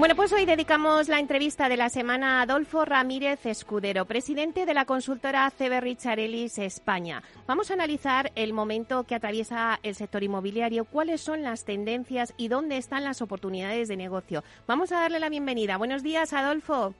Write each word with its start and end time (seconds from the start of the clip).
Bueno, 0.00 0.16
pues 0.16 0.32
hoy 0.32 0.46
dedicamos 0.46 1.08
la 1.10 1.18
entrevista 1.18 1.68
de 1.68 1.76
la 1.76 1.90
semana 1.90 2.38
a 2.38 2.42
Adolfo 2.44 2.86
Ramírez 2.86 3.44
Escudero, 3.44 4.06
presidente 4.06 4.64
de 4.64 4.72
la 4.72 4.86
consultora 4.86 5.50
CB 5.50 5.78
Richarellis 5.82 6.56
España. 6.56 7.22
Vamos 7.46 7.70
a 7.70 7.74
analizar 7.74 8.32
el 8.34 8.54
momento 8.54 9.04
que 9.04 9.14
atraviesa 9.14 9.78
el 9.82 9.94
sector 9.94 10.22
inmobiliario, 10.22 10.86
cuáles 10.86 11.20
son 11.20 11.42
las 11.42 11.66
tendencias 11.66 12.32
y 12.38 12.48
dónde 12.48 12.78
están 12.78 13.04
las 13.04 13.20
oportunidades 13.20 13.88
de 13.88 13.98
negocio. 13.98 14.42
Vamos 14.66 14.90
a 14.90 15.00
darle 15.00 15.20
la 15.20 15.28
bienvenida. 15.28 15.76
Buenos 15.76 16.02
días, 16.02 16.32
Adolfo. 16.32 16.94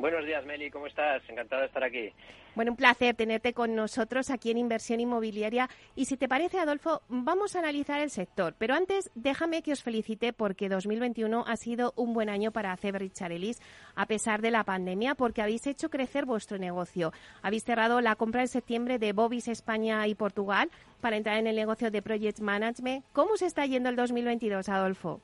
Buenos 0.00 0.24
días, 0.24 0.46
Meli, 0.46 0.70
¿cómo 0.70 0.86
estás? 0.86 1.22
Encantado 1.28 1.60
de 1.60 1.66
estar 1.66 1.84
aquí. 1.84 2.10
Bueno, 2.54 2.70
un 2.70 2.76
placer 2.78 3.14
tenerte 3.14 3.52
con 3.52 3.74
nosotros 3.74 4.30
aquí 4.30 4.50
en 4.50 4.56
Inversión 4.56 4.98
Inmobiliaria. 4.98 5.68
Y 5.94 6.06
si 6.06 6.16
te 6.16 6.26
parece, 6.26 6.58
Adolfo, 6.58 7.02
vamos 7.10 7.54
a 7.54 7.58
analizar 7.58 8.00
el 8.00 8.08
sector. 8.08 8.54
Pero 8.56 8.72
antes, 8.72 9.10
déjame 9.14 9.60
que 9.60 9.72
os 9.72 9.82
felicite 9.82 10.32
porque 10.32 10.70
2021 10.70 11.44
ha 11.46 11.56
sido 11.58 11.92
un 11.96 12.14
buen 12.14 12.30
año 12.30 12.50
para 12.50 12.74
CB 12.78 12.98
Richarellis, 12.98 13.60
a 13.94 14.06
pesar 14.06 14.40
de 14.40 14.50
la 14.50 14.64
pandemia, 14.64 15.14
porque 15.14 15.42
habéis 15.42 15.66
hecho 15.66 15.90
crecer 15.90 16.24
vuestro 16.24 16.56
negocio. 16.56 17.12
Habéis 17.42 17.64
cerrado 17.64 18.00
la 18.00 18.16
compra 18.16 18.40
en 18.40 18.48
septiembre 18.48 18.98
de 18.98 19.12
Bobis 19.12 19.48
España 19.48 20.06
y 20.06 20.14
Portugal 20.14 20.70
para 21.02 21.18
entrar 21.18 21.36
en 21.36 21.46
el 21.46 21.56
negocio 21.56 21.90
de 21.90 22.00
Project 22.00 22.40
Management. 22.40 23.04
¿Cómo 23.12 23.36
se 23.36 23.44
está 23.44 23.66
yendo 23.66 23.90
el 23.90 23.96
2022, 23.96 24.66
Adolfo? 24.70 25.20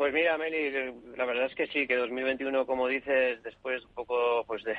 Pues 0.00 0.14
mira, 0.14 0.38
Meli, 0.38 0.70
la 1.14 1.26
verdad 1.26 1.44
es 1.44 1.54
que 1.54 1.66
sí, 1.66 1.86
que 1.86 1.94
2021, 1.94 2.64
como 2.64 2.88
dices, 2.88 3.42
después 3.42 3.84
un 3.84 3.92
poco 3.92 4.44
pues 4.46 4.64
de, 4.64 4.74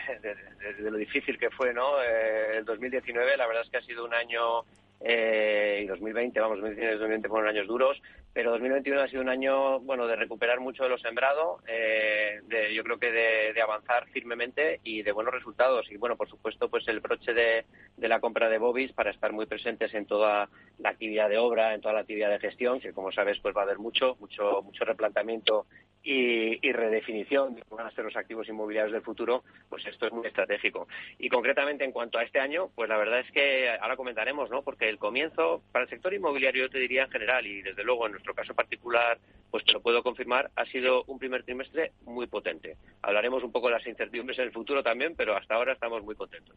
lo 0.80 0.98
difícil 0.98 1.38
que 1.38 1.52
fue, 1.52 1.76
¿no? 1.76 2.02
Eh, 2.02 2.58
el 2.58 2.66
2019, 2.66 3.38
la 3.38 3.46
verdad 3.46 3.62
es 3.64 3.70
que 3.70 3.78
ha 3.78 3.84
sido 3.84 4.04
un 4.04 4.16
año 4.16 4.64
eh, 5.04 5.82
y 5.84 5.88
2020, 5.88 6.40
vamos, 6.40 6.60
2019 6.60 6.92
y 6.92 7.00
2020 7.00 7.30
fueron 7.30 7.50
años 7.50 7.68
duros, 7.68 8.02
pero 8.34 8.52
2021 8.52 9.02
ha 9.02 9.08
sido 9.08 9.22
un 9.22 9.30
año, 9.30 9.80
bueno, 9.82 10.08
de 10.08 10.16
recuperar 10.16 10.60
mucho 10.60 10.84
de 10.84 10.90
lo 10.90 10.98
sembrado, 10.98 11.60
eh, 11.68 12.40
de, 12.44 12.74
yo 12.74 12.84
creo 12.84 12.98
que 12.98 13.12
de, 13.12 13.62
avanzar 13.62 14.08
firmemente 14.08 14.80
y 14.84 15.02
de 15.02 15.12
buenos 15.12 15.34
resultados. 15.34 15.92
Y 15.92 15.98
bueno, 15.98 16.16
por 16.16 16.30
supuesto, 16.30 16.70
pues 16.70 16.88
el 16.88 17.00
broche 17.00 17.34
de, 17.34 17.66
la 17.98 18.20
compra 18.20 18.48
de 18.50 18.58
Bobis 18.58 18.94
para 18.94 19.12
estar 19.12 19.34
muy 19.34 19.48
presentes 19.48 19.94
en 19.94 20.06
toda 20.06 20.50
la 20.80 20.90
actividad 20.90 21.30
de 21.30 21.38
obra, 21.38 21.74
en 21.74 21.82
toda 21.82 21.94
la 21.94 22.02
actividad 22.02 22.30
de 22.30 22.40
gestión, 22.40 22.80
que 22.80 22.94
como 22.94 23.12
sabes, 23.12 23.40
pues 23.40 23.56
va 23.56 23.62
a 23.62 23.66
haber 23.66 23.80
mucho, 23.80 24.16
mucho, 24.20 24.62
mucho 24.64 24.86
replanteamiento 24.86 25.66
y, 26.04 26.72
redefinición 26.72 27.56
de 27.56 27.62
cómo 27.64 27.78
van 27.78 27.88
a 27.88 27.96
ser 27.96 28.06
los 28.06 28.16
activos 28.16 28.48
inmobiliarios 28.48 28.94
del 28.94 29.02
futuro, 29.02 29.44
pues 29.70 29.86
esto 29.86 30.08
es 30.08 30.14
muy 30.14 30.26
estratégico. 30.26 30.88
Y 31.20 31.30
concretamente 31.30 31.84
en 31.84 31.92
cuanto 31.92 32.18
a 32.18 32.24
este 32.24 32.40
año, 32.40 32.70
pues 32.76 32.90
la 32.90 32.98
verdad 32.98 33.20
es 33.20 33.32
que 33.32 33.70
ahora 33.70 33.98
comentaremos, 33.98 34.50
¿no? 34.50 34.64
Porque 34.64 34.91
el 34.92 35.00
comienzo 35.00 35.64
para 35.72 35.86
el 35.86 35.90
sector 35.90 36.14
inmobiliario, 36.14 36.66
yo 36.66 36.70
te 36.70 36.78
diría 36.78 37.04
en 37.04 37.10
general, 37.10 37.48
y 37.48 37.62
desde 37.62 37.84
luego 37.84 38.06
en 38.06 38.12
nuestro 38.12 38.36
caso 38.36 38.54
particular, 38.54 39.18
pues 39.50 39.66
te 39.66 39.74
lo 39.74 39.82
puedo 39.82 40.04
confirmar, 40.04 40.52
ha 40.56 40.66
sido 40.66 41.04
un 41.06 41.20
primer 41.20 41.44
trimestre 41.44 41.92
muy 42.06 42.28
potente. 42.28 42.78
Hablaremos 43.02 43.44
un 43.44 43.52
poco 43.52 43.68
de 43.68 43.74
las 43.74 43.88
incertidumbres 43.88 44.40
en 44.40 44.46
el 44.46 44.52
futuro 44.52 44.82
también, 44.82 45.16
pero 45.16 45.36
hasta 45.36 45.56
ahora 45.56 45.74
estamos 45.74 46.04
muy 46.04 46.16
contentos. 46.16 46.56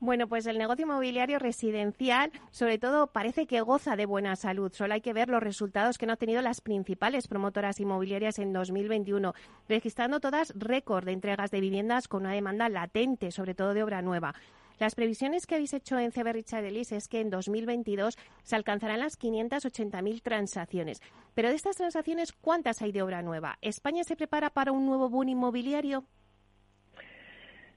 Bueno, 0.00 0.26
pues 0.26 0.46
el 0.46 0.56
negocio 0.56 0.84
inmobiliario 0.84 1.38
residencial, 1.38 2.32
sobre 2.50 2.78
todo, 2.78 3.08
parece 3.08 3.46
que 3.46 3.60
goza 3.60 3.96
de 3.96 4.06
buena 4.06 4.36
salud. 4.36 4.72
Solo 4.72 4.94
hay 4.94 5.00
que 5.00 5.12
ver 5.12 5.28
los 5.28 5.42
resultados 5.42 5.98
que 5.98 6.06
han 6.06 6.10
obtenido 6.10 6.40
las 6.40 6.60
principales 6.60 7.28
promotoras 7.28 7.80
inmobiliarias 7.80 8.38
en 8.38 8.52
2021, 8.52 9.34
registrando 9.68 10.20
todas 10.20 10.54
récord 10.56 11.04
de 11.04 11.12
entregas 11.12 11.50
de 11.50 11.60
viviendas 11.60 12.08
con 12.08 12.22
una 12.22 12.32
demanda 12.32 12.68
latente, 12.68 13.30
sobre 13.30 13.54
todo 13.54 13.74
de 13.74 13.82
obra 13.82 14.00
nueva. 14.00 14.34
Las 14.78 14.96
previsiones 14.96 15.46
que 15.46 15.54
habéis 15.54 15.72
hecho 15.72 15.98
en 15.98 16.10
CB 16.10 16.32
Richard 16.32 16.64
Ellis 16.64 16.90
es 16.90 17.06
que 17.06 17.20
en 17.20 17.30
2022 17.30 18.18
se 18.42 18.56
alcanzarán 18.56 18.98
las 18.98 19.18
580.000 19.18 20.22
transacciones. 20.22 21.00
Pero 21.34 21.48
de 21.48 21.54
estas 21.54 21.76
transacciones, 21.76 22.32
¿cuántas 22.32 22.82
hay 22.82 22.90
de 22.90 23.02
obra 23.02 23.22
nueva? 23.22 23.56
¿España 23.60 24.02
se 24.02 24.16
prepara 24.16 24.50
para 24.50 24.72
un 24.72 24.84
nuevo 24.86 25.08
boom 25.08 25.28
inmobiliario? 25.28 26.04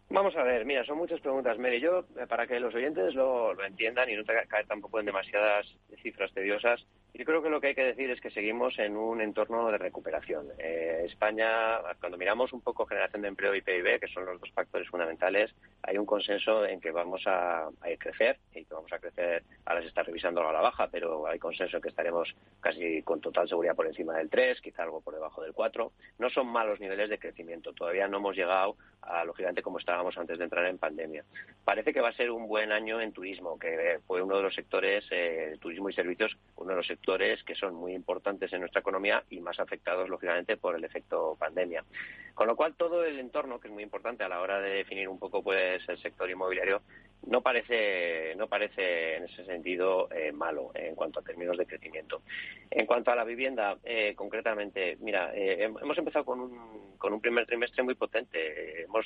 Vamos 0.10 0.36
a 0.38 0.44
ver, 0.44 0.66
mira, 0.66 0.86
son 0.86 0.98
muchas 0.98 1.20
preguntas, 1.20 1.60
Mary. 1.60 1.82
Yo, 1.82 2.06
eh, 2.18 2.26
para 2.28 2.48
que 2.48 2.60
los 2.62 2.74
oyentes 2.74 3.14
lo, 3.14 3.54
lo 3.54 3.66
entiendan 3.66 4.10
y 4.10 4.16
no 4.16 4.24
caer 4.24 4.66
tampoco 4.66 5.00
en 5.00 5.06
demasiadas 5.06 5.68
cifras 6.02 6.32
tediosas, 6.34 6.86
yo 7.18 7.26
creo 7.26 7.42
que 7.42 7.50
lo 7.50 7.60
que 7.60 7.68
hay 7.68 7.76
que 7.76 7.84
decir 7.84 8.12
es 8.12 8.22
que 8.22 8.30
seguimos 8.30 8.78
en 8.78 8.96
un 8.96 9.22
entorno 9.22 9.72
de 9.72 9.80
recuperación. 9.80 10.50
Eh, 10.60 11.02
España, 11.06 11.80
cuando 12.00 12.16
miramos 12.16 12.54
un 12.54 12.62
poco 12.62 12.86
generación 12.86 13.24
de 13.24 13.30
empleo 13.30 13.56
y 13.56 13.62
PIB, 13.62 14.00
que 14.00 14.08
son 14.08 14.26
los 14.26 14.40
dos 14.40 14.52
factores 14.52 14.88
fundamentales, 14.88 15.52
hay 15.82 15.98
un 15.98 16.06
consenso 16.06 16.64
en 16.64 16.80
que 16.80 16.92
vamos 16.92 17.24
a, 17.26 17.70
crecer 17.98 18.38
y 18.54 18.66
que 18.66 18.74
vamos 18.74 18.94
a 18.94 19.00
crecer, 19.00 19.44
ahora 19.66 19.82
se 19.82 19.88
está 19.88 20.04
revisando 20.04 20.48
a 20.48 20.54
la 20.54 20.62
baja, 20.62 20.90
pero 20.92 21.26
hay 21.26 21.40
consenso 21.40 21.78
en 21.78 21.82
que 21.82 21.90
estaremos 21.90 22.36
casi 22.60 23.02
con 23.02 23.20
total 23.20 23.50
seguridad 23.50 23.76
por 23.76 23.88
encima 23.88 24.16
del 24.16 24.30
3, 24.30 24.62
quizá 24.62 24.84
algo 24.84 25.02
por 25.02 25.16
debajo 25.16 25.42
del 25.42 25.54
4. 25.54 25.92
No 26.20 26.30
son 26.30 26.48
malos 26.48 26.80
niveles 26.80 27.10
de 27.10 27.18
crecimiento, 27.18 27.74
todavía 27.74 28.08
no 28.08 28.18
hemos 28.18 28.36
llegado 28.36 28.76
a 29.02 29.26
lo 29.26 29.34
gigante 29.34 29.64
como 29.64 29.80
estábamos 29.80 30.18
antes 30.18 30.38
de 30.38 30.44
entrar 30.44 30.66
en 30.68 30.78
pandemia. 30.78 31.24
Parece 31.66 31.94
que 31.94 32.02
va 32.02 32.10
a 32.10 32.14
ser 32.14 32.30
un 32.30 32.48
buen 32.48 32.72
año 32.72 33.02
en 33.02 33.12
turismo, 33.12 33.58
que 33.58 34.00
fue 34.06 34.22
uno 34.22 34.38
de 34.38 34.44
los 34.44 34.54
sectores, 34.54 35.06
eh, 35.12 35.58
turismo 35.60 35.90
y 35.90 35.94
servicios, 35.94 36.38
uno 36.58 36.72
de 36.72 36.76
los 36.76 36.88
sectores 36.88 37.07
que 37.46 37.56
son 37.56 37.74
muy 37.74 37.94
importantes 37.94 38.52
en 38.52 38.60
nuestra 38.60 38.82
economía 38.82 39.24
y 39.30 39.40
más 39.40 39.60
afectados, 39.60 40.10
lógicamente, 40.10 40.58
por 40.58 40.76
el 40.76 40.84
efecto 40.84 41.38
pandemia. 41.40 41.86
Con 42.34 42.48
lo 42.48 42.56
cual, 42.58 42.76
todo 42.76 43.06
el 43.06 43.18
entorno, 43.18 43.60
que 43.60 43.70
es 43.70 43.74
muy 43.74 43.82
importante 43.82 44.26
a 44.26 44.30
la 44.30 44.42
hora 44.42 44.60
de 44.60 44.70
definir 44.70 45.08
un 45.08 45.18
poco 45.18 45.42
pues 45.42 45.88
el 45.88 45.98
sector 46.00 46.30
inmobiliario, 46.30 46.82
no 47.26 47.42
parece, 47.42 48.36
no 48.36 48.48
parece 48.48 49.16
en 49.16 49.24
ese 49.24 49.46
sentido 49.46 50.10
eh, 50.12 50.34
malo 50.34 50.72
en 50.76 50.96
cuanto 50.96 51.22
a 51.22 51.24
términos 51.24 51.58
de 51.58 51.66
crecimiento. 51.66 52.24
En 52.70 52.86
cuanto 52.86 53.12
a 53.12 53.16
la 53.16 53.24
vivienda, 53.24 53.78
eh, 53.86 54.14
concretamente, 54.14 54.98
mira, 55.00 55.32
eh, 55.34 55.64
hemos 55.64 55.98
empezado 55.98 56.26
con 56.26 56.42
un, 56.42 56.98
con 56.98 57.14
un 57.14 57.22
primer 57.22 57.46
trimestre 57.46 57.84
muy 57.84 57.96
potente. 57.96 58.84
Hemos, 58.84 59.06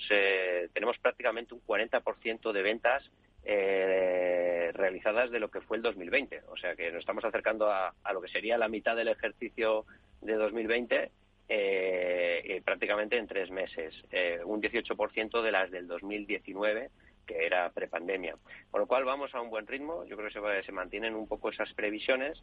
tenemos 0.74 0.98
prácticamente 0.98 1.54
un 1.54 1.62
40% 1.62 2.52
de 2.52 2.62
ventas 2.64 3.12
eh, 3.44 4.72
realizadas 4.74 5.32
de 5.32 5.40
lo 5.40 5.50
que 5.50 5.62
fue 5.62 5.78
el 5.78 5.84
2020. 5.84 6.44
O 6.50 6.58
sea 6.58 6.76
que 6.76 6.92
nos 6.92 7.00
estamos 7.00 7.26
acercando 7.26 7.70
a, 7.70 7.94
lo 8.14 8.22
que 8.22 8.30
sería 8.30 8.58
la 8.58 8.68
mitad 8.68 8.96
del 8.96 9.08
ejercicio 9.08 9.86
de 10.22 10.36
2020 10.36 11.12
eh, 11.50 12.62
prácticamente 12.64 13.18
en 13.18 13.28
tres 13.28 13.50
meses. 13.52 13.94
Eh, 14.12 14.40
un 14.46 14.62
18% 14.62 15.42
de 15.42 15.52
las 15.52 15.72
del 15.72 15.88
2019 15.88 16.90
que 17.26 17.46
era 17.46 17.70
prepandemia. 17.70 18.36
Con 18.70 18.82
lo 18.82 18.88
cual 18.88 19.06
vamos 19.06 19.34
a 19.36 19.42
un 19.42 19.50
buen 19.50 19.68
ritmo. 19.68 20.06
Yo 20.06 20.18
creo 20.18 20.30
que 20.30 20.40
se, 20.40 20.66
se 20.66 20.72
mantienen 20.72 21.16
un 21.16 21.28
poco 21.28 21.50
esas 21.50 21.72
previsiones 21.74 22.42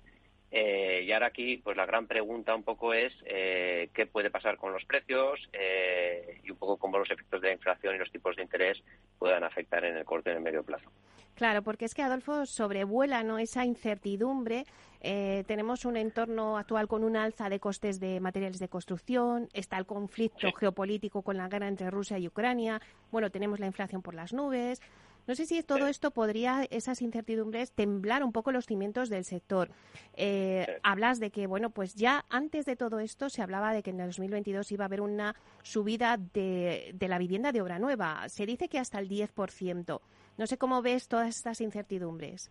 eh, 0.50 1.04
y 1.06 1.12
ahora 1.12 1.26
aquí, 1.26 1.59
pues 1.59 1.76
la 1.76 1.84
gran 1.84 2.06
pregunta 2.06 2.54
un 2.54 2.62
poco 2.62 2.94
es 2.94 3.12
eh, 3.26 3.91
qué 3.92 4.06
puede 4.06 4.31
pasar 4.31 4.56
con 4.56 4.72
los 4.72 4.84
precios 4.84 5.38
eh, 5.52 6.40
y 6.43 6.50
un 6.50 6.56
poco 6.56 6.78
cómo 6.78 6.99
los 6.99 7.11
efectos 7.11 7.43
de 7.43 7.49
la 7.49 7.55
inflación 7.55 7.94
y 7.94 7.99
los 7.99 8.11
tipos 8.11 8.34
de 8.37 8.43
interés 8.43 8.82
puedan 9.19 9.44
afectar 9.44 9.84
en 9.84 9.96
el 9.96 10.05
corto 10.05 10.31
y 10.31 10.32
en 10.32 10.38
el 10.38 10.43
medio 10.43 10.62
plazo. 10.62 10.90
Claro, 11.34 11.62
porque 11.62 11.84
es 11.84 11.94
que 11.94 12.02
Adolfo 12.02 12.46
sobrevuela 12.46 13.22
¿no? 13.22 13.38
esa 13.38 13.64
incertidumbre. 13.64 14.64
tenemos 15.00 15.84
un 15.84 15.96
entorno 15.96 16.58
actual 16.58 16.88
con 16.88 17.05
un 17.05 17.17
alza 17.17 17.49
de 17.49 17.61
costes 17.61 18.00
de 18.00 18.19
materiales 18.19 18.58
de 18.58 18.69
construcción, 18.69 19.49
está 19.52 19.78
el 19.78 19.87
conflicto 19.87 20.50
geopolítico 20.52 21.22
con 21.22 21.37
la 21.37 21.46
guerra 21.46 21.69
entre 21.69 21.90
Rusia 21.90 22.19
y 22.19 22.26
Ucrania, 22.26 22.81
bueno, 23.12 23.31
tenemos 23.31 23.61
la 23.61 23.67
inflación 23.67 24.02
por 24.02 24.14
las 24.14 24.32
nubes. 24.32 24.81
No 25.28 25.34
sé 25.34 25.44
si 25.44 25.62
todo 25.62 25.86
esto 25.88 26.10
podría, 26.10 26.66
esas 26.70 27.02
incertidumbres, 27.02 27.72
temblar 27.72 28.25
un 28.25 28.32
poco 28.32 28.50
los 28.50 28.64
cimientos 28.64 29.10
del 29.10 29.26
sector. 29.26 29.70
Eh, 30.14 30.80
hablas 30.82 31.20
de 31.20 31.30
que, 31.30 31.46
bueno, 31.46 31.69
pues 31.69 31.94
ya 31.94 32.25
antes 32.30 32.64
de 32.64 32.76
todo 32.76 32.98
esto 32.98 33.28
se 33.28 33.42
hablaba 33.42 33.75
de 33.75 33.82
que 33.82 33.90
en 33.90 34.00
el 34.00 34.06
2022 34.06 34.72
iba 34.72 34.84
a 34.84 34.86
haber 34.86 35.02
una 35.02 35.36
subida 35.62 36.16
de, 36.16 36.92
de 36.94 37.08
la 37.08 37.19
vivienda 37.19 37.52
de 37.52 37.60
obra 37.60 37.78
nueva. 37.78 38.26
Se 38.30 38.46
dice 38.46 38.70
que 38.70 38.78
hasta 38.78 38.98
el 39.00 39.08
10%. 39.10 40.00
No 40.38 40.46
sé 40.46 40.56
cómo 40.56 40.80
ves 40.80 41.08
todas 41.08 41.28
estas 41.28 41.60
incertidumbres. 41.60 42.50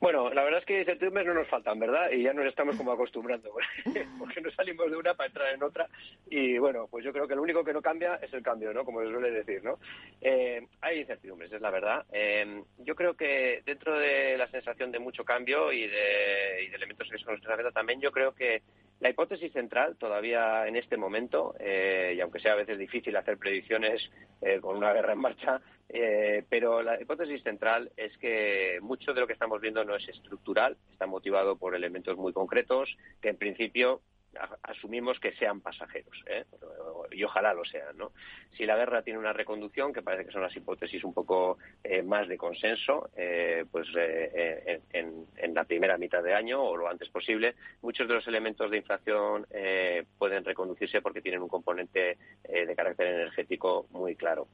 Bueno, 0.00 0.32
la 0.32 0.42
verdad 0.42 0.60
es 0.60 0.66
que 0.66 0.80
incertidumbres 0.80 1.26
no 1.26 1.34
nos 1.34 1.48
faltan, 1.48 1.78
¿verdad? 1.78 2.10
Y 2.10 2.22
ya 2.22 2.32
nos 2.32 2.46
estamos 2.46 2.76
como 2.76 2.92
acostumbrando, 2.92 3.50
porque 4.18 4.40
no 4.40 4.50
salimos 4.52 4.90
de 4.90 4.96
una 4.96 5.14
para 5.14 5.28
entrar 5.28 5.54
en 5.54 5.62
otra. 5.62 5.88
Y 6.28 6.58
bueno, 6.58 6.88
pues 6.90 7.04
yo 7.04 7.12
creo 7.12 7.28
que 7.28 7.34
lo 7.34 7.42
único 7.42 7.64
que 7.64 7.72
no 7.72 7.82
cambia 7.82 8.16
es 8.16 8.32
el 8.32 8.42
cambio, 8.42 8.72
¿no? 8.72 8.84
Como 8.84 9.02
se 9.02 9.10
suele 9.10 9.30
decir, 9.30 9.62
¿no? 9.64 9.78
Eh, 10.20 10.66
hay 10.80 11.00
incertidumbres, 11.00 11.52
es 11.52 11.60
la 11.60 11.70
verdad. 11.70 12.04
Eh, 12.12 12.62
yo 12.78 12.94
creo 12.94 13.14
que 13.14 13.62
dentro 13.64 13.98
de 13.98 14.36
la 14.36 14.48
sensación 14.48 14.90
de 14.90 14.98
mucho 14.98 15.24
cambio 15.24 15.72
y 15.72 15.86
de, 15.86 16.66
elementos 16.74 17.08
que 17.10 17.18
son 17.18 17.40
también, 17.72 18.00
yo 18.00 18.10
creo 18.10 18.34
que 18.34 18.62
la 19.00 19.10
hipótesis 19.10 19.52
central 19.52 19.96
todavía 19.96 20.66
en 20.66 20.76
este 20.76 20.96
momento, 20.96 21.54
eh, 21.58 22.14
y 22.16 22.20
aunque 22.20 22.40
sea 22.40 22.52
a 22.52 22.56
veces 22.56 22.78
difícil 22.78 23.16
hacer 23.16 23.36
predicciones 23.36 24.10
eh, 24.40 24.60
con 24.60 24.76
una 24.76 24.92
guerra 24.92 25.12
en 25.12 25.18
marcha, 25.18 25.60
eh, 25.88 26.44
pero 26.48 26.82
la 26.82 27.00
hipótesis 27.00 27.42
central 27.42 27.92
es 27.96 28.16
que 28.18 28.78
mucho 28.80 29.12
de 29.12 29.20
lo 29.20 29.26
que 29.26 29.32
estamos 29.32 29.60
viendo 29.60 29.84
no 29.84 29.94
es 29.96 30.08
estructural, 30.08 30.76
está 30.92 31.06
motivado 31.06 31.56
por 31.56 31.74
elementos 31.74 32.16
muy 32.16 32.32
concretos 32.32 32.96
que 33.20 33.28
en 33.28 33.36
principio 33.36 34.00
asumimos 34.62 35.18
que 35.20 35.32
sean 35.32 35.60
pasajeros, 35.60 36.22
¿eh? 36.26 36.44
y 37.10 37.22
ojalá 37.24 37.54
lo 37.54 37.64
sean. 37.64 37.96
¿no? 37.96 38.12
Si 38.56 38.64
la 38.66 38.76
guerra 38.76 39.02
tiene 39.02 39.18
una 39.18 39.32
reconducción, 39.32 39.92
que 39.92 40.02
parece 40.02 40.26
que 40.26 40.32
son 40.32 40.42
las 40.42 40.56
hipótesis 40.56 41.02
un 41.04 41.14
poco 41.14 41.58
eh, 41.82 42.02
más 42.02 42.28
de 42.28 42.36
consenso, 42.36 43.10
eh, 43.16 43.64
pues 43.70 43.88
en, 43.94 45.26
en, 45.36 45.54
la 45.54 45.64
primera 45.64 45.98
mitad 45.98 46.22
de 46.22 46.34
año 46.34 46.62
o 46.62 46.76
lo 46.76 46.88
antes 46.88 47.08
posible, 47.08 47.54
muchos 47.82 48.08
de 48.08 48.14
los 48.14 48.26
elementos 48.26 48.70
de 48.70 48.78
inflación 48.78 49.46
pueden 50.18 50.44
reconducirse 50.44 51.00
porque 51.00 51.20
tienen 51.20 51.42
un 51.42 51.48
componente 51.48 52.18
de 52.42 52.76
carácter 52.76 53.06
energético 53.06 53.86
muy 53.90 54.16
claro. 54.16 54.48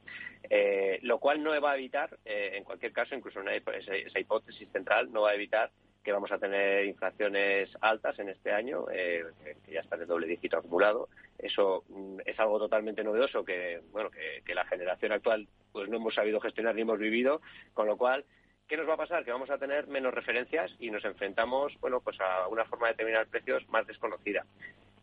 lo 1.01 1.19
cual 1.19 1.41
no 1.41 1.59
va 1.59 1.71
a 1.71 1.75
evitar, 1.75 2.17
en 2.25 2.63
cualquier 2.63 2.91
caso, 2.91 3.15
incluso 3.15 3.41
esa 3.41 4.19
hipótesis 4.19 4.69
central 4.71 5.11
no 5.11 5.21
va 5.21 5.31
a 5.31 5.35
evitar 5.35 5.71
que 6.03 6.11
vamos 6.11 6.31
a 6.31 6.39
tener 6.39 6.85
inflaciones 6.85 7.69
altas 7.81 8.17
en 8.19 8.29
este 8.29 8.51
año, 8.51 8.85
eh, 8.91 9.23
que 9.65 9.71
ya 9.71 9.81
está 9.81 9.97
de 9.97 10.05
doble 10.05 10.27
dígito 10.27 10.57
acumulado. 10.57 11.09
Eso 11.37 11.83
mm, 11.89 12.19
es 12.25 12.39
algo 12.39 12.59
totalmente 12.59 13.03
novedoso 13.03 13.43
que, 13.43 13.81
bueno, 13.91 14.09
que, 14.09 14.55
la 14.55 14.65
generación 14.65 15.13
actual 15.13 15.47
pues 15.71 15.87
no 15.87 15.97
hemos 15.97 16.13
sabido 16.13 16.41
gestionar 16.41 16.75
ni 16.75 16.81
hemos 16.81 16.99
vivido, 16.99 17.41
con 17.73 17.87
lo 17.87 17.97
cual 17.97 18.25
¿Qué 18.67 18.77
nos 18.77 18.87
va 18.87 18.93
a 18.93 18.97
pasar? 18.97 19.25
Que 19.25 19.33
vamos 19.33 19.49
a 19.49 19.57
tener 19.57 19.87
menos 19.87 20.13
referencias 20.13 20.73
y 20.79 20.91
nos 20.91 21.03
enfrentamos, 21.03 21.73
bueno, 21.81 21.99
pues 21.99 22.17
a 22.21 22.47
una 22.47 22.63
forma 22.63 22.87
de 22.87 22.93
determinar 22.93 23.27
precios 23.27 23.67
más 23.67 23.85
desconocida. 23.85 24.45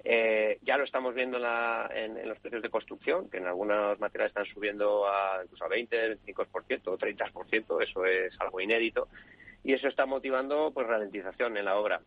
Eh, 0.05 0.59
ya 0.63 0.79
lo 0.79 0.85
estamos 0.85 1.15
viendo 1.15 1.37
en, 1.37 2.17
en, 2.17 2.29
los 2.31 2.39
precios 2.39 2.63
de 2.63 2.71
construcción, 2.71 3.29
que 3.29 3.37
en 3.37 3.47
algunos 3.47 4.01
materiales 4.01 4.31
están 4.31 4.47
subiendo 4.47 5.07
a 5.07 5.43
incluso 5.45 5.67
a 5.67 5.69
20, 5.69 6.19
25% 6.25 6.81
o 6.87 6.97
30%, 6.97 7.83
eso 7.83 8.07
es 8.07 8.33
algo 8.41 8.59
inédito 8.59 9.09
y 9.65 9.73
eso 9.73 9.89
está 9.89 10.07
motivando 10.07 10.71
pues 10.73 10.87
ralentización 10.87 11.57
en 11.57 11.65
la 11.65 11.77
obra. 11.77 12.01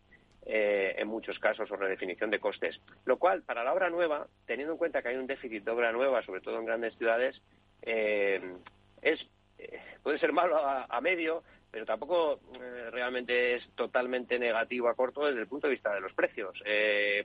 Eh, 0.44 0.96
en 0.98 1.06
muchos 1.06 1.38
casos 1.38 1.70
o 1.70 1.76
redefinición 1.76 2.28
de 2.28 2.40
costes. 2.40 2.80
Lo 3.04 3.16
cual, 3.16 3.42
para 3.42 3.62
la 3.62 3.72
obra 3.72 3.90
nueva, 3.90 4.26
teniendo 4.44 4.72
en 4.72 4.78
cuenta 4.78 5.00
que 5.00 5.10
hay 5.10 5.16
un 5.16 5.28
déficit 5.28 5.62
de 5.62 5.70
obra 5.70 5.92
nueva, 5.92 6.20
sobre 6.24 6.40
todo 6.40 6.58
en 6.58 6.64
grandes 6.64 6.96
ciudades, 6.98 7.40
eh, 7.82 8.40
es 9.02 9.24
eh, 9.58 9.80
puede 10.02 10.18
ser 10.18 10.32
malo 10.32 10.56
a, 10.58 11.00
medio, 11.00 11.44
pero 11.70 11.86
tampoco 11.86 12.40
realmente 12.90 13.54
es 13.54 13.68
totalmente 13.76 14.36
negativo 14.36 14.88
a 14.88 14.96
corto 14.96 15.24
desde 15.26 15.42
el 15.42 15.46
punto 15.46 15.68
de 15.68 15.74
vista 15.74 15.94
de 15.94 16.00
los 16.00 16.12
precios, 16.12 16.60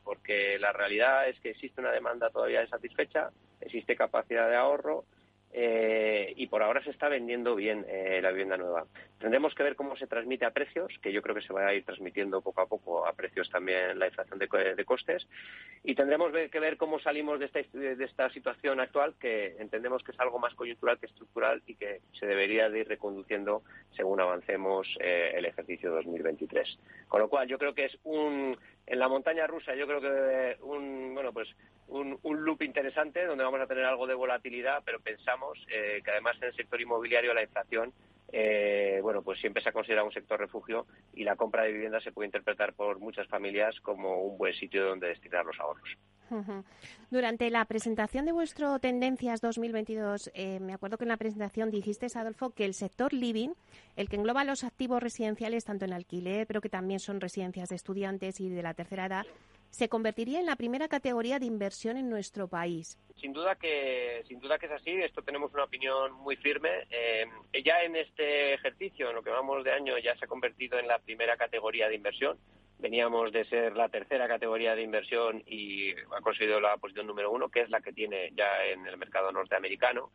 porque 0.04 0.60
la 0.60 0.72
realidad 0.72 1.28
es 1.28 1.40
que 1.40 1.50
existe 1.50 1.82
una 1.82 1.92
demanda 1.92 2.30
todavía 2.30 2.62
insatisfecha, 2.62 3.32
existe 3.62 3.96
capacidad 3.96 4.48
de 4.48 4.58
ahorro 4.58 5.06
eh, 5.54 6.34
y 6.36 6.48
por 6.48 6.62
ahora 6.62 6.84
se 6.84 6.92
está 6.92 7.10
vendiendo 7.10 7.56
bien 7.56 7.86
eh, 7.88 8.20
la 8.22 8.32
vivienda 8.32 8.58
nueva. 8.58 8.86
Tendremos 9.20 9.56
que 9.56 9.64
ver 9.64 9.76
cómo 9.76 9.96
se 9.96 10.06
transmite 10.06 10.46
a 10.46 10.52
precios, 10.52 10.94
que 11.02 11.12
yo 11.12 11.22
creo 11.22 11.36
que 11.36 11.42
se 11.42 11.54
va 11.54 11.68
a 11.68 11.74
ir 11.74 11.84
transmitiendo 11.84 12.42
poco 12.42 12.62
a 12.62 12.68
poco 12.68 13.08
a 13.08 13.14
precios 13.14 13.50
también 13.50 13.98
la 13.98 14.08
inflación 14.08 14.38
de, 14.38 14.86
costes, 14.86 15.28
y 15.84 15.96
tendremos 15.96 16.32
que 16.52 16.60
ver 16.60 16.78
cómo 16.78 17.00
salimos 17.00 17.40
de 17.40 17.46
esta, 17.46 17.60
de 17.74 18.04
esta 18.04 18.30
situación 18.30 18.80
actual, 18.80 19.16
que 19.20 19.56
entendemos 19.60 20.04
que 20.04 20.12
es 20.12 20.20
algo 20.20 20.38
más 20.38 20.54
coyuntural 20.54 21.00
que 21.00 21.08
estructural 21.08 21.64
y 21.66 21.76
que 21.76 22.02
se 22.14 22.28
debería 22.28 22.70
de 22.70 22.80
ir 22.80 22.88
reconduciendo 22.88 23.64
según 23.96 24.22
avancemos 24.22 24.88
eh, 25.00 25.34
el 25.36 25.46
ejercicio 25.46 25.92
2023. 25.92 26.78
Con 27.08 27.22
lo 27.22 27.30
cual, 27.30 27.48
yo 27.48 27.58
creo 27.58 27.74
que 27.74 27.86
es 27.86 27.98
un 28.04 28.58
en 28.88 29.00
la 29.00 29.08
montaña 29.10 29.46
rusa, 29.46 29.76
yo 29.76 29.86
creo 29.86 30.02
que 30.02 30.58
un 30.64 31.14
bueno 31.14 31.34
pues 31.34 31.50
un, 31.88 32.18
loop 32.24 32.64
interesante 32.64 33.26
donde 33.26 33.44
vamos 33.44 33.62
a 33.62 33.68
tener 33.68 33.86
algo 33.86 34.08
de 34.08 34.14
volatilidad, 34.14 34.82
pero 34.86 35.00
pensamos 35.00 35.60
eh, 35.70 36.02
que 36.04 36.12
además 36.12 36.38
en 36.38 36.46
el 36.46 36.56
sector 36.56 36.82
inmobiliario 36.82 37.34
la 37.34 37.44
inflación 37.44 37.94
eh, 38.32 39.00
bueno, 39.02 39.22
pues 39.22 39.40
siempre 39.40 39.64
se 39.64 39.70
ha 39.70 39.74
considerado 39.74 40.08
un 40.08 40.14
sector 40.14 40.40
refugio 40.40 40.86
y 41.14 41.24
la 41.24 41.36
compra 41.36 41.64
de 41.64 41.72
vivienda 41.72 42.02
se 42.02 42.12
puede 42.12 42.28
interpretar 42.28 42.74
por 42.74 43.00
muchas 43.00 43.28
familias 43.28 43.80
como 43.82 44.22
un 44.24 44.38
buen 44.38 44.54
sitio 44.54 44.86
donde 44.86 45.08
destinar 45.08 45.46
los 45.46 45.60
ahorros. 45.60 45.90
Durante 47.10 47.50
la 47.50 47.66
presentación 47.66 48.26
de 48.26 48.32
vuestro 48.32 48.80
Tendencias 48.80 49.42
2022, 49.42 50.32
eh, 50.34 50.60
me 50.60 50.74
acuerdo 50.74 50.98
que 50.98 51.06
en 51.06 51.10
la 51.10 51.18
presentación 51.18 51.72
dijiste, 51.72 52.08
Adolfo, 52.16 52.52
que 52.52 52.66
el 52.66 52.74
sector 52.74 53.14
living, 53.14 53.50
el 53.96 54.10
que 54.10 54.16
engloba 54.16 54.44
los 54.44 54.64
activos 54.64 55.02
residenciales 55.02 55.66
tanto 55.66 55.86
en 55.86 55.94
alquiler, 55.94 56.48
pero 56.48 56.62
que 56.62 56.70
también 56.70 57.00
son 57.00 57.22
residencias 57.22 57.70
de 57.70 57.76
estudiantes 57.76 58.40
y 58.40 58.50
de 58.50 58.64
la 58.64 58.74
tercera 58.74 59.06
edad, 59.06 59.26
se 59.70 59.90
convertiría 59.90 60.40
en 60.40 60.46
la 60.46 60.56
primera 60.56 60.88
categoría 60.88 61.40
de 61.40 61.46
inversión 61.46 61.98
en 61.98 62.10
nuestro 62.10 62.48
país. 62.48 62.98
Sin 63.16 63.34
duda 63.34 63.56
que, 63.56 64.24
sin 64.28 64.40
duda 64.40 64.58
que 64.58 64.68
es 64.68 64.72
así. 64.72 64.92
Esto 64.92 65.22
tenemos 65.22 65.54
una 65.54 65.66
opinión 65.66 66.14
muy 66.14 66.36
firme. 66.38 66.70
Eh, 66.90 67.26
ya 67.64 67.82
en 67.84 67.96
este 67.96 68.54
ejercicio, 68.54 69.10
en 69.10 69.16
lo 69.16 69.24
que 69.24 69.30
vamos 69.30 69.64
de 69.64 69.72
año, 69.72 69.98
ya 69.98 70.16
se 70.18 70.26
ha 70.26 70.28
convertido 70.28 70.80
en 70.80 70.88
la 70.88 71.00
primera 71.00 71.38
categoría 71.38 71.90
de 71.90 71.96
inversión. 71.96 72.38
Veníamos 72.80 73.32
de 73.32 73.46
ser 73.46 73.76
la 73.76 73.90
tercera 73.90 74.28
categoría 74.28 74.76
de 74.76 74.84
inversión 74.84 75.44
y 75.48 75.94
ha 75.94 76.22
conseguido 76.22 76.60
la 76.60 76.78
posición 76.78 77.08
número 77.08 77.32
uno, 77.32 77.50
que 77.50 77.62
es 77.62 77.70
la 77.70 77.82
que 77.82 77.94
tiene 77.94 78.32
ya 78.36 78.66
en 78.66 78.86
el 78.86 78.98
mercado 78.98 79.32
norteamericano. 79.32 80.12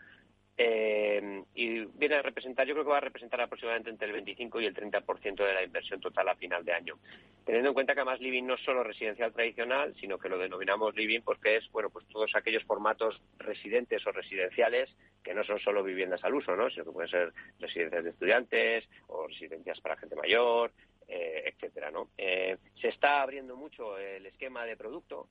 Eh, 0.57 1.43
y 1.55 1.85
viene 1.87 2.17
a 2.17 2.23
representar, 2.23 2.67
yo 2.67 2.75
creo 2.75 2.85
que 2.85 2.91
va 2.91 2.99
a 2.99 3.01
representar 3.01 3.41
aproximadamente 3.41 3.91
entre 3.91 4.07
el 4.09 4.13
25 4.13 4.61
y 4.61 4.67
el 4.67 4.75
30% 4.75 5.45
de 5.45 5.55
la 5.55 5.65
inversión 5.65 6.01
total 6.01 6.29
a 6.29 6.37
final 6.37 6.65
de 6.65 6.73
año. 6.73 6.99
Teniendo 7.45 7.71
en 7.71 7.75
cuenta 7.75 7.95
que 7.95 8.01
además 8.01 8.21
living 8.21 8.45
no 8.45 8.55
es 8.55 8.61
solo 8.61 8.85
residencial 8.85 9.33
tradicional, 9.33 9.95
sino 9.99 10.19
que 10.19 10.29
lo 10.29 10.39
denominamos 10.39 10.95
living 10.95 11.23
porque 11.23 11.57
es, 11.57 11.71
bueno, 11.73 11.89
pues 11.91 12.07
todos 12.09 12.31
aquellos 12.37 12.65
formatos 12.65 13.21
residentes 13.39 14.07
o 14.07 14.13
residenciales 14.13 14.91
que 15.25 15.35
no 15.35 15.43
son 15.45 15.59
solo 15.59 15.83
viviendas 15.83 16.23
al 16.23 16.35
uso, 16.35 16.55
¿no? 16.55 16.69
Sino 16.71 16.85
que 16.85 16.93
pueden 16.93 17.11
ser 17.11 17.33
residencias 17.59 18.05
de 18.05 18.11
estudiantes 18.11 18.89
o 19.07 19.27
residencias 19.27 19.81
para 19.81 19.97
gente 19.97 20.17
mayor, 20.17 20.73
eh, 21.13 21.53
etcétera, 21.53 21.91
¿no? 21.91 22.09
Eh, 22.17 22.57
se 22.81 22.89
está 22.89 23.23
abriendo 23.23 23.57
mucho 23.57 23.99
el 23.99 24.27
esquema 24.27 24.65
de 24.65 24.77
producto 24.77 25.29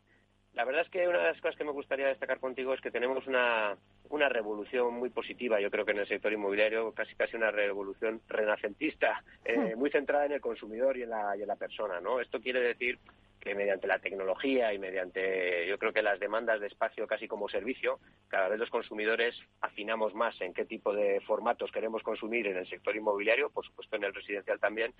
la 0.53 0.65
verdad 0.65 0.81
es 0.81 0.89
que 0.89 1.07
una 1.07 1.19
de 1.19 1.27
las 1.27 1.41
cosas 1.41 1.55
que 1.55 1.63
me 1.63 1.71
gustaría 1.71 2.07
destacar 2.07 2.39
contigo 2.39 2.73
es 2.73 2.81
que 2.81 2.91
tenemos 2.91 3.25
una, 3.25 3.77
una 4.09 4.27
revolución 4.27 4.93
muy 4.93 5.09
positiva, 5.09 5.61
yo 5.61 5.71
creo 5.71 5.85
que 5.85 5.91
en 5.91 5.99
el 5.99 6.07
sector 6.07 6.33
inmobiliario, 6.33 6.91
casi 6.91 7.15
casi 7.15 7.37
una 7.37 7.51
revolución 7.51 8.21
renacentista, 8.27 9.23
eh, 9.45 9.57
hmm. 9.57 9.79
muy 9.79 9.89
centrada 9.89 10.25
en 10.25 10.33
el 10.33 10.41
consumidor 10.41 10.97
y 10.97 11.03
en 11.03 11.11
la, 11.11 11.37
y 11.37 11.41
en 11.41 11.47
la 11.47 11.55
persona, 11.55 12.01
¿no? 12.01 12.19
Esto 12.19 12.41
quiere 12.41 12.59
decir 12.59 12.99
que 13.41 13.55
mediante 13.55 13.87
la 13.87 13.99
tecnología 13.99 14.71
y 14.71 14.79
mediante, 14.79 15.67
yo 15.67 15.79
creo 15.79 15.91
que 15.91 16.03
las 16.03 16.19
demandas 16.19 16.61
de 16.61 16.67
espacio 16.67 17.07
casi 17.07 17.27
como 17.27 17.49
servicio, 17.49 17.99
cada 18.27 18.47
vez 18.47 18.59
los 18.59 18.69
consumidores 18.69 19.35
afinamos 19.61 20.13
más 20.13 20.39
en 20.41 20.53
qué 20.53 20.63
tipo 20.63 20.93
de 20.93 21.19
formatos 21.21 21.71
queremos 21.71 22.03
consumir 22.03 22.45
en 22.47 22.57
el 22.57 22.69
sector 22.69 22.95
inmobiliario, 22.95 23.49
por 23.49 23.65
supuesto 23.65 23.95
en 23.95 24.03
el 24.03 24.13
residencial 24.13 24.59
también, 24.59 24.93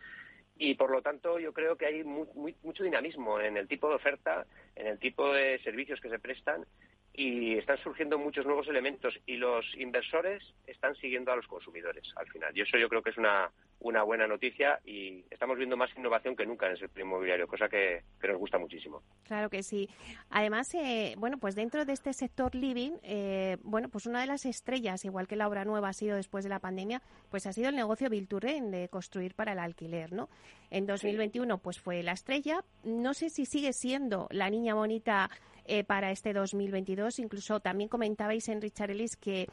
y 0.58 0.74
por 0.74 0.90
lo 0.90 1.04
tanto 1.04 1.40
yo 1.40 1.54
creo 1.54 1.76
que 1.76 1.86
hay 1.86 2.04
mucho 2.04 2.84
dinamismo 2.84 3.40
en 3.40 3.58
el 3.58 3.68
tipo 3.68 3.88
de 3.90 3.96
oferta, 3.96 4.46
en 4.76 4.88
el 4.88 4.98
tipo 4.98 5.32
de 5.32 5.60
servicios 5.60 6.02
que 6.02 6.10
se 6.10 6.20
prestan 6.20 6.66
y 7.14 7.58
están 7.58 7.78
surgiendo 7.78 8.18
muchos 8.18 8.46
nuevos 8.46 8.68
elementos 8.68 9.14
y 9.26 9.36
los 9.36 9.66
inversores 9.78 10.42
están 10.66 10.96
siguiendo 10.96 11.32
a 11.32 11.36
los 11.36 11.48
consumidores 11.48 12.04
al 12.16 12.28
final. 12.28 12.56
Y 12.56 12.62
eso 12.62 12.78
yo 12.78 12.88
creo 12.88 13.02
que 13.02 13.10
es 13.10 13.18
una, 13.18 13.52
una 13.82 14.04
buena 14.04 14.28
noticia 14.28 14.80
y 14.86 15.26
estamos 15.30 15.58
viendo 15.58 15.76
más 15.76 15.90
innovación 15.98 16.36
que 16.36 16.46
nunca 16.46 16.68
en 16.68 16.74
el 16.74 16.80
sector 16.80 17.02
inmobiliario, 17.02 17.48
cosa 17.48 17.68
que, 17.68 18.04
nos 18.24 18.38
gusta 18.38 18.58
muchísimo. 18.58 19.02
Claro 19.26 19.50
que 19.50 19.62
sí. 19.62 19.90
Además, 20.30 20.74
eh, 20.74 21.16
bueno, 21.18 21.38
pues 21.38 21.56
dentro 21.56 21.84
de 21.84 21.92
este 21.94 22.14
sector 22.14 22.56
living, 22.56 22.94
eh, 23.04 23.58
bueno, 23.62 23.90
pues 23.90 24.06
una 24.06 24.22
de 24.22 24.28
las 24.28 24.46
estrellas, 24.46 25.04
igual 25.04 25.28
que 25.28 25.36
la 25.36 25.48
obra 25.48 25.66
nueva 25.66 25.90
ha 25.90 25.94
sido 25.94 26.16
después 26.16 26.46
de 26.46 26.50
la 26.50 26.60
pandemia, 26.60 27.02
pues 27.30 27.46
ha 27.46 27.52
sido 27.52 27.70
el 27.70 27.76
negocio 27.76 28.10
Bilturren 28.10 28.72
de 28.72 28.88
construir 28.88 29.36
para 29.36 29.52
el 29.52 29.60
alquiler, 29.60 30.14
¿no? 30.14 30.30
En 30.70 30.86
2021, 30.86 31.58
pues 31.58 31.80
fue 31.80 32.02
la 32.04 32.14
estrella. 32.14 32.64
No 32.84 33.14
sé 33.14 33.30
si 33.30 33.46
sigue 33.46 33.74
siendo 33.74 34.28
la 34.32 34.50
niña 34.50 34.74
bonita 34.74 35.30
eh, 35.72 35.84
para 35.84 36.12
este 36.12 36.34
2022. 36.34 37.20
Incluso 37.20 37.62
también 37.62 37.88
comentabais 37.88 38.50
en 38.50 38.62
Richard 38.62 38.92
Ellis 38.92 39.16
que 39.16 39.48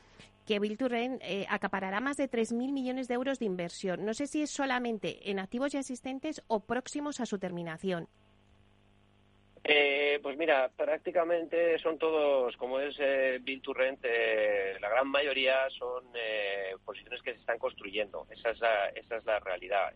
que 0.48 0.58
Bilturren 0.60 1.18
eh, 1.20 1.44
acaparará 1.50 2.00
más 2.00 2.16
de 2.16 2.30
3.000 2.30 2.72
millones 2.72 3.06
de 3.06 3.14
euros 3.14 3.38
de 3.38 3.44
inversión. 3.44 4.06
No 4.06 4.14
sé 4.14 4.26
si 4.26 4.40
es 4.40 4.50
solamente 4.50 5.30
en 5.30 5.38
activos 5.38 5.72
ya 5.72 5.80
existentes 5.80 6.42
o 6.48 6.60
próximos 6.60 7.20
a 7.20 7.26
su 7.26 7.38
terminación. 7.38 8.08
Eh, 9.62 10.18
pues 10.22 10.38
mira, 10.38 10.70
prácticamente 10.74 11.78
son 11.80 11.98
todos, 11.98 12.56
como 12.56 12.80
es 12.80 12.96
eh, 12.98 13.42
eh 13.44 14.76
la 14.80 14.88
gran 14.88 15.08
mayoría 15.08 15.68
son 15.78 16.04
posiciones 16.82 17.20
que 17.20 17.34
se 17.34 17.40
están 17.40 17.58
construyendo. 17.58 18.26
Esa 18.30 18.50
es 18.50 18.60
la, 18.60 18.88
esa 18.88 19.16
es 19.16 19.24
la 19.26 19.38
realidad. 19.40 19.92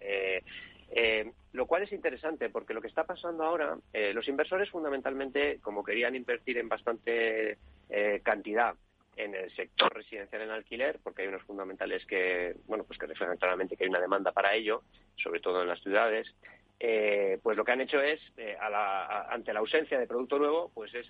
Eh, 0.94 1.32
lo 1.52 1.66
cual 1.66 1.82
es 1.82 1.92
interesante 1.92 2.50
porque 2.50 2.74
lo 2.74 2.82
que 2.82 2.88
está 2.88 3.04
pasando 3.04 3.44
ahora, 3.44 3.78
eh, 3.94 4.12
los 4.12 4.28
inversores 4.28 4.68
fundamentalmente, 4.68 5.58
como 5.60 5.82
querían 5.82 6.14
invertir 6.14 6.58
en 6.58 6.68
bastante 6.68 7.56
eh, 7.88 8.20
cantidad 8.22 8.74
en 9.16 9.34
el 9.34 9.54
sector 9.54 9.92
residencial 9.94 10.42
en 10.42 10.50
alquiler, 10.50 10.98
porque 11.02 11.22
hay 11.22 11.28
unos 11.28 11.42
fundamentales 11.44 12.04
que, 12.04 12.56
bueno, 12.66 12.84
pues 12.84 12.98
que 12.98 13.06
reflejan 13.06 13.38
claramente 13.38 13.76
que 13.76 13.84
hay 13.84 13.90
una 13.90 14.00
demanda 14.00 14.32
para 14.32 14.54
ello, 14.54 14.82
sobre 15.16 15.40
todo 15.40 15.62
en 15.62 15.68
las 15.68 15.80
ciudades, 15.80 16.34
eh, 16.78 17.38
pues 17.42 17.56
lo 17.56 17.64
que 17.64 17.72
han 17.72 17.80
hecho 17.80 18.00
es, 18.00 18.20
eh, 18.36 18.56
ante 18.60 19.52
la 19.52 19.60
ausencia 19.60 19.98
de 19.98 20.06
producto 20.06 20.38
nuevo, 20.38 20.70
pues 20.74 20.92
es 20.94 21.08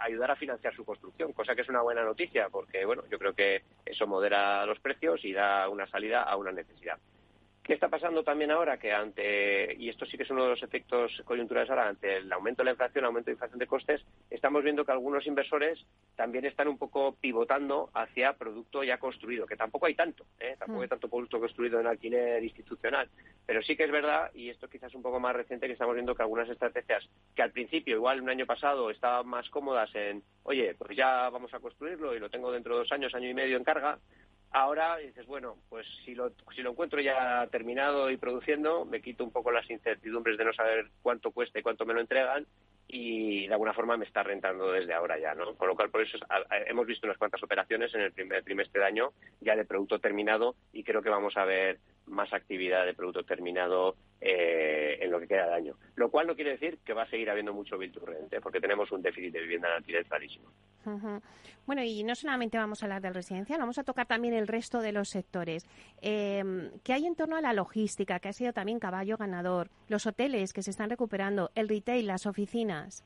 ayudar 0.00 0.32
a 0.32 0.36
financiar 0.36 0.74
su 0.74 0.84
construcción, 0.84 1.32
cosa 1.32 1.54
que 1.54 1.62
es 1.62 1.68
una 1.68 1.82
buena 1.82 2.02
noticia, 2.02 2.48
porque 2.50 2.84
bueno, 2.84 3.04
yo 3.10 3.18
creo 3.18 3.34
que 3.34 3.62
eso 3.86 4.06
modera 4.06 4.66
los 4.66 4.80
precios 4.80 5.24
y 5.24 5.32
da 5.32 5.68
una 5.68 5.86
salida 5.86 6.22
a 6.22 6.36
una 6.36 6.52
necesidad. 6.52 6.98
¿Qué 7.64 7.72
está 7.72 7.88
pasando 7.88 8.22
también 8.22 8.50
ahora? 8.50 8.76
Que 8.76 8.92
ante, 8.92 9.74
y 9.78 9.88
esto 9.88 10.04
sí 10.04 10.18
que 10.18 10.24
es 10.24 10.30
uno 10.30 10.42
de 10.42 10.50
los 10.50 10.62
efectos 10.62 11.22
coyunturales 11.24 11.70
ahora, 11.70 11.88
ante 11.88 12.18
el 12.18 12.30
aumento 12.30 12.60
de 12.60 12.66
la 12.66 12.70
inflación, 12.72 13.06
aumento 13.06 13.30
de 13.30 13.32
inflación 13.32 13.58
de 13.58 13.66
costes, 13.66 14.04
estamos 14.28 14.62
viendo 14.62 14.84
que 14.84 14.92
algunos 14.92 15.26
inversores 15.26 15.82
también 16.14 16.44
están 16.44 16.68
un 16.68 16.76
poco 16.76 17.16
pivotando 17.18 17.88
hacia 17.94 18.34
producto 18.34 18.84
ya 18.84 18.98
construido, 18.98 19.46
que 19.46 19.56
tampoco 19.56 19.86
hay 19.86 19.94
tanto, 19.94 20.26
¿eh? 20.40 20.56
tampoco 20.58 20.82
hay 20.82 20.88
mm. 20.88 20.90
tanto 20.90 21.08
producto 21.08 21.40
construido 21.40 21.80
en 21.80 21.86
alquiler 21.86 22.44
institucional. 22.44 23.08
Pero 23.46 23.62
sí 23.62 23.78
que 23.78 23.84
es 23.84 23.90
verdad, 23.90 24.30
y 24.34 24.50
esto 24.50 24.68
quizás 24.68 24.90
es 24.90 24.96
un 24.96 25.02
poco 25.02 25.18
más 25.18 25.34
reciente, 25.34 25.66
que 25.66 25.72
estamos 25.72 25.94
viendo 25.94 26.14
que 26.14 26.22
algunas 26.22 26.50
estrategias 26.50 27.08
que 27.34 27.42
al 27.42 27.52
principio, 27.52 27.96
igual 27.96 28.20
un 28.20 28.28
año 28.28 28.44
pasado, 28.44 28.90
estaban 28.90 29.26
más 29.26 29.48
cómodas 29.48 29.88
en, 29.94 30.22
oye, 30.42 30.74
pues 30.74 30.94
ya 30.94 31.30
vamos 31.30 31.54
a 31.54 31.60
construirlo 31.60 32.14
y 32.14 32.18
lo 32.18 32.28
tengo 32.28 32.52
dentro 32.52 32.74
de 32.74 32.80
dos 32.80 32.92
años, 32.92 33.14
año 33.14 33.30
y 33.30 33.34
medio 33.34 33.56
en 33.56 33.64
carga, 33.64 33.98
Ahora 34.56 34.98
dices, 34.98 35.26
bueno, 35.26 35.56
pues 35.68 35.84
si 36.04 36.14
lo, 36.14 36.30
si 36.54 36.62
lo 36.62 36.70
encuentro 36.70 37.00
ya 37.00 37.44
terminado 37.50 38.08
y 38.08 38.16
produciendo, 38.16 38.84
me 38.84 39.02
quito 39.02 39.24
un 39.24 39.32
poco 39.32 39.50
las 39.50 39.68
incertidumbres 39.68 40.38
de 40.38 40.44
no 40.44 40.52
saber 40.52 40.90
cuánto 41.02 41.32
cuesta 41.32 41.58
y 41.58 41.62
cuánto 41.62 41.84
me 41.84 41.92
lo 41.92 42.00
entregan 42.00 42.46
y 42.86 43.48
de 43.48 43.52
alguna 43.52 43.72
forma 43.72 43.96
me 43.96 44.04
está 44.04 44.22
rentando 44.22 44.70
desde 44.70 44.94
ahora 44.94 45.18
ya, 45.18 45.34
¿no? 45.34 45.56
Con 45.56 45.66
lo 45.66 45.74
cual, 45.74 45.90
por 45.90 46.02
eso 46.02 46.18
hemos 46.68 46.86
visto 46.86 47.04
unas 47.08 47.18
cuantas 47.18 47.42
operaciones 47.42 47.92
en 47.96 48.02
el 48.02 48.12
primer 48.12 48.44
trimestre 48.44 48.80
de 48.80 48.86
año 48.86 49.12
ya 49.40 49.56
de 49.56 49.64
producto 49.64 49.98
terminado 49.98 50.54
y 50.72 50.84
creo 50.84 51.02
que 51.02 51.10
vamos 51.10 51.36
a 51.36 51.44
ver 51.44 51.80
más 52.06 52.32
actividad 52.32 52.84
de 52.84 52.94
producto 52.94 53.24
terminado 53.24 53.96
eh, 54.20 54.98
en 55.00 55.10
lo 55.10 55.20
que 55.20 55.28
queda 55.28 55.46
de 55.46 55.54
año. 55.54 55.76
Lo 55.96 56.10
cual 56.10 56.26
no 56.26 56.34
quiere 56.34 56.52
decir 56.52 56.78
que 56.84 56.92
va 56.92 57.02
a 57.02 57.10
seguir 57.10 57.30
habiendo 57.30 57.52
mucho 57.52 57.76
build 57.76 57.98
¿eh? 58.30 58.40
porque 58.42 58.60
tenemos 58.60 58.90
un 58.92 59.02
déficit 59.02 59.32
de 59.32 59.40
vivienda 59.40 59.68
en 59.68 59.74
alquiler 59.74 60.04
clarísimo. 60.06 60.50
Bueno, 61.66 61.82
y 61.82 62.02
no 62.04 62.14
solamente 62.14 62.58
vamos 62.58 62.82
a 62.82 62.86
hablar 62.86 63.02
del 63.02 63.14
residencial, 63.14 63.58
vamos 63.58 63.78
a 63.78 63.84
tocar 63.84 64.06
también 64.06 64.34
el 64.34 64.46
resto 64.46 64.80
de 64.80 64.92
los 64.92 65.08
sectores. 65.08 65.66
Eh, 66.02 66.70
¿Qué 66.82 66.92
hay 66.92 67.06
en 67.06 67.16
torno 67.16 67.36
a 67.36 67.40
la 67.40 67.52
logística, 67.52 68.18
que 68.18 68.28
ha 68.28 68.32
sido 68.32 68.52
también 68.52 68.78
caballo 68.78 69.16
ganador? 69.16 69.70
Los 69.88 70.06
hoteles 70.06 70.52
que 70.52 70.62
se 70.62 70.70
están 70.70 70.90
recuperando, 70.90 71.50
el 71.54 71.68
retail, 71.68 72.06
las 72.06 72.26
oficinas. 72.26 73.04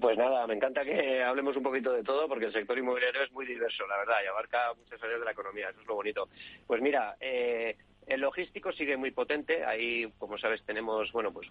Pues 0.00 0.18
nada, 0.18 0.46
me 0.46 0.54
encanta 0.54 0.84
que 0.84 1.22
hablemos 1.22 1.56
un 1.56 1.62
poquito 1.62 1.92
de 1.92 2.02
todo 2.02 2.26
porque 2.26 2.46
el 2.46 2.52
sector 2.52 2.76
inmobiliario 2.76 3.22
es 3.22 3.32
muy 3.32 3.46
diverso, 3.46 3.86
la 3.86 3.98
verdad, 3.98 4.16
y 4.24 4.26
abarca 4.26 4.74
muchas 4.76 5.00
áreas 5.02 5.20
de 5.20 5.24
la 5.24 5.32
economía, 5.32 5.70
eso 5.70 5.80
es 5.80 5.86
lo 5.86 5.94
bonito. 5.94 6.28
Pues 6.66 6.82
mira, 6.82 7.16
eh, 7.20 7.76
el 8.06 8.20
logístico 8.20 8.72
sigue 8.72 8.96
muy 8.96 9.10
potente. 9.10 9.64
Ahí, 9.64 10.10
como 10.18 10.38
sabes, 10.38 10.62
tenemos 10.64 11.10
bueno, 11.12 11.32
pues 11.32 11.48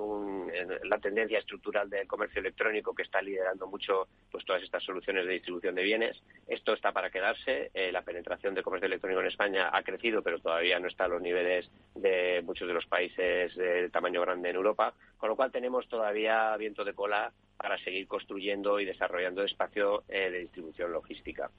la 0.84 1.00
tendencia 1.00 1.40
estructural 1.40 1.90
del 1.90 2.08
comercio 2.08 2.40
electrónico 2.40 2.94
que 2.94 3.04
está 3.04 3.22
liderando 3.22 3.68
mucho 3.68 4.08
pues 4.32 4.46
todas 4.46 4.62
estas 4.62 4.84
soluciones 4.84 5.26
de 5.26 5.34
distribución 5.34 5.76
de 5.76 5.84
bienes. 5.84 6.22
Esto 6.48 6.74
está 6.74 6.92
para 6.92 7.10
quedarse. 7.10 7.72
Eh, 7.74 7.92
la 7.92 8.04
penetración 8.04 8.54
del 8.54 8.64
comercio 8.64 8.88
electrónico 8.88 9.22
en 9.22 9.28
España 9.28 9.70
ha 9.74 9.84
crecido, 9.84 10.22
pero 10.22 10.40
todavía 10.40 10.80
no 10.80 10.88
está 10.88 11.06
a 11.06 11.10
los 11.10 11.22
niveles 11.22 11.70
de 11.96 12.42
muchos 12.44 12.68
de 12.68 12.74
los 12.74 12.86
países 12.86 13.56
de 13.56 13.90
tamaño 13.90 14.22
grande 14.22 14.50
en 14.50 14.56
Europa. 14.56 14.94
Con 15.18 15.30
lo 15.30 15.36
cual 15.36 15.52
tenemos 15.52 15.88
todavía 15.88 16.56
viento 16.58 16.84
de 16.84 16.94
cola 16.94 17.32
para 17.58 17.78
seguir 17.78 18.08
construyendo 18.08 18.80
y 18.80 18.86
desarrollando 18.86 19.44
espacio 19.44 20.04
eh, 20.10 20.30
de 20.30 20.40
distribución 20.40 20.92
logística. 20.92 21.50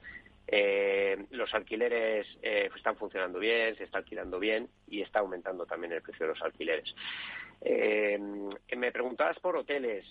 Eh, 0.46 1.24
los 1.30 1.52
alquileres 1.54 2.26
eh, 2.42 2.70
están 2.74 2.96
funcionando 2.96 3.38
bien, 3.38 3.76
se 3.76 3.84
está 3.84 3.98
alquilando 3.98 4.38
bien 4.38 4.68
y 4.86 5.00
está 5.00 5.20
aumentando 5.20 5.66
también 5.66 5.92
el 5.92 6.02
precio 6.02 6.26
de 6.26 6.32
los 6.32 6.42
alquileres. 6.42 6.94
Eh, 7.61 8.18
me 8.76 8.92
preguntabas 8.92 9.38
por 9.40 9.56
hoteles. 9.56 10.04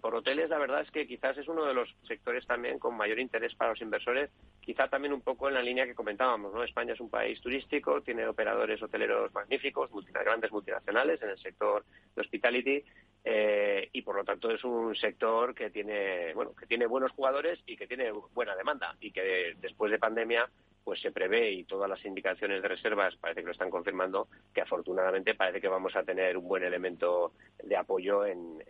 por 0.00 0.14
hoteles, 0.14 0.50
la 0.50 0.58
verdad 0.58 0.82
es 0.82 0.90
que 0.90 1.06
quizás 1.06 1.36
es 1.38 1.48
uno 1.48 1.64
de 1.64 1.74
los 1.74 1.88
sectores 2.06 2.46
también 2.46 2.78
con 2.78 2.96
mayor 2.96 3.18
interés 3.18 3.54
para 3.54 3.70
los 3.70 3.80
inversores, 3.80 4.30
quizá 4.60 4.88
también 4.88 5.12
un 5.12 5.20
poco 5.20 5.48
en 5.48 5.54
la 5.54 5.62
línea 5.62 5.86
que 5.86 5.94
comentábamos. 5.94 6.52
¿no? 6.52 6.62
España 6.62 6.94
es 6.94 7.00
un 7.00 7.10
país 7.10 7.40
turístico, 7.40 8.02
tiene 8.02 8.26
operadores 8.26 8.82
hoteleros 8.82 9.32
magníficos, 9.32 9.90
grandes 10.12 10.50
multinacionales 10.50 11.22
en 11.22 11.30
el 11.30 11.38
sector 11.38 11.84
de 12.14 12.20
hospitality 12.20 12.84
eh, 13.26 13.88
y 13.92 14.02
por 14.02 14.16
lo 14.16 14.24
tanto 14.24 14.50
es 14.50 14.62
un 14.64 14.94
sector 14.94 15.54
que 15.54 15.70
tiene 15.70 16.34
bueno 16.34 16.54
que 16.54 16.66
tiene 16.66 16.86
buenos 16.86 17.10
jugadores 17.12 17.58
y 17.66 17.74
que 17.76 17.86
tiene 17.86 18.10
buena 18.10 18.54
demanda 18.54 18.94
y 19.00 19.10
que 19.12 19.54
después 19.60 19.90
de 19.90 19.98
pandemia 19.98 20.48
pues 20.84 21.00
se 21.00 21.10
prevé 21.10 21.50
y 21.50 21.64
todas 21.64 21.88
las 21.88 22.04
indicaciones 22.04 22.62
de 22.62 22.68
reservas 22.68 23.16
parece 23.16 23.40
que 23.40 23.46
lo 23.46 23.52
están 23.52 23.70
confirmando 23.70 24.28
que 24.52 24.60
afortunadamente 24.60 25.34
parece 25.34 25.60
que 25.60 25.68
vamos 25.68 25.96
a 25.96 26.04
tener 26.04 26.36
un 26.36 26.46
buen 26.46 26.62
elemento 26.62 27.32
de 27.62 27.76
apoyo 27.76 28.26
en, 28.26 28.62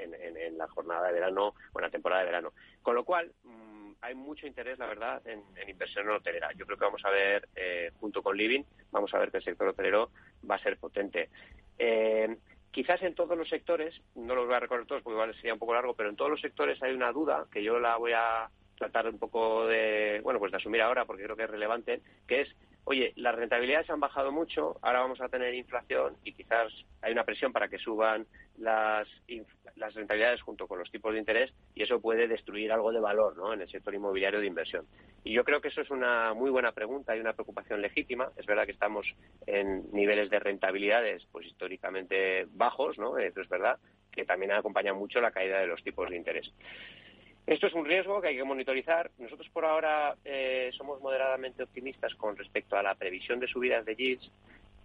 la 0.56 0.68
jornada 0.68 1.08
de 1.08 1.14
verano 1.14 1.54
o 1.72 1.78
en 1.78 1.82
la 1.82 1.90
temporada 1.90 2.20
de 2.20 2.26
verano. 2.26 2.52
Con 2.80 2.94
lo 2.94 3.04
cual 3.04 3.32
mm, 3.42 3.92
hay 4.00 4.14
mucho 4.14 4.46
interés 4.46 4.78
la 4.78 4.86
verdad 4.86 5.20
en, 5.26 5.42
inversión 5.68 6.08
hotelera. 6.08 6.52
Yo 6.52 6.64
creo 6.64 6.78
que 6.78 6.84
vamos 6.84 7.04
a 7.04 7.10
ver 7.10 7.48
eh, 7.56 7.90
junto 7.98 8.22
con 8.22 8.36
Living 8.36 8.62
vamos 8.92 9.12
a 9.12 9.18
ver 9.18 9.32
que 9.32 9.38
el 9.38 9.44
sector 9.44 9.68
hotelero 9.68 10.10
va 10.48 10.54
a 10.54 10.62
ser 10.62 10.78
potente. 10.78 11.30
Eh, 11.78 12.36
Quizás 12.74 13.00
en 13.02 13.14
todos 13.14 13.38
los 13.38 13.48
sectores, 13.48 13.94
no 14.16 14.34
los 14.34 14.46
voy 14.46 14.56
a 14.56 14.58
recordar 14.58 14.84
todos 14.84 15.02
porque 15.02 15.14
igual 15.14 15.32
sería 15.36 15.52
un 15.52 15.60
poco 15.60 15.74
largo, 15.74 15.94
pero 15.94 16.08
en 16.08 16.16
todos 16.16 16.32
los 16.32 16.40
sectores 16.40 16.82
hay 16.82 16.92
una 16.92 17.12
duda 17.12 17.46
que 17.52 17.62
yo 17.62 17.78
la 17.78 17.96
voy 17.98 18.10
a 18.16 18.50
tratar 18.76 19.08
un 19.08 19.18
poco 19.18 19.66
de, 19.66 20.20
bueno, 20.22 20.38
pues 20.38 20.52
de 20.52 20.58
asumir 20.58 20.82
ahora 20.82 21.04
porque 21.04 21.24
creo 21.24 21.36
que 21.36 21.44
es 21.44 21.50
relevante, 21.50 22.00
que 22.26 22.42
es, 22.42 22.48
oye, 22.84 23.12
las 23.16 23.34
rentabilidades 23.34 23.90
han 23.90 24.00
bajado 24.00 24.32
mucho, 24.32 24.76
ahora 24.82 25.00
vamos 25.00 25.20
a 25.20 25.28
tener 25.28 25.54
inflación 25.54 26.16
y 26.24 26.32
quizás 26.32 26.72
hay 27.02 27.12
una 27.12 27.24
presión 27.24 27.52
para 27.52 27.68
que 27.68 27.78
suban 27.78 28.26
las, 28.58 29.08
las 29.76 29.94
rentabilidades 29.94 30.42
junto 30.42 30.66
con 30.66 30.78
los 30.78 30.90
tipos 30.90 31.12
de 31.12 31.18
interés 31.18 31.52
y 31.74 31.82
eso 31.82 32.00
puede 32.00 32.28
destruir 32.28 32.72
algo 32.72 32.92
de 32.92 33.00
valor 33.00 33.36
¿no? 33.36 33.52
en 33.52 33.60
el 33.60 33.70
sector 33.70 33.94
inmobiliario 33.94 34.40
de 34.40 34.46
inversión. 34.46 34.86
Y 35.24 35.32
yo 35.32 35.44
creo 35.44 35.60
que 35.60 35.68
eso 35.68 35.80
es 35.80 35.90
una 35.90 36.34
muy 36.34 36.50
buena 36.50 36.72
pregunta 36.72 37.16
y 37.16 37.20
una 37.20 37.32
preocupación 37.32 37.80
legítima. 37.80 38.30
Es 38.36 38.44
verdad 38.44 38.66
que 38.66 38.72
estamos 38.72 39.06
en 39.46 39.90
niveles 39.92 40.28
de 40.28 40.38
rentabilidades 40.38 41.26
pues 41.32 41.46
históricamente 41.46 42.46
bajos, 42.50 42.98
¿no? 42.98 43.16
Eso 43.16 43.40
es 43.40 43.48
verdad, 43.48 43.78
que 44.12 44.24
también 44.26 44.52
acompaña 44.52 44.92
mucho 44.92 45.20
la 45.20 45.30
caída 45.30 45.60
de 45.60 45.66
los 45.66 45.82
tipos 45.82 46.10
de 46.10 46.16
interés. 46.16 46.52
Esto 47.46 47.66
es 47.66 47.74
un 47.74 47.84
riesgo 47.84 48.20
que 48.20 48.28
hay 48.28 48.36
que 48.36 48.44
monitorizar. 48.44 49.10
Nosotros 49.18 49.48
por 49.50 49.64
ahora 49.66 50.16
eh, 50.24 50.70
somos 50.76 51.00
moderadamente 51.00 51.62
optimistas 51.62 52.14
con 52.14 52.36
respecto 52.36 52.76
a 52.76 52.82
la 52.82 52.94
previsión 52.94 53.38
de 53.38 53.48
subidas 53.48 53.84
de 53.84 53.94
yields 53.94 54.30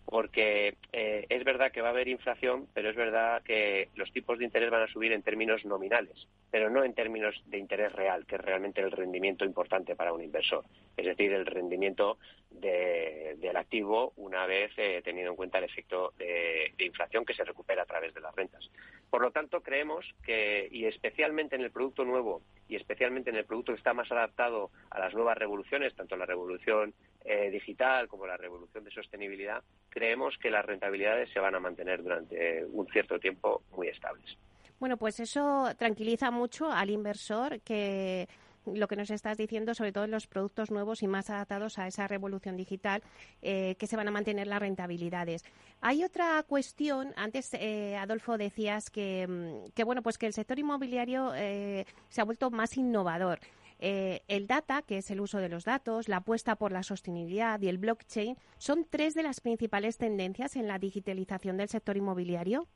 porque 0.09 0.75
eh, 0.91 1.25
es 1.29 1.43
verdad 1.43 1.71
que 1.71 1.81
va 1.81 1.89
a 1.89 1.91
haber 1.91 2.07
inflación, 2.07 2.67
pero 2.73 2.89
es 2.89 2.95
verdad 2.95 3.43
que 3.43 3.89
los 3.95 4.11
tipos 4.11 4.39
de 4.39 4.45
interés 4.45 4.71
van 4.71 4.81
a 4.81 4.91
subir 4.91 5.11
en 5.11 5.21
términos 5.21 5.63
nominales, 5.65 6.27
pero 6.49 6.69
no 6.69 6.83
en 6.83 6.95
términos 6.95 7.35
de 7.45 7.59
interés 7.59 7.93
real, 7.93 8.25
que 8.25 8.35
es 8.35 8.41
realmente 8.41 8.81
el 8.81 8.91
rendimiento 8.91 9.45
importante 9.45 9.95
para 9.95 10.11
un 10.11 10.23
inversor, 10.23 10.65
es 10.97 11.05
decir, 11.05 11.31
el 11.31 11.45
rendimiento 11.45 12.17
del 12.49 13.55
activo 13.55 14.13
una 14.17 14.45
vez 14.47 14.71
eh, 14.77 15.01
tenido 15.03 15.29
en 15.29 15.35
cuenta 15.35 15.59
el 15.59 15.65
efecto 15.65 16.13
de, 16.17 16.73
inflación 16.79 17.23
que 17.23 17.35
se 17.35 17.43
recupera 17.43 17.83
a 17.83 17.85
través 17.85 18.13
de 18.13 18.21
las 18.21 18.35
rentas. 18.35 18.69
Por 19.09 19.21
lo 19.21 19.31
tanto, 19.31 19.61
creemos 19.61 20.05
que, 20.23 20.67
y 20.71 20.85
especialmente 20.85 21.55
en 21.55 21.61
el 21.61 21.71
producto 21.71 22.03
nuevo, 22.03 22.41
y 22.67 22.75
especialmente 22.75 23.29
en 23.29 23.35
el 23.35 23.45
producto 23.45 23.71
que 23.71 23.77
está 23.77 23.93
más 23.93 24.11
adaptado 24.11 24.71
a 24.89 24.99
las 24.99 25.13
nuevas 25.13 25.37
revoluciones, 25.37 25.95
tanto 25.95 26.17
la 26.17 26.25
revolución 26.25 26.93
eh, 27.31 27.51
digital 27.51 28.07
como 28.07 28.25
la 28.25 28.37
revolución 28.37 28.83
de 28.83 28.89
sostenibilidad, 28.89 29.61
creemos 29.89 30.35
que 30.39 30.49
las 30.49 30.65
rentabilidades 30.65 31.29
se 31.29 31.39
van 31.39 31.53
a 31.53 31.59
mantener 31.59 32.01
durante 32.01 32.65
un 32.65 32.87
cierto 32.87 33.19
tiempo 33.19 33.61
muy 33.69 33.87
estables. 33.87 34.35
Bueno, 34.79 34.97
pues 34.97 35.19
eso 35.19 35.67
tranquiliza 35.77 36.31
mucho 36.31 36.71
al 36.71 36.89
inversor 36.89 37.59
que 37.61 38.27
lo 38.65 38.87
que 38.87 38.95
nos 38.95 39.11
estás 39.11 39.37
diciendo, 39.37 39.75
sobre 39.75 39.91
todo 39.91 40.05
en 40.05 40.11
los 40.11 40.25
productos 40.25 40.71
nuevos 40.71 41.03
y 41.03 41.07
más 41.07 41.29
adaptados 41.29 41.77
a 41.77 41.85
esa 41.85 42.07
revolución 42.07 42.57
digital, 42.57 43.03
eh, 43.43 43.75
que 43.77 43.85
se 43.85 43.95
van 43.95 44.07
a 44.07 44.11
mantener 44.11 44.47
las 44.47 44.59
rentabilidades. 44.59 45.43
Hay 45.81 46.03
otra 46.03 46.41
cuestión. 46.43 47.13
Antes, 47.15 47.53
eh, 47.53 47.95
Adolfo, 47.95 48.39
decías 48.39 48.89
que, 48.89 49.27
mm, 49.27 49.71
que, 49.75 49.83
bueno, 49.83 50.01
pues 50.01 50.17
que 50.17 50.25
el 50.25 50.33
sector 50.33 50.57
inmobiliario 50.57 51.31
eh, 51.35 51.85
se 52.09 52.21
ha 52.21 52.25
vuelto 52.25 52.49
más 52.49 52.75
innovador. 52.75 53.39
El 53.79 54.47
data, 54.47 54.81
que 54.81 54.97
es 54.97 55.09
el 55.11 55.21
uso 55.21 55.39
de 55.39 55.49
los 55.49 55.65
datos, 55.65 56.09
la 56.09 56.17
apuesta 56.17 56.55
por 56.55 56.71
la 56.71 56.83
sostenibilidad 56.83 57.61
y 57.61 57.69
el 57.69 57.77
blockchain, 57.77 58.35
son 58.57 58.85
tres 58.89 59.15
de 59.15 59.23
las 59.23 59.39
principales 59.39 59.97
tendencias 59.97 60.55
en 60.55 60.67
la 60.67 60.79
digitalización 60.79 61.57
del 61.57 61.69
sector 61.69 61.95
inmobiliario. 61.95 62.67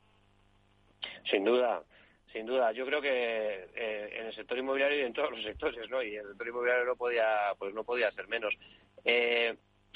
Sin 1.30 1.44
duda, 1.44 1.82
sin 2.32 2.46
duda, 2.46 2.72
yo 2.72 2.84
creo 2.84 3.00
que 3.00 3.68
eh, 3.74 4.18
en 4.18 4.26
el 4.26 4.34
sector 4.34 4.58
inmobiliario 4.58 4.98
y 4.98 5.02
en 5.02 5.12
todos 5.12 5.30
los 5.30 5.42
sectores, 5.42 5.88
¿no? 5.88 6.02
Y 6.02 6.16
el 6.16 6.26
sector 6.26 6.48
inmobiliario 6.48 6.84
no 6.84 6.96
podía, 6.96 7.54
pues 7.58 7.72
no 7.74 7.84
podía 7.84 8.10
ser 8.12 8.26
menos. 8.28 8.54
Eh, 9.04 9.54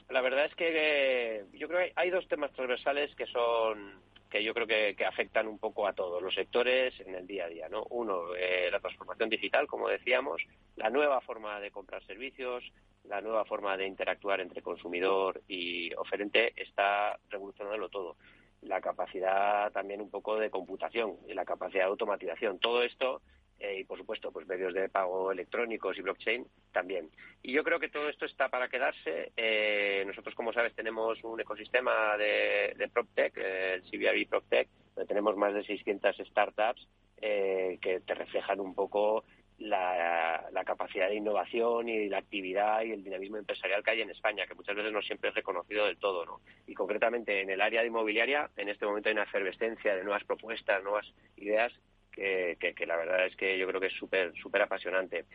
la 0.09 0.21
verdad 0.21 0.47
es 0.47 0.55
que 0.55 1.45
yo 1.53 1.69
creo 1.69 1.81
que 1.81 1.93
hay 1.97 2.11
dos 2.11 2.27
temas 2.29 2.53
transversales 2.53 3.15
que 3.17 3.27
son 3.27 4.01
que 4.31 4.43
yo 4.45 4.53
creo 4.53 4.67
que, 4.67 4.95
afectan 5.07 5.47
un 5.47 5.59
poco 5.59 5.87
a 5.87 5.93
todos 5.93 6.23
los 6.23 6.35
sectores 6.35 6.99
en 7.01 7.15
el 7.15 7.27
día 7.27 7.47
a 7.47 7.49
día. 7.49 7.69
¿no? 7.69 7.85
Uno, 7.91 8.35
eh, 8.37 8.69
la 8.71 8.81
transformación 8.81 9.29
digital, 9.29 9.67
como 9.67 9.89
decíamos, 9.89 10.43
la 10.77 10.91
nueva 10.91 11.21
forma 11.21 11.61
de 11.61 11.71
comprar 11.71 12.05
servicios, 12.05 12.65
la 13.05 13.21
nueva 13.21 13.45
forma 13.45 13.77
de 13.77 13.87
interactuar 13.87 14.41
entre 14.41 14.63
consumidor 14.63 15.41
y 15.49 15.95
oferente 15.95 16.53
está 16.57 17.19
revolucionándolo 17.31 17.89
todo. 17.89 18.17
La 18.63 18.81
capacidad 18.81 19.73
también 19.73 20.01
un 20.01 20.11
poco 20.11 20.37
de 20.37 20.51
computación 20.51 21.17
y 21.27 21.33
la 21.33 21.45
capacidad 21.45 21.85
de 21.85 21.91
automatización. 21.91 22.59
Todo 22.59 22.83
esto 22.83 23.23
eh, 23.61 23.81
y 23.81 23.85
por 23.85 23.99
supuesto 23.99 24.31
pues 24.31 24.47
medios 24.47 24.73
de 24.73 24.89
pago 24.89 25.33
electrónicos 25.33 25.99
y 25.99 26.03
blockchain 26.03 26.47
también. 26.73 27.11
Y 27.43 27.53
yo 27.53 27.65
creo 27.65 27.81
que 27.81 27.89
todo 27.89 28.09
esto 28.09 28.25
está 28.25 28.49
para 28.49 28.69
quedarse. 28.69 29.33
Eh, 29.37 30.05
nosotros, 30.07 30.35
como 30.35 30.53
sabes, 30.53 30.75
tenemos 30.75 31.23
un 31.25 31.41
ecosistema 31.41 32.17
de, 32.17 32.75
de 32.77 32.89
PropTech, 32.89 33.37
eh, 33.37 33.75
el 33.75 33.83
CBRE 33.83 34.27
PropTech, 34.27 34.69
donde 34.95 35.09
tenemos 35.09 35.37
más 35.37 35.55
de 35.55 35.65
600 35.65 36.17
startups 36.17 36.87
que 37.21 38.01
te 38.07 38.15
reflejan 38.15 38.61
un 38.61 38.77
poco 38.77 39.25
la, 39.59 40.63
capacidad 40.65 41.09
de 41.09 41.17
innovación 41.17 41.89
y 41.89 42.09
la 42.09 42.19
actividad 42.19 42.83
y 42.83 42.93
el 42.93 43.03
dinamismo 43.03 43.39
empresarial 43.39 43.83
que 43.83 43.91
hay 43.91 44.03
en 44.03 44.11
España, 44.11 44.47
que 44.47 44.55
muchas 44.55 44.77
veces 44.77 44.93
no 44.93 45.03
siempre 45.03 45.31
es 45.31 45.35
reconocido 45.35 45.87
del 45.87 45.97
todo. 45.97 46.25
¿no? 46.27 46.41
Y 46.67 46.75
concretamente 46.75 47.41
en 47.41 47.51
el 47.51 47.61
área 47.61 47.81
de 47.81 47.89
inmobiliaria, 47.89 48.51
en 48.57 48.69
este 48.69 48.87
momento 48.87 49.09
hay 49.09 49.15
una 49.15 49.25
efervescencia 49.25 49.97
de 49.97 50.05
nuevas 50.05 50.25
propuestas, 50.25 50.83
nuevas 50.83 51.13
ideas 51.37 51.73
que, 52.19 52.87
la 52.87 52.97
verdad 52.97 53.27
es 53.27 53.37
que 53.37 53.59
yo 53.59 53.67
creo 53.69 53.81
que 53.81 53.87
es 53.89 53.93
súper 53.95 54.33
súper 54.37 54.63
apasionante. 54.63 55.27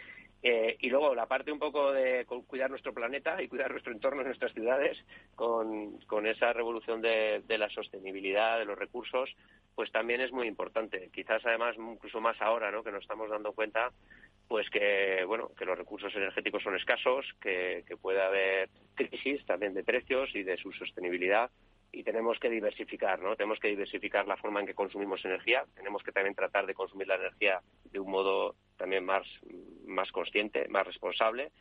Eh, 0.46 0.76
y 0.82 0.90
luego 0.90 1.16
la 1.16 1.26
parte 1.26 1.54
un 1.54 1.60
poco 1.60 1.94
de 1.94 2.26
cuidar 2.48 2.70
nuestro 2.70 2.94
planeta 2.94 3.42
y 3.42 3.48
cuidar 3.48 3.72
nuestro 3.72 3.94
entorno, 3.94 4.24
nuestras 4.24 4.52
ciudades, 4.52 4.98
con, 5.36 6.00
con 6.02 6.28
esa 6.28 6.52
revolución 6.52 7.02
de, 7.02 7.42
la 7.48 7.70
sostenibilidad, 7.70 8.60
de 8.60 8.66
los 8.66 8.78
recursos, 8.78 9.34
pues 9.74 9.90
también 9.92 10.20
es 10.20 10.34
muy 10.34 10.48
importante. 10.48 11.10
Quizás 11.14 11.46
además 11.46 11.78
incluso 11.78 12.20
más 12.20 12.42
ahora, 12.42 12.72
¿no? 12.72 12.84
Que 12.84 12.92
nos 12.92 13.04
estamos 13.04 13.30
dando 13.30 13.54
cuenta, 13.54 13.92
pues 14.50 14.70
que 14.70 15.24
bueno, 15.26 15.50
que 15.58 15.64
los 15.64 15.78
recursos 15.78 16.14
energéticos 16.14 16.62
son 16.62 16.76
escasos, 16.76 17.26
que, 17.40 17.86
que 17.88 17.96
puede 17.96 18.22
haber 18.22 18.70
crisis 18.96 19.46
también 19.46 19.74
de 19.74 19.86
precios 19.86 20.36
y 20.36 20.44
de 20.44 20.58
su 20.58 20.74
sostenibilidad 20.74 21.50
y 21.94 22.04
tenemos 22.04 22.40
que 22.40 22.50
diversificar, 22.50 23.22
¿no? 23.22 23.36
Tenemos 23.36 23.60
que 23.60 23.68
diversificar 23.68 24.28
la 24.28 24.36
forma 24.36 24.60
en 24.60 24.66
que 24.66 24.74
consumimos 24.74 25.24
energía, 25.24 25.64
tenemos 25.76 26.02
que 26.02 26.12
también 26.12 26.34
tratar 26.34 26.66
de 26.66 26.74
consumir 26.74 27.08
la 27.08 27.16
energía 27.16 27.62
de 27.92 28.00
un 28.00 28.10
modo 28.10 28.56
también 28.78 29.06
más, 29.06 29.26
más 29.86 30.12
consciente, 30.12 30.68
más 30.70 30.88
responsable. 30.88 31.52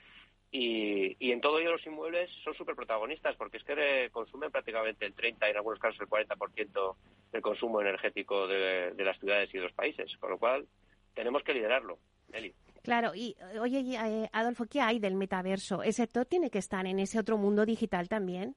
Y, 0.50 1.16
y 1.18 1.32
en 1.32 1.40
todo 1.40 1.58
ello 1.58 1.72
los 1.72 1.86
inmuebles 1.86 2.30
son 2.44 2.54
súper 2.54 2.74
protagonistas 2.74 3.36
porque 3.36 3.58
es 3.58 3.64
que 3.64 4.08
consumen 4.10 4.50
prácticamente 4.50 5.04
el 5.04 5.14
30 5.14 5.46
y 5.46 5.50
en 5.50 5.56
algunos 5.56 5.78
casos 5.78 6.00
el 6.00 6.08
40% 6.08 6.96
del 7.30 7.42
consumo 7.42 7.80
energético 7.80 8.46
de, 8.46 8.94
las 8.96 9.18
ciudades 9.18 9.50
y 9.52 9.58
de 9.58 9.64
los 9.64 9.72
países, 9.72 10.16
con 10.18 10.30
lo 10.30 10.38
cual 10.38 10.66
tenemos 11.14 11.42
que 11.42 11.54
liderarlo. 11.54 11.98
Eli. 12.32 12.54
Claro, 12.82 13.14
y 13.14 13.36
oye, 13.60 13.80
eh, 13.80 14.28
Adolfo, 14.32 14.64
¿qué 14.64 14.80
hay 14.80 14.98
del 14.98 15.14
metaverso? 15.14 15.82
¿El 15.82 15.92
sector 15.92 16.24
tiene 16.24 16.50
que 16.50 16.58
estar 16.58 16.86
en 16.86 16.98
ese 16.98 17.18
otro 17.18 17.36
mundo 17.36 17.66
digital 17.66 18.08
también? 18.08 18.56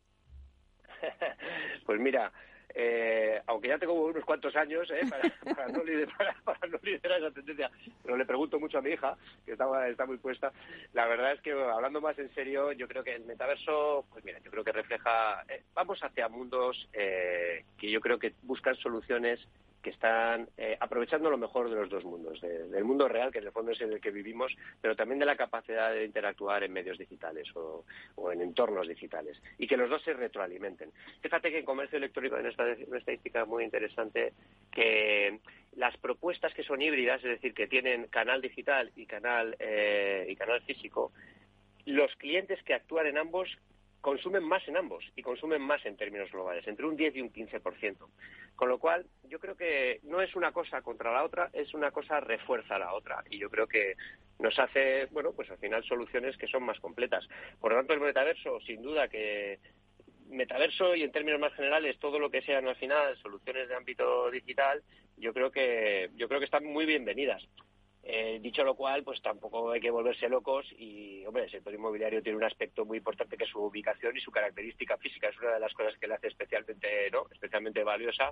Pues 1.85 1.99
mira, 1.99 2.31
eh, 2.77 3.41
aunque 3.47 3.69
ya 3.69 3.77
tengo 3.77 3.93
unos 3.93 4.25
cuantos 4.25 4.53
años 4.55 4.91
eh, 4.91 5.01
para, 5.55 5.67
no 5.69 5.81
liderar, 5.83 6.35
esa 7.17 7.31
tendencia, 7.31 7.71
pero 8.03 8.17
le 8.17 8.25
pregunto 8.25 8.59
mucho 8.59 8.79
a 8.79 8.81
mi 8.81 8.89
hija, 8.89 9.15
que 9.45 9.53
está, 9.53 9.87
está 9.87 10.05
muy 10.05 10.17
puesta, 10.17 10.51
la 10.93 11.05
verdad 11.07 11.31
es 11.31 11.41
que 11.41 11.53
hablando 11.53 12.01
más 12.01 12.19
en 12.19 12.33
serio, 12.35 12.73
yo 12.73 12.87
creo 12.89 13.03
que 13.03 13.15
el 13.15 13.23
metaverso, 13.23 14.05
pues 14.11 14.25
mira, 14.25 14.39
yo 14.39 14.51
creo 14.51 14.65
que 14.65 14.73
refleja, 14.73 15.43
eh, 15.47 15.63
vamos 15.73 16.03
hacia 16.03 16.27
mundos 16.27 16.89
que 16.91 17.91
yo 17.91 18.01
creo 18.01 18.19
que 18.19 18.33
buscan 18.43 18.75
soluciones 18.75 19.39
que 19.85 19.91
están 19.91 20.49
eh, 20.57 20.75
aprovechando 20.79 21.29
lo 21.29 21.37
mejor 21.37 21.69
de 21.69 21.75
los 21.75 21.87
dos 21.91 22.03
mundos, 22.03 22.41
del 22.41 22.83
mundo 22.83 23.07
real, 23.07 23.31
que 23.31 23.37
en 23.37 23.45
el 23.45 23.51
fondo 23.51 23.71
es 23.71 23.79
en 23.81 23.93
el 23.93 24.01
que 24.01 24.09
vivimos, 24.09 24.51
pero 24.81 24.95
también 24.95 25.19
de 25.19 25.27
la 25.27 25.35
capacidad 25.35 25.93
de 25.93 26.05
interactuar 26.05 26.63
en 26.63 26.73
medios 26.73 26.97
digitales 26.97 27.47
o, 27.55 27.85
en 28.31 28.41
entornos 28.41 28.87
digitales, 28.87 29.39
y 29.59 29.67
que 29.67 29.77
los 29.77 29.87
dos 29.87 30.01
se 30.01 30.13
retroalimenten. 30.13 30.91
Fíjate 31.21 31.51
que 31.51 31.59
en 31.59 31.65
comercio 31.65 31.99
electrónico 31.99 32.35
hay 32.35 32.41
una, 32.41 32.97
estadística 32.97 33.45
muy 33.45 33.63
interesante 33.63 34.33
que 34.71 35.39
las 35.75 35.95
propuestas 35.97 36.51
que 36.55 36.63
son 36.63 36.81
híbridas, 36.81 37.23
es 37.23 37.29
decir, 37.29 37.53
que 37.53 37.67
tienen 37.67 38.07
canal 38.07 38.41
digital 38.41 38.91
y 38.95 39.05
canal, 39.05 39.55
eh, 39.59 40.25
y 40.27 40.35
canal 40.35 40.63
físico, 40.63 41.11
los 41.85 42.15
clientes 42.15 42.59
que 42.63 42.73
actúan 42.73 43.05
en 43.05 43.19
ambos 43.19 43.55
consumen 44.05 44.43
más 44.43 44.61
en 44.67 44.77
ambos 44.77 45.03
y 45.15 45.23
consumen 45.23 45.63
más 45.63 45.83
en 45.83 45.97
términos 45.97 46.31
globales, 46.31 46.67
entre 46.67 46.85
un 46.85 46.95
10 46.95 47.15
y 47.15 47.21
un 47.21 47.33
15%. 47.33 48.07
Con 48.55 48.69
lo 48.69 48.77
cual, 48.77 49.07
yo 49.23 49.39
creo 49.39 49.57
que 49.57 49.99
no 50.03 50.21
es 50.21 50.35
una 50.35 50.51
cosa 50.51 50.83
contra 50.83 51.11
la 51.11 51.23
otra, 51.23 51.49
es 51.53 51.73
una 51.73 51.89
cosa 51.89 52.19
refuerza 52.19 52.77
la 52.77 52.93
otra. 52.93 53.23
Y 53.31 53.39
yo 53.39 53.49
creo 53.49 53.65
que 53.65 53.95
nos 54.37 54.59
hace, 54.59 55.07
bueno, 55.07 55.31
pues 55.33 55.49
al 55.49 55.57
final 55.57 55.83
soluciones 55.83 56.37
que 56.37 56.45
son 56.45 56.61
más 56.61 56.79
completas. 56.79 57.27
Por 57.59 57.71
lo 57.71 57.79
tanto, 57.79 57.93
el 57.93 57.99
metaverso, 57.99 58.59
sin 58.59 58.83
duda 58.83 59.07
que 59.07 59.57
metaverso 60.29 60.93
y 60.95 61.01
en 61.01 61.11
términos 61.11 61.39
más 61.39 61.53
generales 61.53 61.97
todo 61.97 62.19
lo 62.19 62.29
que 62.29 62.43
sean 62.43 62.67
al 62.67 62.75
final 62.75 63.17
soluciones 63.17 63.67
de 63.67 63.75
ámbito 63.75 64.29
digital, 64.29 64.83
yo 65.17 65.33
creo 65.33 65.49
que 65.49 66.11
yo 66.15 66.27
creo 66.27 66.39
que 66.39 66.45
están 66.45 66.63
muy 66.63 66.85
bienvenidas. 66.85 67.41
Eh, 68.07 68.37
dicho 68.39 68.63
lo 68.63 68.75
cual, 68.75 69.03
pues 69.03 69.19
tampoco 69.19 69.71
hay 69.71 69.81
que 69.81 69.89
volverse 69.89 70.29
locos 70.29 70.67
y, 70.77 71.25
hombre, 71.25 71.45
el 71.45 71.49
sector 71.49 71.73
inmobiliario 71.73 72.21
tiene 72.21 72.37
un 72.37 72.43
aspecto 72.43 72.85
muy 72.85 72.99
importante 72.99 73.35
que 73.35 73.45
es 73.45 73.49
su 73.49 73.59
ubicación 73.59 74.15
y 74.15 74.21
su 74.21 74.29
característica 74.29 74.95
física. 74.97 75.29
Es 75.29 75.39
una 75.39 75.55
de 75.55 75.59
las 75.59 75.73
cosas 75.73 75.97
que 75.97 76.07
le 76.07 76.13
hace 76.13 76.27
especialmente, 76.27 77.09
¿no? 77.11 77.25
especialmente 77.31 77.83
valiosa 77.83 78.31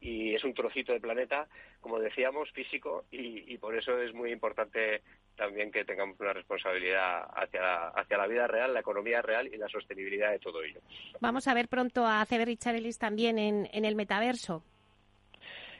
y 0.00 0.34
es 0.34 0.42
un 0.42 0.52
trocito 0.52 0.92
de 0.92 1.00
planeta, 1.00 1.46
como 1.80 2.00
decíamos, 2.00 2.50
físico 2.50 3.04
y, 3.12 3.56
por 3.58 3.76
eso 3.76 3.96
es 4.00 4.12
muy 4.12 4.32
importante 4.32 5.02
también 5.36 5.70
que 5.70 5.84
tengamos 5.84 6.18
una 6.18 6.32
responsabilidad 6.32 7.28
hacia 7.36 7.60
la, 7.60 7.88
hacia 7.90 8.18
la 8.18 8.26
vida 8.26 8.48
real, 8.48 8.74
la 8.74 8.80
economía 8.80 9.22
real 9.22 9.46
y 9.46 9.56
la 9.56 9.68
sostenibilidad 9.68 10.32
de 10.32 10.40
todo 10.40 10.64
ello. 10.64 10.80
Vamos 11.20 11.46
a 11.46 11.54
ver 11.54 11.68
pronto 11.68 12.04
a 12.04 12.26
CB 12.26 12.44
Richarelis 12.44 12.98
también 12.98 13.38
en, 13.38 13.68
en 13.72 13.84
el 13.84 13.94
metaverso. 13.94 14.64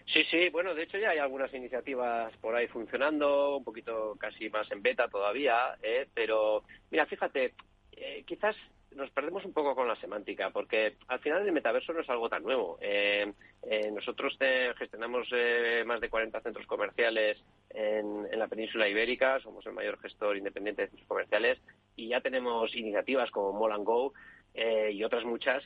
Sí, 0.07 0.25
sí, 0.31 0.49
bueno, 0.51 0.75
de 0.75 0.83
hecho 0.83 0.99
ya 0.99 1.11
hay 1.11 1.19
algunas 1.19 1.53
iniciativas 1.55 2.37
por 2.38 2.55
ahí 2.55 2.67
funcionando, 2.67 3.57
un 3.57 3.65
poquito 3.65 4.17
casi 4.19 4.51
más 4.51 4.71
en 4.71 4.83
beta 4.83 5.09
todavía, 5.09 5.77
¿eh? 5.83 6.07
pero 6.12 6.65
mira, 6.91 7.07
fíjate, 7.07 7.55
eh, 7.93 8.25
quizás 8.27 8.57
nos 8.97 9.11
perdemos 9.11 9.45
un 9.45 9.55
poco 9.55 9.75
con 9.75 9.88
la 9.88 9.97
semántica, 9.97 10.51
porque 10.51 10.97
al 11.09 11.21
final 11.21 11.47
el 11.47 11.53
metaverso 11.53 11.95
no 11.95 12.01
es 12.01 12.11
algo 12.11 12.29
tan 12.29 12.43
nuevo. 12.43 12.79
Eh, 12.83 13.33
nosotros 13.91 14.37
gestionamos 14.77 15.29
más 15.87 16.01
de 16.01 16.11
40 16.11 16.41
centros 16.43 16.67
comerciales 16.67 17.43
en, 17.71 18.27
en, 18.31 18.38
la 18.38 18.49
península 18.49 18.88
ibérica, 18.88 19.41
somos 19.41 19.65
el 19.65 19.73
mayor 19.73 19.99
gestor 20.01 20.37
independiente 20.37 20.83
de 20.83 20.88
centros 20.88 21.09
comerciales 21.09 21.59
y 21.97 22.09
ya 22.09 22.21
tenemos 22.21 22.75
iniciativas 22.75 23.31
como 23.31 23.59
Mall 23.59 23.83
Go 23.83 24.12
y 24.55 25.03
otras 25.05 25.25
muchas, 25.25 25.62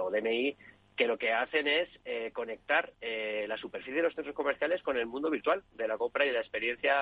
o 0.00 0.10
DMI, 0.12 0.56
que 1.00 1.06
lo 1.06 1.16
que 1.16 1.32
hacen 1.32 1.66
es 1.66 1.88
eh, 2.04 2.30
conectar 2.30 2.92
eh, 3.00 3.46
la 3.48 3.56
superficie 3.56 3.94
de 3.94 4.02
los 4.02 4.14
centros 4.14 4.36
comerciales 4.36 4.82
con 4.82 4.98
el 4.98 5.06
mundo 5.06 5.30
virtual 5.30 5.62
de 5.74 5.88
la 5.88 5.96
compra 5.96 6.26
y 6.26 6.28
de 6.28 6.34
la 6.34 6.40
experiencia 6.40 6.94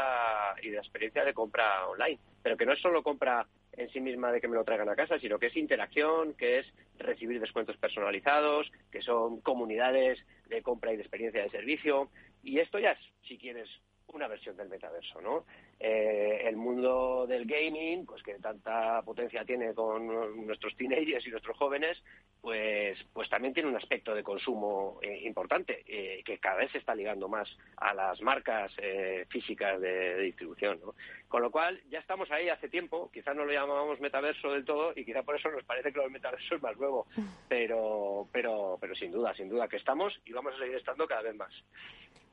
y 0.63 0.69
de 0.69 0.77
la 0.77 0.83
experiencia 0.83 1.25
de 1.25 1.35
compra 1.35 1.89
online, 1.89 2.21
pero 2.41 2.57
que 2.57 2.65
no 2.65 2.75
es 2.75 2.81
solo 2.81 3.03
compra 3.03 3.49
en 3.73 3.91
sí 3.91 4.01
misma 4.01 4.31
de 4.31 4.41
que 4.41 4.47
me 4.47 4.55
lo 4.55 4.63
traigan 4.63 4.89
a 4.89 4.95
casa, 4.95 5.19
sino 5.19 5.41
que 5.41 5.47
es 5.47 5.57
interacción, 5.57 6.35
que 6.35 6.61
es 6.61 6.67
recibir 6.97 7.41
descuentos 7.41 7.77
personalizados, 7.77 8.71
que 8.93 9.03
son 9.03 9.41
comunidades 9.41 10.25
de 10.47 10.63
compra 10.63 10.93
y 10.93 10.97
de 10.97 11.03
experiencia 11.03 11.43
de 11.43 11.51
servicio, 11.51 12.09
y 12.45 12.61
esto 12.61 12.79
ya 12.79 12.93
es, 12.93 13.01
si 13.27 13.37
quieres, 13.37 13.69
una 14.13 14.29
versión 14.29 14.57
del 14.57 14.69
metaverso, 14.69 15.21
¿no? 15.21 15.45
Eh, 15.79 16.43
el 16.45 16.57
mundo 16.57 17.27
del 17.27 17.45
gaming, 17.45 18.07
pues 18.07 18.23
que 18.23 18.35
tanta 18.35 19.03
potencia 19.03 19.45
tiene 19.45 19.75
con 19.75 20.47
nuestros 20.47 20.75
teenagers 20.77 21.27
y 21.27 21.31
nuestros 21.31 21.57
jóvenes, 21.57 22.03
pues, 22.41 22.99
pues 23.13 23.29
también 23.29 23.53
tiene 23.53 23.69
un 23.69 23.77
aspecto 23.77 24.15
de 24.15 24.23
consumo 24.23 24.99
eh, 25.03 25.21
importante, 25.25 25.85
eh, 25.87 26.23
que 26.25 26.39
cada 26.39 26.57
vez 26.57 26.73
se 26.73 26.79
está 26.79 26.95
ligando 26.95 27.29
más 27.29 27.49
a 27.77 27.95
las 27.95 28.21
marcas 28.23 28.73
físicas 29.29 29.81
de, 29.81 30.21
distribución, 30.23 30.81
¿no? 30.81 30.95
Con 31.29 31.43
lo 31.43 31.51
cual, 31.51 31.81
ya 31.91 31.99
estamos 31.99 32.31
ahí 32.31 32.49
hace 32.49 32.69
tiempo, 32.69 33.11
quizás 33.13 33.37
no 33.37 33.45
lo 33.45 33.53
llamábamos 33.53 34.01
metaverso 34.01 34.53
del 34.53 34.65
todo, 34.65 34.93
y 34.97 35.05
quizá 35.05 35.23
por 35.23 35.37
eso 35.37 35.51
nos 35.51 35.65
parece 35.65 35.93
que 35.93 36.03
el 36.03 36.11
metaverso 36.11 36.55
es 36.55 36.63
más 36.63 36.77
nuevo, 36.79 37.07
pero, 37.49 38.27
pero, 38.33 38.79
pero 38.81 38.95
sin 38.95 39.13
duda, 39.13 39.35
sin 39.35 39.49
duda 39.49 39.69
que 39.69 39.77
estamos 39.77 40.19
y 40.25 40.33
vamos 40.33 40.55
a 40.55 40.59
seguir 40.59 40.77
estando 40.77 41.07
cada 41.07 41.23
vez 41.23 41.35
más. 41.35 41.53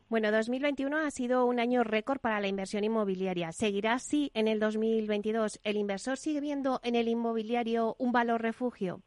Bueno, 0.07 0.31
2021 0.31 0.97
ha 0.97 1.09
sido 1.09 1.47
un 1.47 1.59
año 1.59 1.83
récord 1.83 2.19
para 2.19 2.39
la 2.39 2.47
inversión 2.47 2.83
inmobiliaria. 2.83 3.51
¿Seguirá 3.51 3.93
así 3.93 4.29
en 4.35 4.47
el 4.47 4.59
2022? 4.59 5.59
¿El 5.63 5.77
inversor 5.77 6.17
sigue 6.17 6.41
viendo 6.41 6.79
en 6.83 6.93
el 6.93 7.07
inmobiliario 7.07 7.95
un 7.97 8.11
valor 8.11 8.39
refugio? 8.43 9.01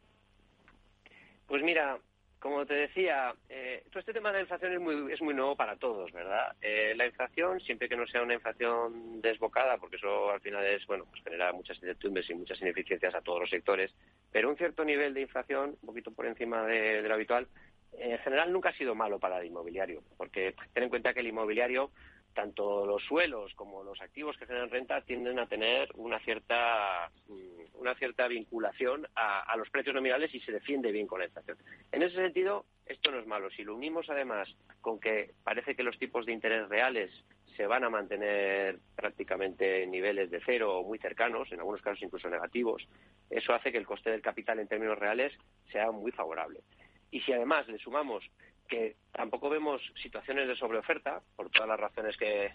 Pues 1.47 1.63
mira, 1.63 1.97
como 2.39 2.65
te 2.65 2.73
decía, 2.73 3.33
eh, 3.47 3.83
todo 3.89 4.01
este 4.01 4.11
tema 4.11 4.29
de 4.29 4.35
la 4.35 4.41
inflación 4.41 4.73
es 5.09 5.21
muy, 5.21 5.33
nuevo 5.33 5.55
para 5.55 5.77
todos, 5.77 6.11
¿verdad? 6.11 6.53
Eh, 6.61 6.93
la 6.97 7.05
inflación, 7.05 7.61
siempre 7.61 7.87
que 7.87 7.95
no 7.95 8.05
sea 8.05 8.21
una 8.21 8.33
inflación 8.33 9.21
desbocada, 9.21 9.77
porque 9.77 9.95
eso 9.95 10.31
al 10.31 10.41
final 10.41 10.65
es, 10.65 10.85
bueno, 10.85 11.05
pues 11.09 11.23
genera 11.23 11.53
muchas 11.53 11.77
incertidumbres 11.77 12.29
y 12.29 12.35
muchas 12.35 12.61
ineficiencias 12.61 13.15
a 13.15 13.21
todos 13.21 13.39
los 13.39 13.49
sectores, 13.49 13.95
pero 14.33 14.49
un 14.49 14.57
cierto 14.57 14.83
nivel 14.83 15.13
de 15.13 15.21
inflación, 15.21 15.77
un 15.81 15.87
poquito 15.87 16.11
por 16.11 16.25
encima 16.25 16.65
de 16.65 17.01
lo 17.01 17.13
habitual, 17.13 17.47
en 17.93 18.17
general 18.19 18.51
nunca 18.51 18.69
ha 18.69 18.77
sido 18.77 18.95
malo 18.95 19.19
para 19.19 19.39
el 19.39 19.47
inmobiliario, 19.47 20.03
porque 20.17 20.55
ten 20.73 20.83
en 20.83 20.89
cuenta 20.89 21.13
que 21.13 21.19
el 21.21 21.27
inmobiliario 21.27 21.91
tanto 22.33 22.85
los 22.85 23.03
suelos 23.03 23.53
como 23.55 23.83
los 23.83 23.99
activos 24.01 24.37
que 24.37 24.45
generan 24.45 24.69
renta 24.69 25.01
tienden 25.01 25.39
a 25.39 25.47
tener 25.47 25.89
una 25.95 26.19
cierta 26.19 27.09
mm, 27.27 27.59
una 27.79 27.95
cierta 27.95 28.27
vinculación 28.27 29.07
a, 29.15 29.55
los 29.57 29.69
precios 29.69 29.95
nominales 29.95 30.33
y 30.33 30.39
se 30.41 30.51
defiende 30.51 30.91
bien 30.91 31.07
con 31.07 31.19
la 31.19 31.25
inflación. 31.25 31.57
En 31.91 32.03
ese 32.03 32.15
sentido, 32.15 32.65
esto 32.85 33.11
no 33.11 33.19
es 33.19 33.27
malo. 33.27 33.49
Si 33.51 33.63
lo 33.63 33.75
unimos 33.75 34.09
además 34.09 34.49
con 34.81 34.99
que 34.99 35.31
parece 35.43 35.75
que 35.75 35.83
los 35.83 35.97
tipos 35.97 36.25
de 36.25 36.33
interés 36.33 36.67
reales 36.67 37.09
se 37.55 37.67
van 37.67 37.83
a 37.83 37.89
mantener 37.89 38.79
prácticamente 38.95 39.83
en 39.83 39.91
niveles 39.91 40.29
de 40.29 40.41
cero 40.45 40.79
o 40.79 40.83
muy 40.83 40.97
cercanos, 40.99 41.51
en 41.51 41.59
algunos 41.59 41.81
casos 41.81 42.03
incluso 42.03 42.29
negativos, 42.29 42.85
eso 43.29 43.53
hace 43.53 43.71
que 43.71 43.77
el 43.77 43.87
coste 43.87 44.11
del 44.11 44.21
capital 44.21 44.59
en 44.59 44.67
términos 44.67 44.99
reales 44.99 45.33
sea 45.71 45.91
muy 45.91 46.11
favorable. 46.11 46.59
Y 47.11 47.21
si 47.21 47.33
además 47.33 47.67
le 47.67 47.79
sumamos 47.79 48.23
que 48.67 48.95
tampoco 49.11 49.49
vemos 49.49 49.81
situaciones 50.01 50.47
de 50.47 50.55
sobreoferta, 50.55 51.21
por 51.35 51.49
todas 51.49 51.67
las 51.67 51.79
razones 51.79 52.15
que, 52.15 52.51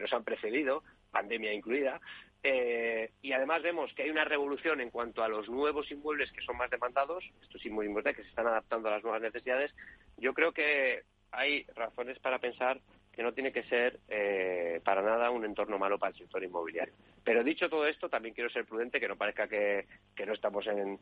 nos 0.00 0.12
han 0.12 0.22
precedido, 0.22 0.84
pandemia 1.10 1.54
incluida, 1.54 2.00
eh, 2.42 3.10
y 3.22 3.32
además 3.32 3.62
vemos 3.62 3.92
que 3.94 4.02
hay 4.02 4.10
una 4.10 4.26
revolución 4.26 4.82
en 4.82 4.90
cuanto 4.90 5.24
a 5.24 5.28
los 5.28 5.48
nuevos 5.48 5.90
inmuebles 5.90 6.30
que 6.32 6.42
son 6.42 6.58
más 6.58 6.70
demandados, 6.70 7.24
estos 7.42 7.64
inmuebles 7.64 8.14
que 8.14 8.22
se 8.22 8.28
están 8.28 8.46
adaptando 8.46 8.88
a 8.88 8.92
las 8.92 9.02
nuevas 9.02 9.22
necesidades, 9.22 9.74
yo 10.18 10.34
creo 10.34 10.52
que 10.52 11.02
hay 11.32 11.64
razones 11.74 12.18
para 12.18 12.38
pensar 12.38 12.80
que 13.10 13.22
no 13.22 13.32
tiene 13.32 13.52
que 13.52 13.62
ser 13.64 14.00
eh, 14.08 14.80
para 14.84 15.00
nada 15.00 15.30
un 15.30 15.44
entorno 15.44 15.78
malo 15.78 15.98
para 15.98 16.12
el 16.12 16.18
sector 16.18 16.44
inmobiliario. 16.44 16.94
Pero 17.24 17.42
dicho 17.42 17.70
todo 17.70 17.86
esto, 17.86 18.08
también 18.08 18.34
quiero 18.34 18.50
ser 18.50 18.66
prudente, 18.66 19.00
que 19.00 19.08
no 19.08 19.16
parezca 19.16 19.48
que, 19.48 19.86
no 20.26 20.34
estamos 20.34 20.66
en, 20.66 20.98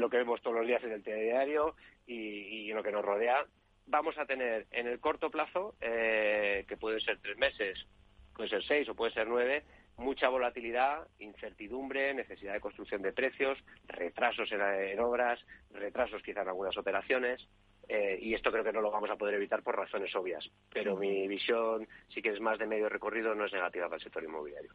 lo 0.00 0.10
que 0.10 0.16
vemos 0.16 0.42
todos 0.42 0.56
los 0.56 0.66
días 0.66 0.82
en 0.82 0.92
el 0.92 1.02
telediario 1.02 1.76
y, 2.06 2.16
y 2.16 2.70
en 2.70 2.76
lo 2.76 2.82
que 2.82 2.92
nos 2.92 3.04
rodea 3.04 3.46
vamos 3.86 4.16
a 4.18 4.26
tener 4.26 4.66
en 4.70 4.86
el 4.86 5.00
corto 5.00 5.30
plazo, 5.30 5.74
eh, 5.80 6.64
que 6.68 6.76
pueden 6.76 7.00
ser 7.00 7.18
tres 7.20 7.36
meses, 7.36 7.86
puede 8.34 8.48
ser 8.48 8.64
seis 8.64 8.88
o 8.88 8.94
puede 8.94 9.12
ser 9.12 9.26
nueve, 9.28 9.64
mucha 9.96 10.28
volatilidad, 10.28 11.06
incertidumbre, 11.18 12.14
necesidad 12.14 12.54
de 12.54 12.60
construcción 12.60 13.02
de 13.02 13.12
precios, 13.12 13.58
retrasos 13.86 14.50
en, 14.52 14.98
obras, 15.00 15.40
retrasos 15.70 16.22
quizá 16.22 16.42
en 16.42 16.48
algunas 16.48 16.76
operaciones. 16.76 17.46
Eh, 17.88 18.18
y 18.22 18.32
esto 18.32 18.50
creo 18.52 18.64
que 18.64 18.72
no 18.72 18.80
lo 18.80 18.92
vamos 18.92 19.10
a 19.10 19.16
poder 19.16 19.34
evitar 19.34 19.62
por 19.62 19.76
razones 19.76 20.14
obvias. 20.14 20.48
Pero 20.72 20.96
mi 20.96 21.26
visión, 21.26 21.86
si 22.08 22.22
quieres 22.22 22.40
más 22.40 22.58
de 22.58 22.66
medio 22.66 22.88
recorrido, 22.88 23.34
no 23.34 23.44
es 23.44 23.52
negativa 23.52 23.86
para 23.86 23.96
el 23.96 24.02
sector 24.02 24.22
inmobiliario. 24.22 24.72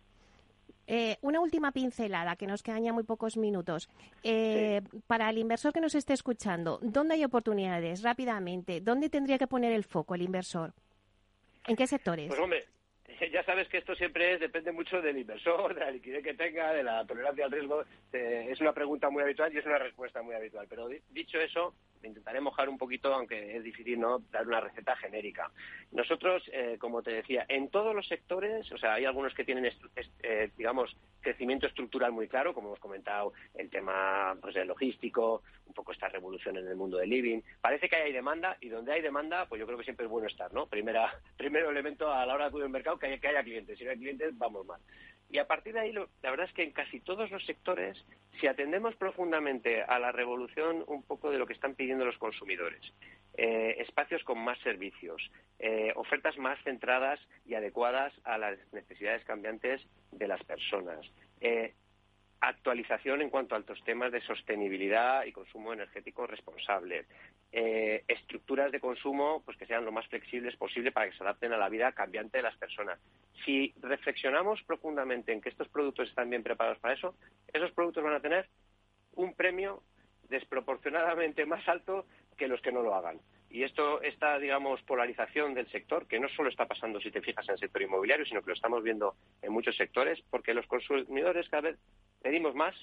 Eh, 0.87 1.17
una 1.21 1.41
última 1.41 1.73
pincelada, 1.73 2.37
que 2.37 2.47
nos 2.47 2.63
quedan 2.63 2.83
ya 2.83 2.93
muy 2.93 3.03
pocos 3.03 3.35
minutos. 3.35 3.89
Eh, 4.23 4.81
para 5.05 5.29
el 5.29 5.37
inversor 5.37 5.73
que 5.73 5.81
nos 5.81 5.95
esté 5.95 6.13
escuchando, 6.13 6.79
¿dónde 6.81 7.15
hay 7.15 7.25
oportunidades? 7.25 8.03
Rápidamente, 8.03 8.79
¿dónde 8.79 9.09
tendría 9.09 9.37
que 9.37 9.47
poner 9.47 9.73
el 9.73 9.83
foco 9.83 10.15
el 10.15 10.21
inversor? 10.21 10.73
¿En 11.67 11.75
qué 11.75 11.85
sectores? 11.87 12.29
Pues 12.29 12.39
hombre, 12.39 12.65
ya 13.33 13.43
sabes 13.43 13.67
que 13.67 13.77
esto 13.77 13.95
siempre 13.95 14.37
depende 14.37 14.71
mucho 14.71 15.01
del 15.01 15.17
inversor, 15.17 15.73
de 15.73 15.81
la 15.81 15.91
liquidez 15.91 16.23
que 16.23 16.33
tenga, 16.33 16.73
de 16.73 16.83
la 16.83 17.05
tolerancia 17.05 17.45
al 17.45 17.51
riesgo. 17.51 17.83
Eh, 18.13 18.47
es 18.49 18.61
una 18.61 18.73
pregunta 18.73 19.09
muy 19.09 19.23
habitual 19.23 19.53
y 19.53 19.57
es 19.57 19.65
una 19.65 19.79
respuesta 19.79 20.21
muy 20.21 20.35
habitual. 20.35 20.67
Pero 20.69 20.87
dicho 21.11 21.39
eso, 21.39 21.73
intentaré 22.03 22.41
mojar 22.41 22.69
un 22.69 22.77
poquito, 22.77 23.13
aunque 23.13 23.57
es 23.57 23.63
difícil 23.63 23.99
no 23.99 24.19
dar 24.31 24.47
una 24.47 24.61
receta 24.61 24.95
genérica. 24.95 25.51
Nosotros, 25.91 26.43
eh, 26.51 26.77
como 26.79 27.01
te 27.01 27.11
decía, 27.11 27.45
en 27.47 27.69
todos 27.69 27.95
los 27.95 28.07
sectores, 28.07 28.71
o 28.71 28.77
sea, 28.77 28.93
hay 28.95 29.05
algunos 29.05 29.33
que 29.33 29.43
tienen, 29.43 29.71
eh, 30.23 30.51
digamos, 30.57 30.95
crecimiento 31.21 31.67
estructural 31.67 32.11
muy 32.11 32.27
claro, 32.27 32.53
como 32.53 32.69
hemos 32.69 32.79
comentado, 32.79 33.33
el 33.55 33.69
tema 33.69 34.37
pues, 34.41 34.55
logístico, 34.65 35.41
un 35.65 35.73
poco 35.73 35.91
esta 35.91 36.07
revolución 36.09 36.57
en 36.57 36.67
el 36.67 36.75
mundo 36.75 36.97
del 36.97 37.09
living. 37.09 37.41
Parece 37.61 37.89
que 37.89 37.95
hay 37.95 38.13
demanda 38.13 38.57
y 38.61 38.69
donde 38.69 38.93
hay 38.93 39.01
demanda, 39.01 39.45
pues 39.47 39.59
yo 39.59 39.65
creo 39.65 39.77
que 39.77 39.83
siempre 39.83 40.05
es 40.05 40.11
bueno 40.11 40.27
estar, 40.27 40.53
¿no? 40.53 40.67
Primera, 40.67 41.13
primero 41.37 41.69
elemento 41.69 42.11
a 42.11 42.25
la 42.25 42.33
hora 42.33 42.45
de 42.45 42.49
acudir 42.49 42.65
al 42.65 42.71
mercado, 42.71 42.97
que 42.97 43.07
haya, 43.07 43.17
que 43.17 43.27
haya 43.27 43.43
clientes. 43.43 43.77
Si 43.77 43.83
no 43.83 43.91
hay 43.91 43.97
clientes, 43.97 44.37
vamos 44.37 44.65
mal. 44.65 44.79
Y 45.29 45.39
a 45.39 45.47
partir 45.47 45.73
de 45.73 45.81
ahí, 45.81 45.91
la 45.91 46.07
verdad 46.31 46.47
es 46.47 46.53
que 46.53 46.63
en 46.63 46.71
casi 46.71 47.01
todos 47.01 47.29
los 47.31 47.45
sectores, 47.45 47.97
si 48.39 48.47
atendemos 48.47 48.95
profundamente 48.95 49.83
a 49.83 49.99
la 49.99 50.11
revolución 50.11 50.83
un 50.87 51.03
poco 51.03 51.31
de 51.31 51.37
lo 51.37 51.45
que 51.45 51.53
están 51.53 51.75
pidiendo 51.75 52.05
los 52.05 52.17
consumidores, 52.17 52.81
eh, 53.35 53.75
espacios 53.79 54.23
con 54.23 54.39
más 54.39 54.57
servicios, 54.59 55.21
eh, 55.59 55.91
ofertas 55.95 56.37
más 56.37 56.57
centradas 56.63 57.19
y 57.45 57.55
adecuadas 57.55 58.13
a 58.23 58.37
las 58.37 58.57
necesidades 58.71 59.25
cambiantes 59.25 59.81
de 60.11 60.27
las 60.27 60.43
personas, 60.43 61.05
eh, 61.41 61.73
actualización 62.39 63.21
en 63.21 63.29
cuanto 63.29 63.55
a 63.55 63.57
altos 63.57 63.83
temas 63.83 64.11
de 64.11 64.21
sostenibilidad 64.21 65.25
y 65.25 65.31
consumo 65.31 65.73
energético 65.73 66.27
responsable, 66.27 67.05
eh, 67.51 68.03
estructuras 68.07 68.71
de 68.71 68.79
consumo 68.79 69.41
pues 69.43 69.57
que 69.57 69.65
sean 69.65 69.85
lo 69.85 69.91
más 69.91 70.07
flexibles 70.07 70.55
posible 70.55 70.91
para 70.91 71.09
que 71.09 71.17
se 71.17 71.23
adapten 71.23 71.53
a 71.53 71.57
la 71.57 71.69
vida 71.69 71.91
cambiante 71.93 72.37
de 72.37 72.43
las 72.43 72.57
personas. 72.57 72.99
Si 73.45 73.73
reflexionamos 73.81 74.61
profundamente 74.63 75.31
en 75.31 75.41
que 75.41 75.49
estos 75.49 75.67
productos 75.69 76.09
están 76.09 76.29
bien 76.29 76.43
preparados 76.43 76.79
para 76.79 76.93
eso, 76.93 77.15
esos 77.51 77.71
productos 77.71 78.03
van 78.03 78.15
a 78.15 78.21
tener 78.21 78.47
un 79.15 79.33
premio 79.33 79.81
desproporcionadamente 80.29 81.45
más 81.45 81.67
alto 81.67 82.05
que 82.37 82.47
los 82.47 82.61
que 82.61 82.71
no 82.71 82.83
lo 82.83 82.93
hagan. 82.93 83.19
Y 83.49 83.63
esto, 83.63 84.01
esta, 84.01 84.37
digamos, 84.39 84.81
polarización 84.83 85.53
del 85.53 85.69
sector, 85.71 86.05
que 86.05 86.19
no 86.19 86.27
solo 86.29 86.49
está 86.49 86.65
pasando 86.65 86.99
si 86.99 87.11
te 87.11 87.21
fijas 87.21 87.47
en 87.47 87.53
el 87.53 87.59
sector 87.59 87.81
inmobiliario, 87.81 88.25
sino 88.25 88.41
que 88.41 88.47
lo 88.47 88.53
estamos 88.53 88.83
viendo 88.83 89.15
en 89.41 89.53
muchos 89.53 89.75
sectores, 89.77 90.21
porque 90.29 90.53
los 90.53 90.67
consumidores 90.67 91.47
cada 91.49 91.69
vez 91.69 91.79
pedimos 92.21 92.55
más, 92.55 92.75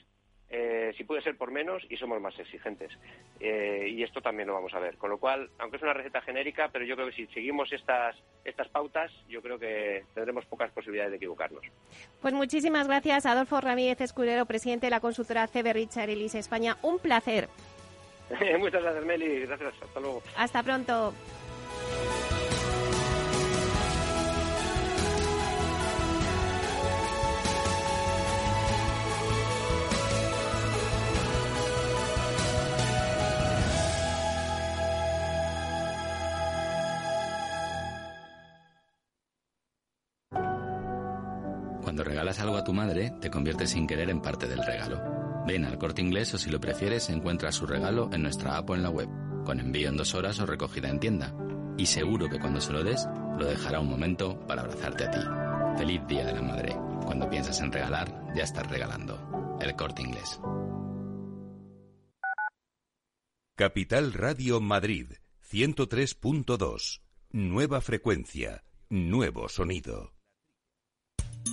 eh, 0.50 0.92
si 0.96 1.04
puede 1.04 1.22
ser 1.22 1.36
por 1.36 1.50
menos, 1.50 1.82
y 1.88 1.96
somos 1.96 2.20
más 2.20 2.38
exigentes. 2.38 2.92
Eh, 3.40 3.88
y 3.90 4.02
esto 4.02 4.20
también 4.20 4.48
lo 4.48 4.54
vamos 4.54 4.72
a 4.74 4.78
ver. 4.78 4.96
Con 4.96 5.10
lo 5.10 5.18
cual, 5.18 5.50
aunque 5.58 5.78
es 5.78 5.82
una 5.82 5.94
receta 5.94 6.20
genérica, 6.20 6.68
pero 6.72 6.84
yo 6.84 6.94
creo 6.94 7.08
que 7.08 7.14
si 7.14 7.26
seguimos 7.28 7.72
estas, 7.72 8.16
estas 8.44 8.68
pautas, 8.68 9.10
yo 9.28 9.42
creo 9.42 9.58
que 9.58 10.04
tendremos 10.14 10.44
pocas 10.46 10.70
posibilidades 10.70 11.12
de 11.12 11.16
equivocarnos. 11.16 11.62
Pues 12.20 12.34
muchísimas 12.34 12.86
gracias, 12.86 13.26
Adolfo 13.26 13.60
Ramírez 13.60 14.00
Escudero, 14.00 14.46
presidente 14.46 14.86
de 14.86 14.90
la 14.90 15.00
consultora 15.00 15.48
CB 15.48 15.72
Richard 15.72 16.10
Elise 16.10 16.38
España. 16.38 16.76
Un 16.82 16.98
placer. 16.98 17.48
Muchas 18.58 18.82
gracias, 18.82 19.04
Meli. 19.04 19.40
Gracias. 19.40 19.74
Hasta 19.82 20.00
luego. 20.00 20.22
Hasta 20.36 20.62
pronto. 20.62 21.12
Algo 42.40 42.56
a 42.56 42.64
tu 42.64 42.72
madre, 42.72 43.12
te 43.20 43.30
conviertes 43.30 43.70
sin 43.70 43.86
querer 43.86 44.10
en 44.10 44.20
parte 44.20 44.46
del 44.46 44.64
regalo. 44.64 45.02
Ven 45.46 45.64
al 45.64 45.78
corte 45.78 46.00
inglés 46.00 46.32
o 46.34 46.38
si 46.38 46.50
lo 46.50 46.60
prefieres 46.60 47.10
encuentra 47.10 47.52
su 47.52 47.66
regalo 47.66 48.08
en 48.12 48.22
nuestra 48.22 48.56
app 48.56 48.70
o 48.70 48.74
en 48.74 48.82
la 48.82 48.90
web, 48.90 49.08
con 49.44 49.60
envío 49.60 49.88
en 49.88 49.96
dos 49.96 50.14
horas 50.14 50.40
o 50.40 50.46
recogida 50.46 50.88
en 50.88 51.00
tienda. 51.00 51.34
Y 51.76 51.86
seguro 51.86 52.28
que 52.28 52.38
cuando 52.38 52.60
se 52.60 52.72
lo 52.72 52.82
des, 52.82 53.06
lo 53.38 53.46
dejará 53.46 53.80
un 53.80 53.90
momento 53.90 54.38
para 54.46 54.62
abrazarte 54.62 55.04
a 55.04 55.10
ti. 55.10 55.20
Feliz 55.76 56.00
Día 56.06 56.24
de 56.24 56.34
la 56.34 56.42
Madre. 56.42 56.76
Cuando 57.04 57.28
piensas 57.28 57.60
en 57.60 57.72
regalar, 57.72 58.32
ya 58.34 58.44
estás 58.44 58.66
regalando. 58.68 59.58
El 59.60 59.74
corte 59.76 60.02
inglés. 60.02 60.40
Capital 63.56 64.12
Radio 64.12 64.60
Madrid, 64.60 65.12
103.2. 65.50 67.00
Nueva 67.30 67.80
frecuencia, 67.80 68.64
nuevo 68.88 69.48
sonido. 69.48 70.13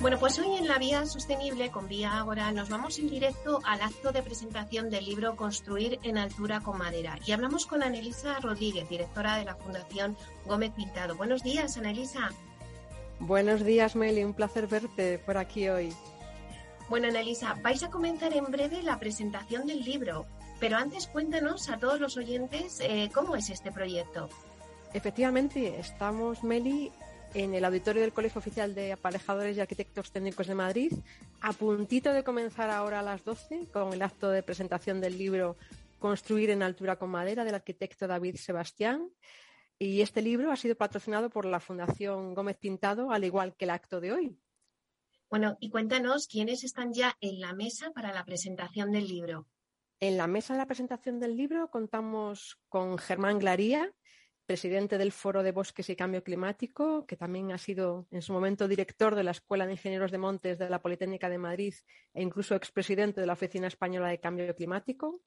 Bueno, 0.00 0.18
pues 0.18 0.38
hoy 0.38 0.56
en 0.56 0.66
la 0.66 0.78
Vía 0.78 1.04
Sostenible 1.04 1.70
con 1.70 1.86
Vía 1.86 2.16
Ágora 2.16 2.50
nos 2.52 2.70
vamos 2.70 2.98
en 2.98 3.10
directo 3.10 3.60
al 3.66 3.82
acto 3.82 4.12
de 4.12 4.22
presentación 4.22 4.88
del 4.88 5.04
libro 5.04 5.36
Construir 5.36 5.98
en 6.02 6.16
altura 6.16 6.60
con 6.60 6.78
madera 6.78 7.18
y 7.26 7.32
hablamos 7.32 7.66
con 7.66 7.82
Anelisa 7.82 8.40
Rodríguez, 8.40 8.88
directora 8.88 9.36
de 9.36 9.44
la 9.44 9.56
Fundación 9.56 10.16
Gómez 10.46 10.72
Pintado. 10.72 11.16
Buenos 11.16 11.42
días, 11.42 11.76
Anelisa. 11.76 12.30
Buenos 13.18 13.62
días, 13.62 13.94
Meli. 13.94 14.24
Un 14.24 14.32
placer 14.32 14.68
verte 14.68 15.18
por 15.18 15.36
aquí 15.36 15.68
hoy. 15.68 15.92
Bueno, 16.88 17.08
Anelisa, 17.08 17.58
vais 17.62 17.82
a 17.82 17.90
comenzar 17.90 18.32
en 18.32 18.46
breve 18.46 18.82
la 18.82 18.98
presentación 18.98 19.66
del 19.66 19.84
libro, 19.84 20.24
pero 20.60 20.78
antes 20.78 21.08
cuéntanos 21.08 21.68
a 21.68 21.76
todos 21.76 22.00
los 22.00 22.16
oyentes 22.16 22.80
eh, 22.80 23.10
cómo 23.12 23.36
es 23.36 23.50
este 23.50 23.70
proyecto. 23.70 24.30
Efectivamente, 24.94 25.78
estamos, 25.78 26.42
Meli, 26.42 26.90
en 27.34 27.54
el 27.54 27.64
auditorio 27.64 28.02
del 28.02 28.12
Colegio 28.12 28.38
Oficial 28.38 28.74
de 28.74 28.92
Aparejadores 28.92 29.56
y 29.56 29.60
Arquitectos 29.60 30.10
Técnicos 30.10 30.46
de 30.46 30.54
Madrid, 30.54 30.92
a 31.40 31.52
puntito 31.52 32.12
de 32.12 32.24
comenzar 32.24 32.70
ahora 32.70 33.00
a 33.00 33.02
las 33.02 33.24
12 33.24 33.68
con 33.72 33.92
el 33.92 34.02
acto 34.02 34.30
de 34.30 34.42
presentación 34.42 35.00
del 35.00 35.16
libro 35.16 35.56
Construir 35.98 36.50
en 36.50 36.62
altura 36.62 36.96
con 36.96 37.10
madera 37.10 37.44
del 37.44 37.54
arquitecto 37.54 38.06
David 38.06 38.36
Sebastián. 38.36 39.10
Y 39.78 40.00
este 40.00 40.22
libro 40.22 40.50
ha 40.50 40.56
sido 40.56 40.74
patrocinado 40.74 41.30
por 41.30 41.44
la 41.44 41.60
Fundación 41.60 42.34
Gómez 42.34 42.56
Pintado, 42.56 43.10
al 43.12 43.24
igual 43.24 43.54
que 43.54 43.64
el 43.64 43.70
acto 43.70 44.00
de 44.00 44.12
hoy. 44.12 44.38
Bueno, 45.28 45.56
y 45.60 45.70
cuéntanos 45.70 46.26
quiénes 46.26 46.64
están 46.64 46.92
ya 46.92 47.16
en 47.20 47.40
la 47.40 47.54
mesa 47.54 47.92
para 47.92 48.12
la 48.12 48.24
presentación 48.24 48.90
del 48.90 49.06
libro. 49.06 49.46
En 50.00 50.16
la 50.16 50.26
mesa 50.26 50.54
de 50.54 50.58
la 50.58 50.66
presentación 50.66 51.20
del 51.20 51.36
libro 51.36 51.70
contamos 51.70 52.58
con 52.68 52.98
Germán 52.98 53.38
Glaría, 53.38 53.92
presidente 54.50 54.98
del 54.98 55.12
Foro 55.12 55.44
de 55.44 55.52
Bosques 55.52 55.88
y 55.90 55.94
Cambio 55.94 56.24
Climático, 56.24 57.06
que 57.06 57.16
también 57.16 57.52
ha 57.52 57.58
sido 57.58 58.08
en 58.10 58.20
su 58.20 58.32
momento 58.32 58.66
director 58.66 59.14
de 59.14 59.22
la 59.22 59.30
Escuela 59.30 59.64
de 59.64 59.74
Ingenieros 59.74 60.10
de 60.10 60.18
Montes 60.18 60.58
de 60.58 60.68
la 60.68 60.82
Politécnica 60.82 61.30
de 61.30 61.38
Madrid 61.38 61.72
e 62.12 62.20
incluso 62.20 62.56
expresidente 62.56 63.20
de 63.20 63.28
la 63.28 63.34
Oficina 63.34 63.68
Española 63.68 64.08
de 64.08 64.18
Cambio 64.18 64.52
Climático. 64.56 65.22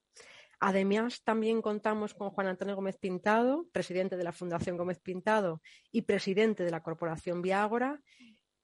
Además, 0.60 1.24
también 1.24 1.62
contamos 1.62 2.14
con 2.14 2.32
Juan 2.32 2.48
Antonio 2.48 2.76
Gómez 2.76 2.98
Pintado, 2.98 3.66
presidente 3.72 4.18
de 4.18 4.26
la 4.26 4.34
Fundación 4.34 4.76
Gómez 4.76 5.00
Pintado 5.00 5.62
y 5.90 6.02
presidente 6.02 6.66
de 6.66 6.72
la 6.72 6.84
Corporación 6.84 7.42
Viágora, 7.42 8.02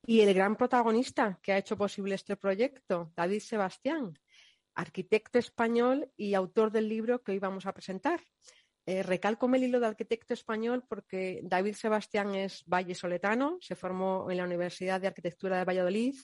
y 0.06 0.20
el 0.20 0.34
gran 0.34 0.58
protagonista 0.58 1.40
que 1.42 1.54
ha 1.54 1.58
hecho 1.58 1.78
posible 1.78 2.16
este 2.16 2.36
proyecto, 2.36 3.14
David 3.16 3.40
Sebastián, 3.40 4.20
arquitecto 4.76 5.40
español 5.40 6.12
y 6.18 6.34
autor 6.34 6.70
del 6.72 6.90
libro 6.90 7.24
que 7.24 7.32
hoy 7.32 7.40
vamos 7.40 7.66
a 7.66 7.74
presentar. 7.74 8.20
Eh, 8.90 9.04
recalco 9.04 9.46
el 9.54 9.64
hilo 9.64 9.80
de 9.80 9.86
arquitecto 9.86 10.34
español 10.34 10.84
porque 10.90 11.42
David 11.44 11.76
Sebastián 11.76 12.34
es 12.34 12.64
vallesoletano, 12.66 13.60
se 13.62 13.76
formó 13.76 14.32
en 14.32 14.38
la 14.38 14.46
Universidad 14.46 15.00
de 15.00 15.06
Arquitectura 15.06 15.60
de 15.60 15.64
Valladolid 15.64 16.16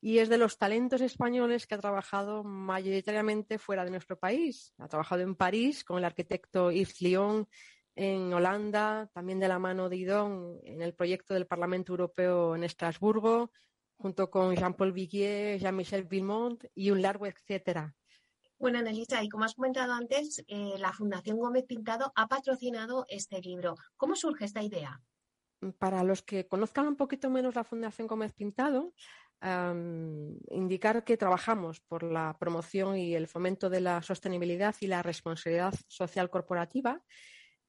y 0.00 0.18
es 0.18 0.28
de 0.28 0.36
los 0.36 0.58
talentos 0.58 1.00
españoles 1.00 1.64
que 1.64 1.76
ha 1.76 1.78
trabajado 1.78 2.42
mayoritariamente 2.42 3.56
fuera 3.56 3.84
de 3.84 3.92
nuestro 3.92 4.18
país. 4.18 4.74
Ha 4.78 4.88
trabajado 4.88 5.22
en 5.22 5.36
París 5.36 5.84
con 5.84 5.96
el 5.98 6.04
arquitecto 6.04 6.72
Yves 6.72 7.00
Lyon, 7.02 7.46
en 7.94 8.34
Holanda, 8.34 9.08
también 9.14 9.38
de 9.38 9.46
la 9.46 9.60
mano 9.60 9.88
de 9.88 9.98
Idon 9.98 10.58
en 10.64 10.82
el 10.82 10.94
proyecto 10.94 11.34
del 11.34 11.46
Parlamento 11.46 11.92
Europeo 11.92 12.56
en 12.56 12.64
Estrasburgo, 12.64 13.52
junto 13.96 14.28
con 14.28 14.56
Jean-Paul 14.56 14.90
Viguier, 14.90 15.60
Jean-Michel 15.60 16.02
Villemont 16.02 16.64
y 16.74 16.90
un 16.90 17.00
largo 17.00 17.26
etcétera. 17.26 17.94
Bueno, 18.62 18.78
Annalisa, 18.78 19.24
y 19.24 19.28
como 19.28 19.44
has 19.44 19.56
comentado 19.56 19.92
antes, 19.92 20.44
eh, 20.46 20.74
la 20.78 20.92
Fundación 20.92 21.36
Gómez 21.36 21.64
Pintado 21.66 22.12
ha 22.14 22.28
patrocinado 22.28 23.04
este 23.08 23.40
libro. 23.40 23.74
¿Cómo 23.96 24.14
surge 24.14 24.44
esta 24.44 24.62
idea? 24.62 25.00
Para 25.80 26.04
los 26.04 26.22
que 26.22 26.46
conozcan 26.46 26.86
un 26.86 26.94
poquito 26.94 27.28
menos 27.28 27.56
la 27.56 27.64
Fundación 27.64 28.06
Gómez 28.06 28.32
Pintado, 28.34 28.94
indicar 30.50 31.02
que 31.02 31.16
trabajamos 31.16 31.80
por 31.80 32.04
la 32.04 32.36
promoción 32.38 32.96
y 32.96 33.16
el 33.16 33.26
fomento 33.26 33.68
de 33.68 33.80
la 33.80 34.00
sostenibilidad 34.00 34.76
y 34.78 34.86
la 34.86 35.02
responsabilidad 35.02 35.74
social 35.88 36.30
corporativa 36.30 37.02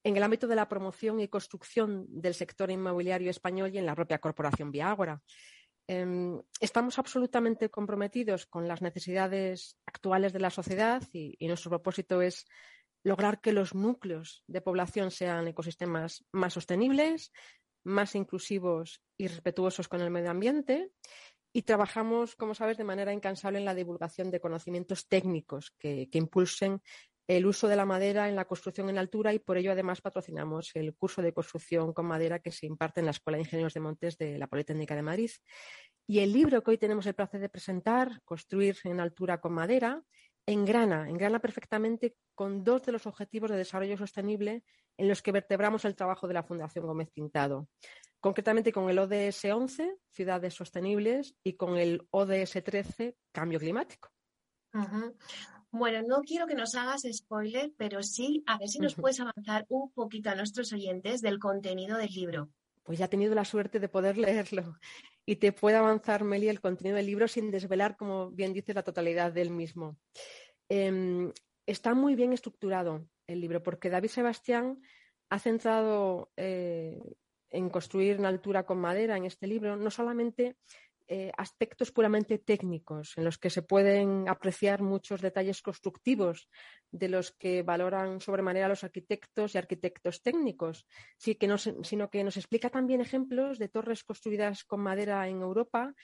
en 0.04 0.16
el 0.16 0.22
ámbito 0.22 0.46
de 0.46 0.54
la 0.54 0.68
promoción 0.68 1.18
y 1.18 1.26
construcción 1.26 2.06
del 2.08 2.34
sector 2.34 2.70
inmobiliario 2.70 3.30
español 3.30 3.74
y 3.74 3.78
en 3.78 3.86
la 3.86 3.96
propia 3.96 4.20
corporación 4.20 4.70
Viágora. 4.70 5.20
Em, 5.86 6.40
estamos 6.60 6.98
absolutamente 6.98 7.68
comprometidos 7.68 8.46
con 8.46 8.66
las 8.66 8.80
necesidades 8.80 9.76
actuales 9.84 10.32
de 10.32 10.40
la 10.40 10.50
sociedad 10.50 11.02
y, 11.12 11.36
nuestro 11.46 11.70
propósito 11.70 12.22
es 12.22 12.46
lograr 13.02 13.40
que 13.42 13.52
los 13.52 13.74
núcleos 13.74 14.42
de 14.46 14.62
población 14.62 15.10
sean 15.10 15.46
ecosistemas 15.46 16.24
más 16.32 16.54
sostenibles, 16.54 17.32
más 17.84 18.14
inclusivos 18.14 19.02
y 19.18 19.28
respetuosos 19.28 19.88
con 19.88 20.00
el 20.00 20.10
medio 20.10 20.30
ambiente. 20.30 20.90
Y 21.52 21.62
trabajamos, 21.62 22.34
como 22.34 22.54
sabes, 22.54 22.78
de 22.78 22.84
manera 22.84 23.12
incansable 23.12 23.58
en 23.58 23.66
la 23.66 23.74
divulgación 23.74 24.30
de 24.30 24.40
conocimientos 24.40 25.06
técnicos 25.06 25.70
que 25.78 26.08
impulsen 26.12 26.80
el 27.26 27.46
uso 27.46 27.68
de 27.68 27.76
la 27.76 27.86
madera 27.86 28.28
en 28.28 28.36
la 28.36 28.44
construcción 28.44 28.90
en 28.90 28.98
altura 28.98 29.32
y 29.32 29.38
por 29.38 29.56
ello 29.56 29.72
además 29.72 30.00
patrocinamos 30.00 30.70
el 30.74 30.94
curso 30.94 31.22
de 31.22 31.32
construcción 31.32 31.92
con 31.92 32.06
madera 32.06 32.38
que 32.38 32.50
se 32.50 32.66
imparte 32.66 33.00
en 33.00 33.06
la 33.06 33.12
Escuela 33.12 33.36
de 33.36 33.44
Ingenieros 33.44 33.74
de 33.74 33.80
Montes 33.80 34.18
de 34.18 34.38
la 34.38 34.46
Politécnica 34.46 34.94
de 34.94 35.02
Madrid. 35.02 35.30
Y 36.06 36.18
el 36.18 36.32
libro 36.32 36.62
que 36.62 36.72
hoy 36.72 36.78
tenemos 36.78 37.06
el 37.06 37.14
placer 37.14 37.40
de 37.40 37.48
presentar, 37.48 38.20
Construir 38.24 38.76
en 38.84 39.00
altura 39.00 39.40
con 39.40 39.52
madera, 39.52 40.02
engrana, 40.46 41.08
engrana 41.08 41.40
perfectamente 41.40 42.16
con 42.34 42.62
dos 42.62 42.84
de 42.84 42.92
los 42.92 43.06
objetivos 43.06 43.50
de 43.50 43.56
desarrollo 43.56 43.96
sostenible 43.96 44.62
en 44.98 45.08
los 45.08 45.22
que 45.22 45.32
vertebramos 45.32 45.84
el 45.84 45.96
trabajo 45.96 46.28
de 46.28 46.34
la 46.34 46.42
Fundación 46.42 46.86
Gómez 46.86 47.10
Pintado. 47.10 47.68
Concretamente 48.20 48.72
con 48.72 48.88
el 48.88 48.98
ODS 48.98 49.46
11, 49.46 49.96
Ciudades 50.10 50.54
Sostenibles, 50.54 51.36
y 51.42 51.56
con 51.56 51.76
el 51.76 52.06
ODS 52.10 52.62
13, 52.64 53.16
Cambio 53.32 53.58
Climático. 53.58 54.10
Bueno, 55.76 56.02
no 56.06 56.22
quiero 56.22 56.46
que 56.46 56.54
nos 56.54 56.76
hagas 56.76 57.02
spoiler, 57.12 57.72
pero 57.76 58.00
sí, 58.00 58.44
a 58.46 58.58
ver 58.58 58.68
si 58.68 58.78
nos 58.78 58.94
puedes 58.94 59.18
avanzar 59.18 59.66
un 59.68 59.90
poquito 59.90 60.30
a 60.30 60.36
nuestros 60.36 60.72
oyentes 60.72 61.20
del 61.20 61.40
contenido 61.40 61.98
del 61.98 62.12
libro. 62.12 62.48
Pues 62.84 63.00
ya 63.00 63.06
he 63.06 63.08
tenido 63.08 63.34
la 63.34 63.44
suerte 63.44 63.80
de 63.80 63.88
poder 63.88 64.16
leerlo 64.16 64.78
y 65.26 65.34
te 65.34 65.50
puedo 65.50 65.76
avanzar, 65.78 66.22
Meli, 66.22 66.48
el 66.48 66.60
contenido 66.60 66.94
del 66.94 67.06
libro 67.06 67.26
sin 67.26 67.50
desvelar, 67.50 67.96
como 67.96 68.30
bien 68.30 68.52
dices, 68.52 68.76
la 68.76 68.84
totalidad 68.84 69.32
del 69.32 69.50
mismo. 69.50 69.98
Em, 70.68 71.32
está 71.66 71.92
muy 71.92 72.14
bien 72.14 72.32
estructurado 72.32 73.08
el 73.26 73.40
libro 73.40 73.60
porque 73.60 73.90
David 73.90 74.10
Sebastián 74.10 74.80
ha 75.28 75.40
centrado 75.40 76.30
eh, 76.36 77.02
en 77.50 77.68
construir 77.68 78.20
una 78.20 78.28
altura 78.28 78.64
con 78.64 78.78
madera 78.78 79.16
en 79.16 79.24
este 79.24 79.48
libro, 79.48 79.76
no 79.76 79.90
solamente 79.90 80.56
eh, 81.06 81.30
aspectos 81.36 81.92
puramente 81.92 82.38
técnicos 82.38 83.16
en 83.16 83.24
los 83.24 83.38
que 83.38 83.50
se 83.50 83.62
pueden 83.62 84.28
apreciar 84.28 84.82
muchos 84.82 85.20
detalles 85.20 85.62
constructivos 85.62 86.48
de 86.90 87.08
los 87.08 87.32
que 87.32 87.62
valoran 87.62 88.20
sobremanera 88.20 88.68
los 88.68 88.84
arquitectos 88.84 89.54
y 89.54 89.58
arquitectos 89.58 90.22
técnicos, 90.22 90.86
sino 91.18 92.10
que 92.10 92.24
nos 92.24 92.36
explica 92.36 92.70
también 92.70 93.00
ejemplos 93.00 93.58
de 93.58 93.68
torres 93.68 94.04
construidas 94.04 94.64
con 94.64 94.80
madera 94.80 95.28
en 95.28 95.42
Europa 95.42 95.94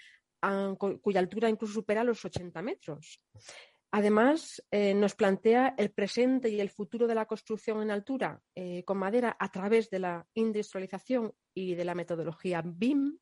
cuya 1.02 1.20
altura 1.20 1.48
incluso 1.48 1.74
supera 1.74 2.04
los 2.04 2.24
80 2.24 2.62
metros. 2.62 3.20
Además, 3.92 4.62
eh, 4.70 4.94
nos 4.94 5.16
plantea 5.16 5.74
el 5.76 5.90
presente 5.90 6.48
y 6.48 6.60
el 6.60 6.70
futuro 6.70 7.08
de 7.08 7.14
la 7.14 7.26
construcción 7.26 7.82
en 7.82 7.90
altura 7.90 8.40
eh, 8.54 8.84
con 8.84 8.98
madera 8.98 9.36
a 9.38 9.50
través 9.50 9.90
de 9.90 9.98
la 9.98 10.26
industrialización 10.34 11.32
y 11.52 11.74
de 11.74 11.84
la 11.84 11.96
metodología 11.96 12.62
BIM 12.64 13.18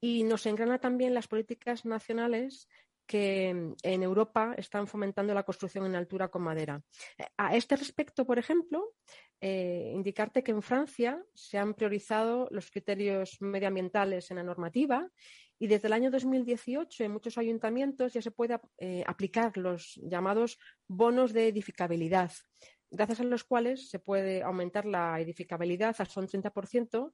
y 0.00 0.24
nos 0.24 0.46
engrana 0.46 0.78
también 0.78 1.14
las 1.14 1.28
políticas 1.28 1.84
nacionales 1.84 2.68
que 3.08 3.48
en 3.82 4.02
Europa 4.02 4.54
están 4.58 4.86
fomentando 4.86 5.32
la 5.32 5.42
construcción 5.42 5.86
en 5.86 5.96
altura 5.96 6.28
con 6.28 6.42
madera. 6.42 6.82
A 7.38 7.56
este 7.56 7.74
respecto, 7.74 8.26
por 8.26 8.38
ejemplo, 8.38 8.92
eh, 9.40 9.92
indicarte 9.94 10.42
que 10.42 10.50
en 10.50 10.60
Francia 10.60 11.24
se 11.32 11.56
han 11.56 11.72
priorizado 11.72 12.48
los 12.50 12.70
criterios 12.70 13.40
medioambientales 13.40 14.30
en 14.30 14.36
la 14.36 14.42
normativa 14.42 15.08
y 15.58 15.68
desde 15.68 15.88
el 15.88 15.94
año 15.94 16.10
2018 16.10 17.04
en 17.04 17.12
muchos 17.12 17.38
ayuntamientos 17.38 18.12
ya 18.12 18.20
se 18.20 18.30
puede 18.30 18.60
eh, 18.76 19.04
aplicar 19.06 19.56
los 19.56 19.98
llamados 20.02 20.58
bonos 20.86 21.32
de 21.32 21.48
edificabilidad, 21.48 22.30
gracias 22.90 23.20
a 23.20 23.24
los 23.24 23.44
cuales 23.44 23.88
se 23.88 23.98
puede 23.98 24.42
aumentar 24.42 24.84
la 24.84 25.18
edificabilidad 25.18 25.96
hasta 25.98 26.20
un 26.20 26.28
30% 26.28 27.12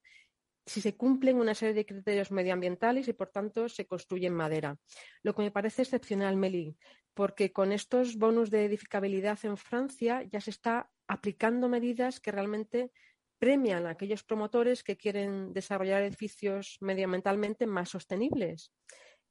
si 0.67 0.81
se 0.81 0.97
cumplen 0.97 1.39
una 1.39 1.55
serie 1.55 1.75
de 1.75 1.87
criterios 1.87 2.31
medioambientales 2.31 3.09
y, 3.09 3.13
por 3.13 3.29
tanto, 3.29 3.69
se 3.69 3.87
construye 3.87 4.27
en 4.27 4.35
madera. 4.35 4.79
Lo 5.23 5.35
que 5.35 5.43
me 5.43 5.51
parece 5.51 5.83
excepcional, 5.83 6.37
Meli, 6.37 6.77
porque 7.13 7.53
con 7.53 7.73
estos 7.73 8.17
bonus 8.17 8.51
de 8.51 8.65
edificabilidad 8.65 9.39
en 9.45 9.57
Francia 9.57 10.23
ya 10.23 10.41
se 10.41 10.51
está 10.51 10.91
aplicando 11.07 11.69
medidas 11.69 12.21
que 12.21 12.33
realmente 12.33 12.93
premian 13.39 13.87
a 13.87 13.91
aquellos 13.91 14.25
promotores 14.25 14.83
que 14.83 14.97
quieren 14.97 15.53
desarrollar 15.53 16.03
edificios 16.03 16.79
medioambientalmente 16.81 17.67
más 17.67 17.91
sostenibles. 17.91 18.73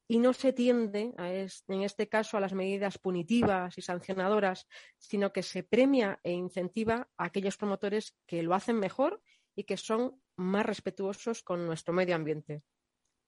Y 0.08 0.19
no 0.19 0.34
se 0.34 0.54
tiende, 0.54 1.13
en 1.17 1.82
este 1.82 2.10
caso, 2.10 2.38
a 2.38 2.41
las 2.41 2.54
medidas 2.54 3.00
punitivas 3.00 3.78
y 3.78 3.82
sancionadoras, 3.82 4.67
sino 4.98 5.32
que 5.32 5.41
se 5.41 5.63
premia 5.63 6.19
e 6.24 6.34
incentiva 6.34 7.10
a 7.17 7.26
aquellos 7.26 7.58
promotores 7.58 8.15
que 8.28 8.43
lo 8.43 8.54
hacen 8.54 8.78
mejor 8.78 9.22
y 9.56 9.63
que 9.63 9.78
son 9.78 10.22
más 10.36 10.65
respetuosos 10.65 11.43
con 11.43 11.65
nuestro 11.65 11.93
medio 11.93 12.15
ambiente. 12.15 12.63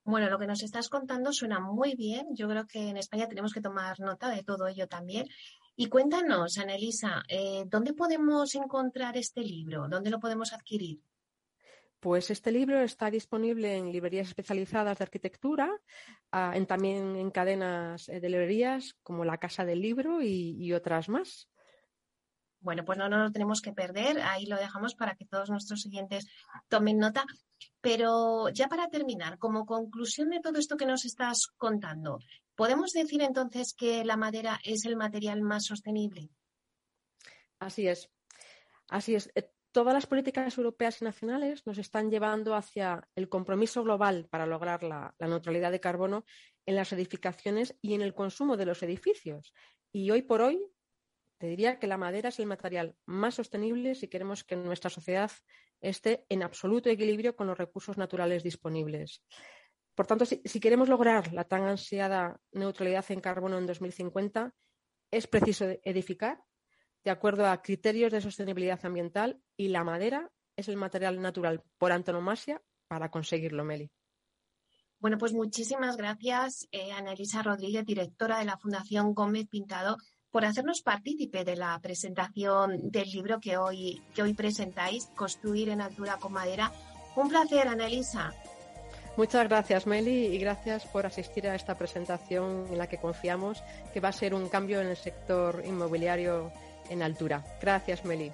Bueno, 0.04 0.30
lo 0.30 0.38
que 0.38 0.46
nos 0.46 0.62
estás 0.62 0.88
contando 0.88 1.34
suena 1.34 1.60
muy 1.60 1.96
bien. 1.96 2.28
Yo 2.36 2.48
creo 2.48 2.68
que 2.68 2.90
en 2.90 2.98
España 2.98 3.28
tenemos 3.28 3.54
que 3.54 3.62
tomar 3.62 4.00
nota 4.00 4.30
de 4.30 4.44
todo 4.44 4.68
ello 4.68 4.88
también. 4.88 5.28
Y 5.76 5.88
cuéntanos, 5.88 6.60
Anelisa, 6.60 7.24
eh, 7.28 7.64
¿dónde 7.66 7.94
podemos 7.94 8.54
encontrar 8.54 9.18
este 9.18 9.42
libro? 9.42 9.88
¿Dónde 9.90 10.12
lo 10.12 10.20
podemos 10.20 10.54
adquirir? 10.54 11.02
Pues 12.00 12.30
este 12.30 12.52
libro 12.52 12.80
está 12.82 13.10
disponible 13.10 13.76
en 13.76 13.92
librerías 13.92 14.28
especializadas 14.28 15.00
de 15.00 15.04
arquitectura, 15.04 15.72
ah, 16.32 16.52
en, 16.54 16.68
también 16.68 17.16
en 17.16 17.32
cadenas 17.32 18.06
de 18.06 18.30
librerías 18.30 18.96
como 19.02 19.26
la 19.26 19.40
Casa 19.40 19.66
del 19.66 19.82
Libro 19.82 20.22
y 20.22 20.72
otras 20.74 21.10
más. 21.10 21.50
Bueno, 22.66 22.84
pues 22.84 22.98
no, 22.98 23.08
no 23.08 23.20
lo 23.20 23.32
tenemos 23.32 23.62
que 23.62 23.74
perder. 23.74 24.20
Ahí 24.22 24.48
lo 24.48 24.58
dejamos 24.58 24.96
para 24.96 25.14
que 25.14 25.26
todos 25.26 25.52
nuestros 25.52 25.86
oyentes 25.86 26.26
tomen 26.68 26.98
nota. 26.98 27.24
Pero 27.80 28.50
ya 28.50 28.68
para 28.68 28.90
terminar, 28.90 29.38
como 29.38 29.68
conclusión 29.68 30.32
de 30.32 30.40
todo 30.40 30.58
esto 30.58 30.76
que 30.76 30.88
nos 30.88 31.06
estás 31.06 31.46
contando, 31.58 32.18
¿podemos 32.56 32.92
decir 32.92 33.22
entonces 33.22 33.76
que 33.78 34.04
la 34.04 34.18
madera 34.18 34.60
es 34.64 34.86
el 34.86 34.96
material 34.96 35.42
más 35.42 35.66
sostenible? 35.66 36.32
Así 37.60 37.88
es. 37.88 38.10
Así 38.88 39.14
es. 39.14 39.30
Eh, 39.36 39.48
todas 39.72 39.94
las 39.94 40.08
políticas 40.08 40.58
europeas 40.58 41.04
y 41.04 41.06
nacionales 41.06 41.68
nos 41.68 41.78
están 41.78 42.10
llevando 42.10 42.56
hacia 42.56 43.08
el 43.16 43.30
compromiso 43.30 43.84
global 43.84 44.26
para 44.28 44.48
lograr 44.48 44.82
la 44.82 45.14
neutralidad 45.20 45.72
de 45.72 45.80
carbono 45.80 46.26
en 46.66 46.76
las 46.76 46.92
edificaciones 46.94 47.76
y 47.80 47.94
en 47.94 48.02
el 48.02 48.16
consumo 48.16 48.58
de 48.58 48.66
los 48.66 48.82
edificios. 48.82 49.54
Y 49.92 50.10
hoy 50.10 50.24
por 50.24 50.42
hoy 50.42 50.60
te 51.38 51.48
diría 51.48 51.80
que 51.80 51.88
la 51.88 51.98
madera 51.98 52.30
es 52.30 52.40
el 52.40 52.46
material 52.46 52.96
más 53.06 53.36
sostenible 53.36 53.96
si 53.96 54.08
queremos 54.08 54.44
que 54.44 54.56
nuestra 54.56 54.90
sociedad 54.90 55.32
esté 55.82 56.26
en 56.30 56.44
absoluto 56.44 56.90
equilibrio 56.90 57.36
con 57.36 57.48
los 57.48 57.58
recursos 57.58 57.98
naturales 57.98 58.44
disponibles. 58.44 59.22
Por 59.96 60.08
tanto, 60.08 60.26
si, 60.26 60.60
queremos 60.60 60.90
lograr 60.90 61.32
la 61.34 61.46
tan 61.46 61.64
ansiada 61.64 62.40
neutralidad 62.52 63.06
en 63.10 63.22
carbono 63.22 63.58
en 63.58 63.66
2050, 63.66 64.54
es 65.12 65.28
preciso 65.28 65.66
edificar 65.84 66.44
de 67.04 67.12
acuerdo 67.12 67.48
a 67.48 67.62
criterios 67.62 68.12
de 68.12 68.20
sostenibilidad 68.20 68.84
ambiental 68.84 69.40
y 69.56 69.70
la 69.70 69.84
madera 69.84 70.32
es 70.58 70.68
el 70.68 70.76
material 70.76 71.22
natural 71.22 71.64
por 71.78 71.92
antonomasia 71.92 72.62
para 72.88 73.10
conseguirlo, 73.10 73.64
Meli. 73.64 73.92
Bueno, 75.00 75.18
pues 75.18 75.34
muchísimas 75.34 75.98
gracias, 75.98 76.68
eh, 76.72 76.92
Annalisa 76.92 77.44
Rodríguez, 77.44 77.86
directora 77.86 78.40
de 78.40 78.46
la 78.46 78.58
Fundación 78.58 79.14
Gómez 79.14 79.48
Pintado, 79.48 79.98
por 80.36 80.44
hacernos 80.44 80.82
partícipe 80.82 81.46
de 81.46 81.56
la 81.56 81.80
presentación 81.80 82.92
del 82.92 83.10
libro 83.10 83.40
que 83.40 83.56
hoy, 83.56 84.02
que 84.14 84.22
hoy 84.22 84.34
presentáis, 84.34 85.06
Construir 85.16 85.70
en 85.70 85.80
altura 85.80 86.18
con 86.18 86.34
madera. 86.34 86.74
Un 87.16 87.30
placer, 87.30 87.70
Anelisa. 87.70 88.34
Muchas 89.16 89.48
gracias, 89.48 89.88
Meli, 89.88 90.26
y 90.26 90.38
gracias 90.38 90.86
por 90.88 91.06
asistir 91.06 91.48
a 91.48 91.56
esta 91.56 91.78
presentación 91.78 92.68
en 92.70 92.78
la 92.78 92.88
que 92.88 92.98
confiamos 92.98 93.64
que 93.94 94.02
va 94.02 94.10
a 94.10 94.12
ser 94.12 94.34
un 94.34 94.50
cambio 94.50 94.82
en 94.82 94.88
el 94.88 94.98
sector 94.98 95.64
inmobiliario 95.66 96.52
en 96.90 97.02
altura. 97.02 97.42
Gracias, 97.62 98.04
Meli. 98.04 98.34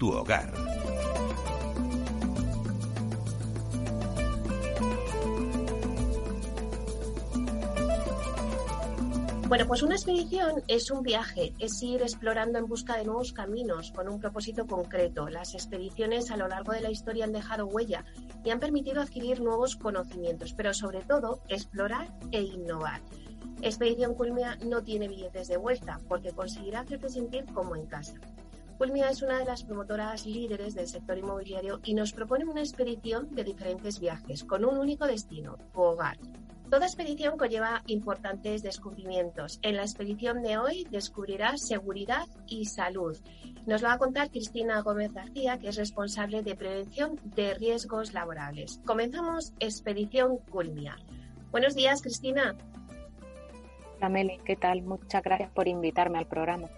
tu 0.00 0.10
hogar. 0.10 0.50
Bueno, 9.46 9.66
pues 9.66 9.82
una 9.82 9.96
expedición 9.96 10.62
es 10.68 10.90
un 10.90 11.02
viaje, 11.02 11.52
es 11.58 11.82
ir 11.82 12.00
explorando 12.02 12.58
en 12.58 12.66
busca 12.66 12.96
de 12.96 13.04
nuevos 13.04 13.32
caminos 13.32 13.92
con 13.92 14.08
un 14.08 14.20
propósito 14.20 14.66
concreto. 14.66 15.28
Las 15.28 15.54
expediciones 15.54 16.30
a 16.30 16.36
lo 16.36 16.48
largo 16.48 16.72
de 16.72 16.80
la 16.80 16.90
historia 16.90 17.24
han 17.24 17.32
dejado 17.32 17.66
huella 17.66 18.04
y 18.42 18.50
han 18.50 18.60
permitido 18.60 19.02
adquirir 19.02 19.42
nuevos 19.42 19.76
conocimientos, 19.76 20.54
pero 20.54 20.72
sobre 20.72 21.02
todo 21.02 21.42
explorar 21.48 22.08
e 22.30 22.40
innovar. 22.40 23.02
Expedición 23.60 24.14
Culmia 24.14 24.56
no 24.64 24.82
tiene 24.82 25.08
billetes 25.08 25.48
de 25.48 25.58
vuelta 25.58 26.00
porque 26.08 26.30
conseguirá 26.30 26.80
hacerte 26.80 27.10
sentir 27.10 27.44
como 27.52 27.76
en 27.76 27.84
casa. 27.84 28.14
Culmia 28.80 29.10
es 29.10 29.20
una 29.20 29.38
de 29.38 29.44
las 29.44 29.62
promotoras 29.62 30.24
líderes 30.24 30.74
del 30.74 30.88
sector 30.88 31.18
inmobiliario 31.18 31.80
y 31.84 31.92
nos 31.92 32.14
propone 32.14 32.46
una 32.46 32.62
expedición 32.62 33.28
de 33.34 33.44
diferentes 33.44 34.00
viajes 34.00 34.42
con 34.42 34.64
un 34.64 34.78
único 34.78 35.06
destino, 35.06 35.58
tu 35.74 35.82
hogar. 35.82 36.16
Toda 36.70 36.86
expedición 36.86 37.36
conlleva 37.36 37.82
importantes 37.88 38.62
descubrimientos. 38.62 39.58
En 39.60 39.76
la 39.76 39.82
expedición 39.82 40.40
de 40.40 40.56
hoy 40.56 40.86
descubrirás 40.90 41.60
seguridad 41.60 42.24
y 42.46 42.64
salud. 42.64 43.18
Nos 43.66 43.82
lo 43.82 43.88
va 43.88 43.94
a 43.96 43.98
contar 43.98 44.30
Cristina 44.30 44.80
Gómez 44.80 45.12
García, 45.12 45.58
que 45.58 45.68
es 45.68 45.76
responsable 45.76 46.42
de 46.42 46.56
prevención 46.56 47.20
de 47.22 47.52
riesgos 47.52 48.14
laborales. 48.14 48.80
Comenzamos 48.86 49.52
Expedición 49.60 50.38
Culmia. 50.50 50.96
Buenos 51.50 51.74
días, 51.74 52.00
Cristina. 52.00 52.56
Hola, 53.98 54.08
Meli. 54.08 54.38
¿Qué 54.42 54.56
tal? 54.56 54.80
Muchas 54.80 55.22
gracias 55.22 55.50
por 55.50 55.68
invitarme 55.68 56.16
al 56.16 56.26
programa. 56.26 56.70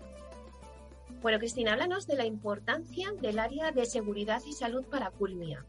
Bueno, 1.23 1.39
Cristina, 1.39 1.75
háblanos 1.75 2.09
de 2.09 2.17
la 2.17 2.27
importancia 2.27 3.13
del 3.13 3.39
área 3.39 3.71
de 3.71 3.87
seguridad 3.87 4.43
y 4.45 4.53
salud 4.55 4.85
para 4.91 5.13
Culmia. 5.13 5.65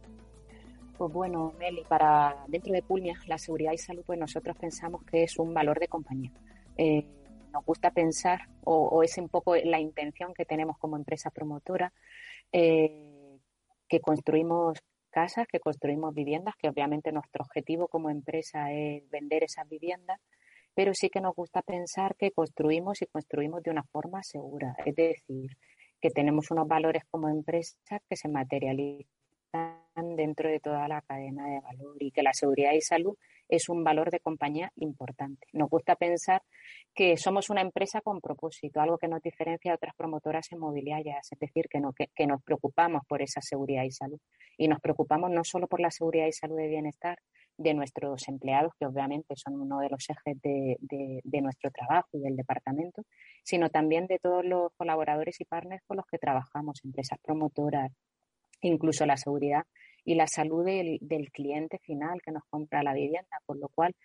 Pues 0.98 1.14
bueno, 1.14 1.54
Meli, 1.60 1.84
para 1.88 2.44
dentro 2.48 2.74
de 2.74 2.82
Culmia, 2.82 3.20
la 3.28 3.38
seguridad 3.38 3.72
y 3.72 3.78
salud, 3.78 4.02
pues 4.04 4.18
nosotros 4.18 4.58
pensamos 4.58 5.04
que 5.04 5.22
es 5.22 5.38
un 5.38 5.54
valor 5.54 5.80
de 5.80 5.88
compañía. 5.88 6.32
Eh, 6.76 7.06
nos 7.54 7.64
gusta 7.66 7.92
pensar, 7.92 8.50
o, 8.64 9.04
es 9.04 9.16
un 9.20 9.30
poco 9.30 9.56
la 9.56 9.80
intención 9.80 10.34
que 10.34 10.44
tenemos 10.44 10.80
como 10.80 10.98
empresa 10.98 11.30
promotora, 11.30 11.94
eh, 12.52 13.38
que 13.88 14.00
construimos 14.00 14.80
casas, 15.12 15.46
que 15.48 15.60
construimos 15.60 16.16
viviendas, 16.16 16.56
que 16.58 16.68
obviamente 16.68 17.12
nuestro 17.12 17.44
objetivo 17.44 17.88
como 17.88 18.10
empresa 18.10 18.72
es 18.72 19.08
vender 19.12 19.44
esas 19.44 19.70
viviendas, 19.70 20.20
pero 20.76 20.94
sí 20.94 21.10
que 21.10 21.22
nos 21.22 21.36
gusta 21.36 21.62
pensar 21.62 22.16
que 22.16 22.32
construimos 22.32 23.02
y 23.02 23.06
construimos 23.08 23.62
de 23.64 23.72
una 23.72 23.84
forma 23.84 24.22
segura, 24.24 24.76
es 24.86 24.96
decir, 24.96 25.52
que 26.02 26.10
tenemos 26.10 26.52
unos 26.52 26.68
valores 26.68 27.04
como 27.10 27.30
empresa 27.30 27.78
que 28.10 28.16
se 28.16 28.28
materializan 28.28 29.06
dentro 30.16 30.50
de 30.50 30.60
toda 30.60 30.88
la 30.88 31.02
cadena 31.02 31.48
de 31.48 31.60
valor 31.62 31.96
y 32.00 32.12
que 32.12 32.24
la 32.24 32.34
seguridad 32.34 32.74
y 32.74 32.82
salud 32.82 33.16
es 33.48 33.70
un 33.70 33.84
valor 33.84 34.10
de 34.10 34.20
compañía 34.20 34.72
importante. 34.76 35.48
Nos 35.54 35.70
gusta 35.70 35.96
pensar 35.96 36.42
que 36.94 37.18
somos 37.18 37.50
una 37.50 37.62
empresa 37.62 38.02
con 38.02 38.20
propósito, 38.20 38.82
algo 38.82 38.98
que 38.98 39.08
nos 39.08 39.22
diferencia 39.22 39.72
de 39.72 39.76
otras 39.76 39.96
promotoras 39.96 40.52
inmobiliarias, 40.52 41.28
es 41.32 41.40
decir, 41.40 41.66
que, 41.70 41.80
que, 42.16 42.28
nos 42.28 42.42
preocupamos 42.44 43.04
por 43.08 43.22
esa 43.22 43.42
seguridad 43.42 43.84
y 43.84 43.92
salud. 43.92 44.20
Y 44.58 44.68
nos 44.68 44.80
preocupamos 44.80 45.30
no 45.32 45.44
solo 45.44 45.68
por 45.68 45.80
la 45.80 45.92
seguridad 45.92 46.28
y 46.28 46.34
salud 46.34 46.58
de 46.58 46.68
bienestar 46.68 47.20
de 47.58 47.74
nuestros 47.74 48.28
empleados, 48.28 48.74
que 48.80 48.86
obviamente 48.86 49.36
son 49.36 49.60
uno 49.60 49.80
de 49.80 49.90
los 49.90 50.06
ejes 50.10 50.42
de, 50.42 50.78
de 51.24 51.42
nuestro 51.42 51.70
trabajo 51.72 52.10
y 52.14 52.20
del 52.20 52.36
departamento, 52.36 53.04
sino 53.44 53.70
también 53.70 54.08
de 54.08 54.20
todos 54.20 54.44
los 54.44 54.72
colaboradores 54.76 55.40
y 55.40 55.46
partners 55.46 55.84
con 55.86 55.98
los 55.98 56.06
que 56.06 56.18
trabajamos, 56.18 56.80
empresas 56.84 57.20
promotoras, 57.24 57.92
incluso 58.62 59.06
la 59.06 59.18
seguridad 59.18 59.64
y 60.06 60.16
la 60.16 60.28
salud 60.28 60.66
del, 60.66 61.32
cliente 61.32 61.80
final 61.80 62.22
que 62.24 62.32
nos 62.32 62.44
compra 62.50 62.84
la 62.84 62.94
vivienda, 62.94 63.38
con 63.46 63.60
lo 63.60 63.70
cual 63.70 63.96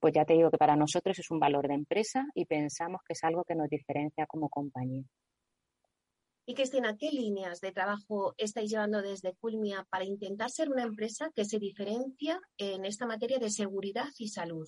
pues 0.00 0.14
ya 0.14 0.24
te 0.24 0.34
digo 0.34 0.50
que 0.50 0.58
para 0.58 0.76
nosotros 0.76 1.18
es 1.18 1.30
un 1.30 1.40
valor 1.40 1.66
de 1.66 1.74
empresa 1.74 2.26
y 2.34 2.44
pensamos 2.44 3.00
que 3.04 3.14
es 3.14 3.24
algo 3.24 3.42
que 3.44 3.56
nos 3.56 3.68
diferencia 3.68 4.26
como 4.26 4.48
compañía. 4.48 5.02
Y 6.48 6.54
Cristina, 6.54 6.96
¿qué 6.98 7.10
líneas 7.10 7.60
de 7.60 7.72
trabajo 7.72 8.32
estáis 8.38 8.70
llevando 8.70 9.02
desde 9.02 9.34
Culmia 9.34 9.86
para 9.90 10.06
intentar 10.06 10.48
ser 10.48 10.70
una 10.70 10.82
empresa 10.82 11.30
que 11.34 11.44
se 11.44 11.58
diferencia 11.58 12.40
en 12.56 12.86
esta 12.86 13.06
materia 13.06 13.38
de 13.38 13.50
seguridad 13.50 14.08
y 14.16 14.28
salud? 14.28 14.66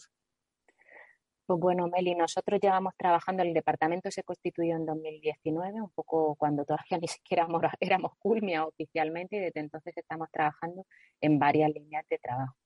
Pues 1.47 1.59
bueno, 1.59 1.89
Meli, 1.89 2.14
nosotros 2.14 2.61
llevamos 2.62 2.93
trabajando, 2.99 3.43
el 3.43 3.55
departamento 3.55 4.11
se 4.11 4.22
constituyó 4.22 4.76
en 4.76 4.85
2019, 4.85 5.81
un 5.81 5.91
poco 5.93 6.37
cuando 6.37 6.66
todavía 6.66 6.99
ni 7.01 7.09
siquiera 7.09 7.49
éramos 7.81 8.12
Culmia 8.18 8.66
oficialmente 8.66 9.37
y 9.37 9.41
desde 9.41 9.61
entonces 9.61 9.97
estamos 9.97 10.28
trabajando 10.31 10.85
en 11.22 11.39
varias 11.39 11.70
líneas 11.70 12.05
de 12.11 12.18
trabajo. 12.18 12.57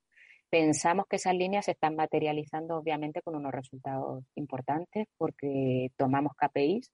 Pensamos 0.51 1.07
que 1.09 1.17
esas 1.17 1.37
líneas 1.37 1.67
se 1.67 1.71
están 1.71 1.95
materializando 1.95 2.79
obviamente 2.79 3.23
con 3.23 3.37
unos 3.37 3.53
resultados 3.53 4.25
importantes 4.35 5.07
porque 5.17 5.93
tomamos 5.97 6.33
KPIs 6.35 6.91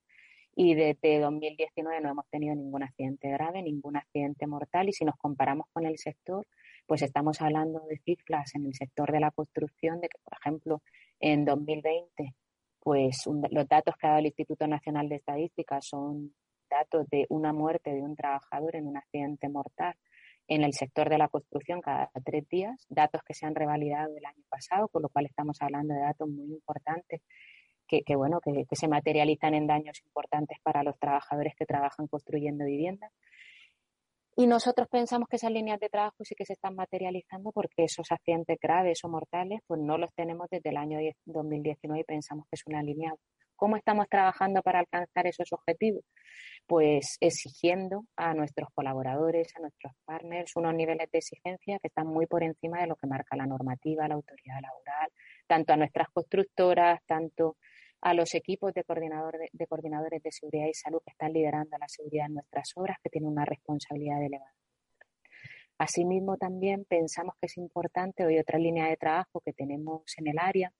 y 0.54 0.74
desde 0.74 1.20
2019 1.20 2.00
no 2.00 2.10
hemos 2.10 2.28
tenido 2.28 2.54
ningún 2.54 2.82
accidente 2.82 3.30
grave, 3.30 3.62
ningún 3.62 3.96
accidente 3.96 4.46
mortal 4.46 4.88
y 4.88 4.92
si 4.92 5.04
nos 5.04 5.16
comparamos 5.16 5.66
con 5.72 5.86
el 5.86 5.98
sector, 5.98 6.46
pues 6.86 7.02
estamos 7.02 7.40
hablando 7.40 7.80
de 7.88 7.98
cifras 7.98 8.54
en 8.54 8.66
el 8.66 8.74
sector 8.74 9.12
de 9.12 9.20
la 9.20 9.30
construcción 9.30 10.00
de 10.00 10.08
que, 10.08 10.18
por 10.24 10.36
ejemplo, 10.38 10.82
en 11.20 11.44
2020, 11.44 12.34
pues 12.80 13.24
los 13.50 13.68
datos 13.68 13.94
que 13.96 14.06
ha 14.06 14.10
dado 14.10 14.20
el 14.20 14.26
Instituto 14.26 14.66
Nacional 14.66 15.08
de 15.08 15.16
Estadística 15.16 15.80
son 15.80 16.34
datos 16.68 17.06
de 17.10 17.26
una 17.28 17.52
muerte 17.52 17.92
de 17.92 18.02
un 18.02 18.16
trabajador 18.16 18.76
en 18.76 18.86
un 18.86 18.96
accidente 18.96 19.48
mortal 19.48 19.94
en 20.48 20.64
el 20.64 20.72
sector 20.72 21.08
de 21.08 21.18
la 21.18 21.28
construcción 21.28 21.80
cada 21.80 22.10
tres 22.24 22.48
días, 22.48 22.84
datos 22.88 23.22
que 23.22 23.34
se 23.34 23.46
han 23.46 23.54
revalidado 23.54 24.16
el 24.16 24.24
año 24.24 24.42
pasado, 24.48 24.88
con 24.88 25.02
lo 25.02 25.08
cual 25.08 25.26
estamos 25.26 25.58
hablando 25.60 25.94
de 25.94 26.00
datos 26.00 26.28
muy 26.28 26.52
importantes 26.52 27.22
que, 27.90 28.16
bueno, 28.16 28.40
que, 28.40 28.64
se 28.72 28.88
materializan 28.88 29.54
en 29.54 29.66
daños 29.66 30.00
importantes 30.04 30.58
para 30.62 30.82
los 30.82 30.98
trabajadores 30.98 31.54
que 31.56 31.66
trabajan 31.66 32.06
construyendo 32.06 32.64
viviendas. 32.64 33.12
Y 34.36 34.46
nosotros 34.46 34.88
pensamos 34.88 35.28
que 35.28 35.36
esas 35.36 35.50
líneas 35.50 35.80
de 35.80 35.88
trabajo 35.88 36.16
sí 36.20 36.34
que 36.34 36.46
se 36.46 36.52
están 36.52 36.76
materializando 36.76 37.50
porque 37.52 37.84
esos 37.84 38.10
accidentes 38.10 38.58
graves 38.62 39.04
o 39.04 39.08
mortales, 39.08 39.60
pues 39.66 39.80
no 39.80 39.98
los 39.98 40.14
tenemos 40.14 40.48
desde 40.50 40.70
el 40.70 40.76
año 40.76 40.98
2019 41.26 42.00
y 42.00 42.04
pensamos 42.04 42.46
que 42.46 42.54
es 42.54 42.62
una 42.66 42.82
línea. 42.82 43.12
¿Cómo 43.56 43.76
estamos 43.76 44.08
trabajando 44.08 44.62
para 44.62 44.78
alcanzar 44.78 45.26
esos 45.26 45.52
objetivos? 45.52 46.04
Pues 46.66 47.18
exigiendo 47.20 48.04
a 48.16 48.32
nuestros 48.32 48.70
colaboradores, 48.72 49.52
a 49.56 49.60
nuestros 49.60 49.92
partners, 50.06 50.56
unos 50.56 50.74
niveles 50.74 51.10
de 51.10 51.18
exigencia 51.18 51.78
que 51.78 51.88
están 51.88 52.06
muy 52.06 52.26
por 52.26 52.42
encima 52.42 52.80
de 52.80 52.86
lo 52.86 52.96
que 52.96 53.06
marca 53.06 53.36
la 53.36 53.44
normativa, 53.44 54.08
la 54.08 54.14
autoridad 54.14 54.62
laboral, 54.62 55.10
tanto 55.46 55.74
a 55.74 55.76
nuestras 55.76 56.08
constructoras, 56.08 57.00
tanto 57.04 57.56
a 58.02 58.14
los 58.14 58.34
equipos 58.34 58.72
de, 58.72 58.84
coordinador 58.84 59.36
de, 59.52 59.66
coordinadores 59.66 60.22
de 60.22 60.32
seguridad 60.32 60.66
y 60.66 60.74
salud 60.74 61.00
que 61.04 61.10
están 61.10 61.32
liderando 61.32 61.76
la 61.78 61.88
seguridad 61.88 62.26
en 62.26 62.34
nuestras 62.34 62.72
obras, 62.76 62.98
que 63.02 63.10
tienen 63.10 63.30
una 63.30 63.44
responsabilidad 63.44 64.22
elevada. 64.22 64.54
Asimismo, 65.78 66.36
también 66.36 66.84
pensamos 66.84 67.34
que 67.40 67.46
es 67.46 67.56
importante, 67.56 68.24
hoy 68.24 68.38
otra 68.38 68.58
línea 68.58 68.86
de 68.86 68.96
trabajo 68.96 69.40
que 69.40 69.52
tenemos 69.52 70.02
en 70.18 70.28
el 70.28 70.38
área, 70.38 70.72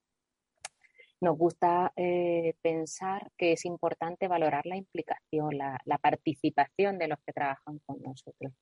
nos 1.22 1.36
gusta 1.36 1.92
eh, 1.96 2.54
pensar 2.62 3.30
que 3.36 3.52
es 3.52 3.66
importante 3.66 4.26
valorar 4.26 4.64
la 4.64 4.76
implicación, 4.76 5.58
la, 5.58 5.78
la, 5.84 5.98
participación 5.98 6.96
de 6.98 7.08
los 7.08 7.18
que 7.26 7.34
trabajan 7.34 7.78
con 7.84 8.00
nosotros. 8.00 8.54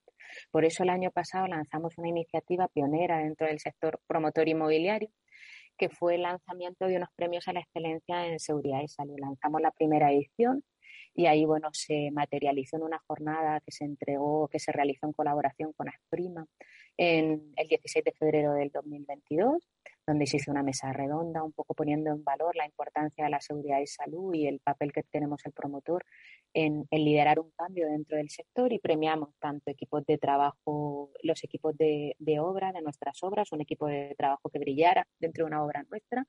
Por 0.50 0.64
eso 0.64 0.82
el 0.82 0.90
año 0.90 1.12
pasado 1.12 1.46
lanzamos 1.46 1.96
una 1.98 2.08
iniciativa 2.08 2.66
pionera 2.66 3.18
dentro 3.18 3.46
del 3.46 3.60
sector 3.60 4.00
promotor 4.08 4.48
inmobiliario 4.48 5.10
que 5.78 5.88
fue 5.88 6.16
el 6.16 6.22
lanzamiento 6.22 6.86
de 6.86 6.96
unos 6.96 7.10
premios 7.14 7.48
a 7.48 7.52
la 7.52 7.60
excelencia 7.60 8.26
en 8.26 8.38
seguridad 8.38 8.82
y 8.82 8.88
salud. 8.88 9.16
Lanzamos 9.18 9.60
la 9.60 9.70
primera 9.70 10.12
edición 10.12 10.64
y 11.14 11.26
ahí 11.26 11.44
bueno 11.44 11.70
se 11.72 12.10
materializó 12.10 12.76
en 12.76 12.82
una 12.82 12.98
jornada 13.06 13.60
que 13.60 13.72
se 13.72 13.84
entregó, 13.84 14.48
que 14.48 14.58
se 14.58 14.72
realizó 14.72 15.06
en 15.06 15.12
colaboración 15.12 15.72
con 15.72 15.88
Asprima 15.88 16.46
en 16.96 17.52
el 17.56 17.68
16 17.68 18.04
de 18.04 18.12
febrero 18.12 18.52
del 18.52 18.70
2022 18.70 19.66
donde 20.08 20.26
se 20.26 20.38
hizo 20.38 20.50
una 20.50 20.62
mesa 20.62 20.90
redonda, 20.90 21.42
un 21.42 21.52
poco 21.52 21.74
poniendo 21.74 22.10
en 22.10 22.24
valor 22.24 22.56
la 22.56 22.64
importancia 22.64 23.24
de 23.24 23.30
la 23.30 23.42
seguridad 23.42 23.78
y 23.80 23.86
salud 23.86 24.32
y 24.32 24.46
el 24.46 24.58
papel 24.58 24.90
que 24.90 25.02
tenemos 25.02 25.44
el 25.44 25.52
promotor 25.52 26.06
en, 26.54 26.88
liderar 26.90 27.38
un 27.38 27.50
cambio 27.50 27.86
dentro 27.86 28.16
del 28.16 28.30
sector. 28.30 28.72
Y 28.72 28.78
premiamos 28.78 29.34
tanto 29.38 29.70
equipos 29.70 30.06
de 30.06 30.16
trabajo, 30.16 31.10
los 31.22 31.44
equipos 31.44 31.76
de, 31.76 32.16
obra 32.40 32.72
de 32.72 32.80
nuestras 32.80 33.22
obras, 33.22 33.52
un 33.52 33.60
equipo 33.60 33.86
de 33.86 34.14
trabajo 34.16 34.48
que 34.48 34.58
brillara 34.58 35.06
dentro 35.18 35.44
de 35.44 35.48
una 35.48 35.62
obra 35.62 35.84
nuestra, 35.90 36.26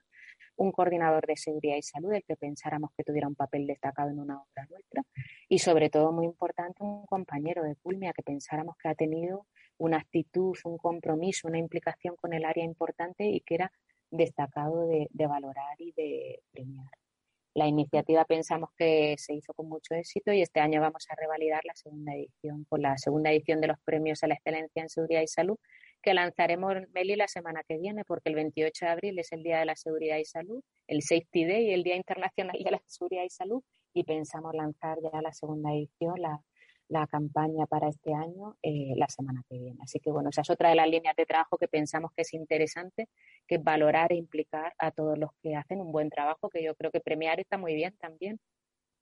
un 0.58 0.74
coordinador 0.74 1.26
de 1.26 1.38
seguridad 1.38 1.78
y 1.78 1.82
salud, 1.82 2.12
el 2.12 2.26
que 2.26 2.36
pensáramos 2.36 2.92
que 2.98 3.06
tuviera 3.06 3.30
un 3.30 3.36
papel 3.36 3.66
destacado 3.66 4.10
en 4.10 4.20
una 4.20 4.42
obra 4.42 4.68
nuestra, 4.70 5.04
y 5.48 5.60
sobre 5.60 5.90
todo, 5.90 6.12
muy 6.12 6.26
importante, 6.26 6.84
un 6.84 7.06
compañero 7.06 7.64
de 7.64 7.78
Culmia 7.78 8.12
que 8.12 8.24
pensáramos 8.24 8.76
que 8.78 8.90
ha 8.90 8.96
tenido 8.96 9.48
una 9.80 9.98
actitud, 9.98 10.56
un 10.66 10.78
compromiso, 10.78 11.48
una 11.48 11.58
implicación 11.58 12.16
con 12.16 12.34
el 12.34 12.46
área 12.46 12.64
importante 12.64 13.26
y 13.26 13.42
que 13.42 13.56
era 13.56 13.72
destacado 14.12 14.88
de, 14.88 15.10
valorar 15.12 15.76
y 15.80 15.92
de 15.94 16.42
premiar. 16.52 16.92
La 17.56 17.68
iniciativa 17.68 18.26
pensamos 18.26 18.70
que 18.78 19.16
se 19.18 19.34
hizo 19.34 19.54
con 19.54 19.68
mucho 19.68 19.96
éxito 19.96 20.32
y 20.32 20.42
este 20.42 20.60
año 20.60 20.82
vamos 20.82 21.06
a 21.10 21.16
revalidar 21.16 21.66
la 21.66 21.76
segunda 21.76 22.14
edición, 22.14 22.66
con 22.70 22.82
la 22.82 22.98
segunda 22.98 23.32
edición 23.32 23.60
de 23.60 23.68
los 23.68 23.80
premios 23.84 24.24
a 24.24 24.28
la 24.28 24.36
excelencia 24.36 24.82
en 24.82 24.90
seguridad 24.90 25.22
y 25.22 25.28
salud, 25.28 25.58
que 26.02 26.14
lanzaremos 26.14 26.76
Meli 26.94 27.16
la 27.16 27.28
semana 27.28 27.64
que 27.68 27.78
viene, 27.78 28.06
porque 28.06 28.30
el 28.30 28.36
28 28.36 28.86
de 28.86 28.92
abril 28.92 29.20
es 29.20 29.32
el 29.32 29.44
Día 29.44 29.60
de 29.60 29.66
la 29.66 29.76
Seguridad 29.76 30.18
y 30.18 30.26
Salud, 30.26 30.64
el 30.88 31.02
Safety 31.02 31.46
Day, 31.46 31.74
el 31.74 31.84
Día 31.84 31.96
Internacional 31.96 32.58
de 32.64 32.72
la 32.72 32.82
Seguridad 32.86 33.24
y 33.24 33.30
Salud, 33.30 33.64
y 33.94 34.04
pensamos 34.04 34.54
lanzar 34.54 34.98
ya 35.02 35.22
la 35.22 35.34
segunda 35.34 35.74
edición, 35.74 36.22
la, 36.22 36.40
la 36.90 37.08
campaña 37.08 37.66
para 37.68 37.88
este 37.88 38.14
año 38.14 38.58
eh, 38.62 38.94
la 38.98 39.08
semana 39.08 39.44
que 39.50 39.58
viene. 39.58 39.80
Así 39.82 40.00
que 40.00 40.12
bueno, 40.12 40.30
esa 40.30 40.42
es 40.42 40.50
otra 40.50 40.70
de 40.70 40.76
las 40.76 40.90
líneas 40.90 41.16
de 41.16 41.26
trabajo 41.26 41.58
que 41.58 41.68
pensamos 41.68 42.12
que 42.16 42.24
es 42.24 42.34
interesante, 42.34 43.08
que 43.48 43.56
es 43.56 43.64
valorar 43.64 44.12
e 44.12 44.16
implicar 44.16 44.74
a 44.78 44.92
todos 44.92 45.18
los 45.18 45.30
que 45.42 45.56
hacen 45.56 45.80
un 45.80 45.92
buen 45.92 46.10
trabajo, 46.10 46.50
que 46.50 46.64
yo 46.64 46.76
creo 46.76 46.92
que 46.92 47.00
premiar 47.00 47.40
está 47.40 47.58
muy 47.58 47.76
bien 47.76 47.96
también. 48.00 48.40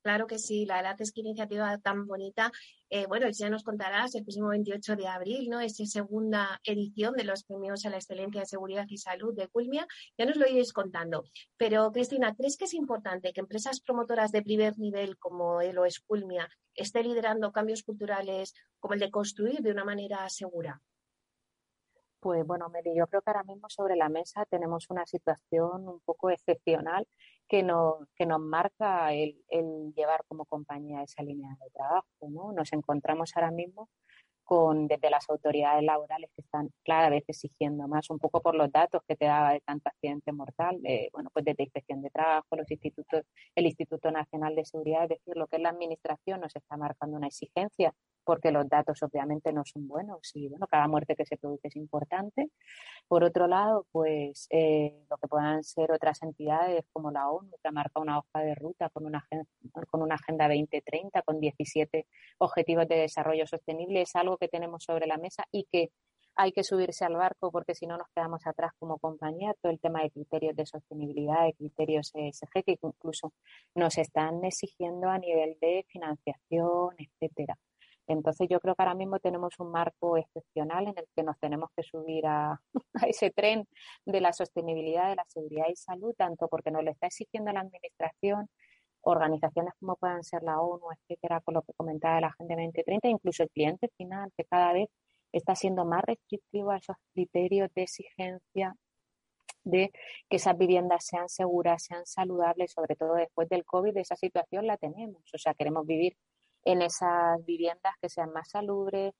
Claro 0.08 0.26
que 0.26 0.38
sí, 0.38 0.64
la 0.64 0.76
verdad 0.76 0.96
es 1.00 1.12
que 1.12 1.20
iniciativa 1.20 1.76
tan 1.76 2.06
bonita. 2.06 2.50
Eh, 2.88 3.04
bueno, 3.06 3.28
ya 3.28 3.50
nos 3.50 3.62
contarás 3.62 4.14
el 4.14 4.24
próximo 4.24 4.48
28 4.48 4.96
de 4.96 5.06
abril, 5.06 5.50
¿no? 5.50 5.60
Esa 5.60 5.84
segunda 5.84 6.58
edición 6.64 7.12
de 7.12 7.24
los 7.24 7.44
premios 7.44 7.84
a 7.84 7.90
la 7.90 7.98
excelencia 7.98 8.40
de 8.40 8.46
seguridad 8.46 8.86
y 8.88 8.96
salud 8.96 9.34
de 9.34 9.48
Culmia. 9.48 9.86
Ya 10.16 10.24
nos 10.24 10.36
lo 10.36 10.48
iréis 10.48 10.72
contando. 10.72 11.24
Pero, 11.58 11.92
Cristina, 11.92 12.34
¿crees 12.34 12.56
que 12.56 12.64
es 12.64 12.72
importante 12.72 13.34
que 13.34 13.40
empresas 13.40 13.82
promotoras 13.82 14.32
de 14.32 14.40
primer 14.40 14.78
nivel 14.78 15.18
como 15.18 15.60
lo 15.60 15.84
es 15.84 16.00
Culmia 16.00 16.48
esté 16.74 17.02
liderando 17.02 17.52
cambios 17.52 17.82
culturales 17.82 18.54
como 18.78 18.94
el 18.94 19.00
de 19.00 19.10
construir 19.10 19.60
de 19.60 19.72
una 19.72 19.84
manera 19.84 20.26
segura? 20.30 20.80
Pues 22.20 22.44
bueno, 22.44 22.68
Meli, 22.68 22.96
yo 22.96 23.06
creo 23.06 23.22
que 23.22 23.30
ahora 23.30 23.44
mismo 23.44 23.68
sobre 23.70 23.94
la 23.94 24.08
mesa 24.08 24.44
tenemos 24.46 24.86
una 24.90 25.06
situación 25.06 25.88
un 25.88 26.00
poco 26.00 26.30
excepcional 26.30 27.06
que 27.48 27.62
nos, 27.62 28.08
que 28.16 28.26
nos 28.26 28.40
marca 28.40 29.12
el, 29.14 29.36
llevar 29.94 30.24
como 30.26 30.44
compañía 30.44 31.02
esa 31.04 31.22
línea 31.22 31.50
de 31.60 31.70
trabajo. 31.70 32.06
¿no? 32.28 32.52
Nos 32.52 32.72
encontramos 32.72 33.32
ahora 33.36 33.52
mismo 33.52 33.88
con 34.42 34.88
desde 34.88 35.10
las 35.10 35.28
autoridades 35.28 35.84
laborales 35.84 36.30
que 36.34 36.40
están 36.42 36.70
cada 36.82 37.10
vez 37.10 37.22
exigiendo 37.28 37.86
más, 37.86 38.08
un 38.10 38.18
poco 38.18 38.40
por 38.40 38.54
los 38.54 38.72
datos 38.72 39.02
que 39.06 39.14
te 39.14 39.26
daba 39.26 39.52
de 39.52 39.60
tanto 39.60 39.90
accidente 39.90 40.32
mortal, 40.32 40.80
bueno, 41.12 41.28
pues 41.34 41.44
desde 41.44 41.64
inspección 41.64 42.00
de 42.00 42.08
trabajo, 42.08 42.56
los 42.56 42.70
institutos, 42.70 43.24
el 43.54 43.66
Instituto 43.66 44.10
Nacional 44.10 44.56
de 44.56 44.64
Seguridad, 44.64 45.02
es 45.02 45.10
decir, 45.10 45.36
lo 45.36 45.48
que 45.48 45.56
es 45.56 45.62
la 45.62 45.68
administración 45.68 46.40
nos 46.40 46.56
está 46.56 46.78
marcando 46.78 47.18
una 47.18 47.26
exigencia 47.26 47.94
porque 48.28 48.50
los 48.52 48.68
datos 48.68 49.02
obviamente 49.02 49.54
no 49.54 49.62
son 49.64 49.88
buenos 49.88 50.20
y 50.34 50.48
bueno, 50.48 50.66
cada 50.66 50.86
muerte 50.86 51.16
que 51.16 51.24
se 51.24 51.38
produce 51.38 51.68
es 51.68 51.76
importante. 51.76 52.50
Por 53.08 53.24
otro 53.24 53.46
lado, 53.46 53.86
pues 53.90 54.46
eh, 54.50 55.02
lo 55.08 55.16
que 55.16 55.28
puedan 55.28 55.64
ser 55.64 55.90
otras 55.92 56.22
entidades 56.22 56.84
como 56.92 57.10
la 57.10 57.30
ONU, 57.30 57.50
que 57.62 57.70
marca 57.70 57.98
una 58.02 58.18
hoja 58.18 58.40
de 58.40 58.54
ruta 58.54 58.90
con 58.90 59.06
una, 59.06 59.26
con 59.88 60.02
una 60.02 60.16
Agenda 60.16 60.46
2030, 60.46 61.22
con 61.22 61.40
17 61.40 62.06
Objetivos 62.36 62.86
de 62.86 62.96
Desarrollo 62.96 63.46
Sostenible, 63.46 64.02
es 64.02 64.14
algo 64.14 64.36
que 64.36 64.48
tenemos 64.48 64.84
sobre 64.84 65.06
la 65.06 65.16
mesa 65.16 65.44
y 65.50 65.64
que 65.72 65.88
hay 66.36 66.52
que 66.52 66.64
subirse 66.64 67.06
al 67.06 67.16
barco 67.16 67.50
porque 67.50 67.74
si 67.74 67.86
no 67.86 67.96
nos 67.96 68.08
quedamos 68.14 68.46
atrás 68.46 68.72
como 68.78 68.98
compañía. 68.98 69.54
Todo 69.62 69.72
el 69.72 69.80
tema 69.80 70.02
de 70.02 70.10
criterios 70.10 70.54
de 70.54 70.66
sostenibilidad, 70.66 71.46
de 71.46 71.54
criterios 71.54 72.12
ESG, 72.14 72.62
que 72.62 72.78
incluso 72.82 73.32
nos 73.74 73.96
están 73.96 74.44
exigiendo 74.44 75.08
a 75.08 75.16
nivel 75.16 75.56
de 75.62 75.86
financiación, 75.88 76.94
etcétera. 76.98 77.56
Entonces 78.08 78.48
yo 78.50 78.58
creo 78.58 78.74
que 78.74 78.82
ahora 78.82 78.94
mismo 78.94 79.18
tenemos 79.20 79.54
un 79.58 79.70
marco 79.70 80.16
excepcional 80.16 80.88
en 80.88 80.98
el 80.98 81.06
que 81.14 81.22
nos 81.22 81.38
tenemos 81.38 81.70
que 81.76 81.82
subir 81.82 82.26
a, 82.26 82.60
ese 83.06 83.30
tren 83.30 83.68
de 84.06 84.20
la 84.20 84.32
sostenibilidad, 84.32 85.10
de 85.10 85.16
la 85.16 85.24
seguridad 85.28 85.66
y 85.70 85.76
salud, 85.76 86.14
tanto 86.16 86.48
porque 86.48 86.70
nos 86.70 86.84
lo 86.84 86.90
está 86.90 87.06
exigiendo 87.06 87.52
la 87.52 87.60
Administración, 87.60 88.48
organizaciones 89.02 89.74
como 89.78 89.96
puedan 89.96 90.24
ser 90.24 90.42
la 90.42 90.60
ONU, 90.60 90.86
etcétera, 90.92 91.40
con 91.42 91.54
lo 91.54 91.62
que 91.62 91.72
comentaba 91.74 92.20
la 92.20 92.28
Agenda 92.28 92.56
2030, 92.56 93.08
incluso 93.08 93.42
el 93.42 93.50
cliente 93.50 93.90
final, 93.96 94.32
que 94.36 94.44
cada 94.44 94.72
vez 94.72 94.88
está 95.32 95.54
siendo 95.54 95.84
más 95.84 96.02
restrictivo 96.02 96.70
a 96.70 96.78
esos 96.78 96.96
criterios 97.12 97.70
de 97.74 97.82
exigencia 97.82 98.74
de 99.64 99.92
que 100.30 100.36
esas 100.36 100.56
viviendas 100.56 101.04
sean 101.04 101.28
seguras, 101.28 101.82
sean 101.84 102.06
saludables, 102.06 102.72
sobre 102.72 102.96
todo 102.96 103.14
después 103.14 103.48
del 103.50 103.66
COVID, 103.66 103.96
esa 103.98 104.16
situación 104.16 104.66
la 104.66 104.78
tenemos. 104.78 105.22
O 105.34 105.38
sea, 105.38 105.52
queremos 105.52 105.86
vivir 105.86 106.16
en 106.64 106.82
esas 106.82 107.44
viviendas 107.44 107.94
que 108.00 108.08
sean 108.08 108.32
más 108.32 108.50
salubres, 108.50 109.14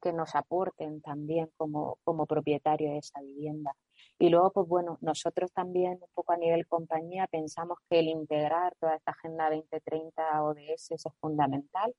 que, 0.00 0.12
nos 0.12 0.34
aporten 0.34 1.00
también 1.00 1.50
como, 1.56 1.98
como 2.04 2.26
propietario 2.26 2.90
de 2.90 2.98
esa 2.98 3.20
vivienda. 3.20 3.72
Y 4.18 4.28
luego, 4.28 4.50
pues 4.52 4.68
bueno, 4.68 4.98
nosotros 5.00 5.52
también 5.52 5.98
un 6.00 6.08
poco 6.14 6.32
a 6.32 6.36
nivel 6.36 6.66
compañía 6.66 7.26
pensamos 7.28 7.78
que 7.88 8.00
el 8.00 8.08
integrar 8.08 8.74
toda 8.80 8.96
esta 8.96 9.12
Agenda 9.12 9.50
2030 9.50 10.42
ODS 10.42 10.90
es 10.90 11.04
fundamental. 11.20 11.94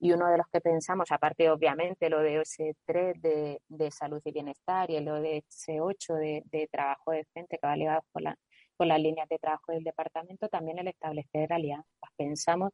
Y 0.00 0.12
uno 0.12 0.28
de 0.28 0.36
los 0.36 0.46
que 0.52 0.60
pensamos, 0.60 1.10
aparte 1.12 1.50
obviamente 1.50 2.10
lo 2.10 2.20
de 2.20 2.40
OS3 2.40 3.20
de, 3.20 3.62
de 3.68 3.90
salud 3.90 4.20
y 4.24 4.32
bienestar 4.32 4.90
y 4.90 5.00
lo 5.00 5.14
de 5.20 5.44
S8 5.48 6.14
de, 6.14 6.42
de 6.46 6.68
trabajo 6.70 7.12
decente 7.12 7.58
que 7.58 7.66
va 7.66 7.76
ligado 7.76 8.02
con, 8.12 8.24
la, 8.24 8.36
con 8.76 8.88
las 8.88 9.00
líneas 9.00 9.28
de 9.28 9.38
trabajo 9.38 9.72
del 9.72 9.84
departamento, 9.84 10.48
también 10.48 10.78
el 10.78 10.88
establecer 10.88 11.52
alianzas. 11.52 12.10
Pensamos 12.16 12.72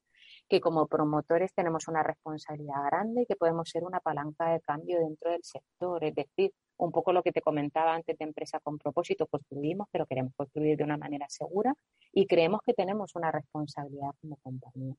que 0.51 0.61
como 0.61 0.89
promotores 0.89 1.55
tenemos 1.55 1.87
una 1.87 2.03
responsabilidad 2.03 2.85
grande 2.85 3.23
y 3.23 3.27
que 3.27 3.37
podemos 3.37 3.71
ser 3.71 3.85
una 3.85 4.01
palanca 4.01 4.51
de 4.51 4.61
cambio 4.61 4.99
dentro 4.99 5.31
del 5.31 5.45
sector. 5.45 6.03
Es 6.03 6.13
decir, 6.13 6.53
un 6.77 6.91
poco 6.91 7.13
lo 7.13 7.23
que 7.23 7.31
te 7.31 7.41
comentaba 7.41 7.95
antes 7.95 8.19
de 8.19 8.25
empresa 8.25 8.59
con 8.59 8.77
propósito, 8.77 9.29
construimos, 9.29 9.87
pero 9.93 10.07
queremos 10.07 10.35
construir 10.35 10.77
de 10.77 10.83
una 10.83 10.97
manera 10.97 11.27
segura 11.29 11.73
y 12.13 12.27
creemos 12.27 12.63
que 12.67 12.75
tenemos 12.75 13.15
una 13.15 13.31
responsabilidad 13.31 14.11
como 14.21 14.39
compañía. 14.43 14.97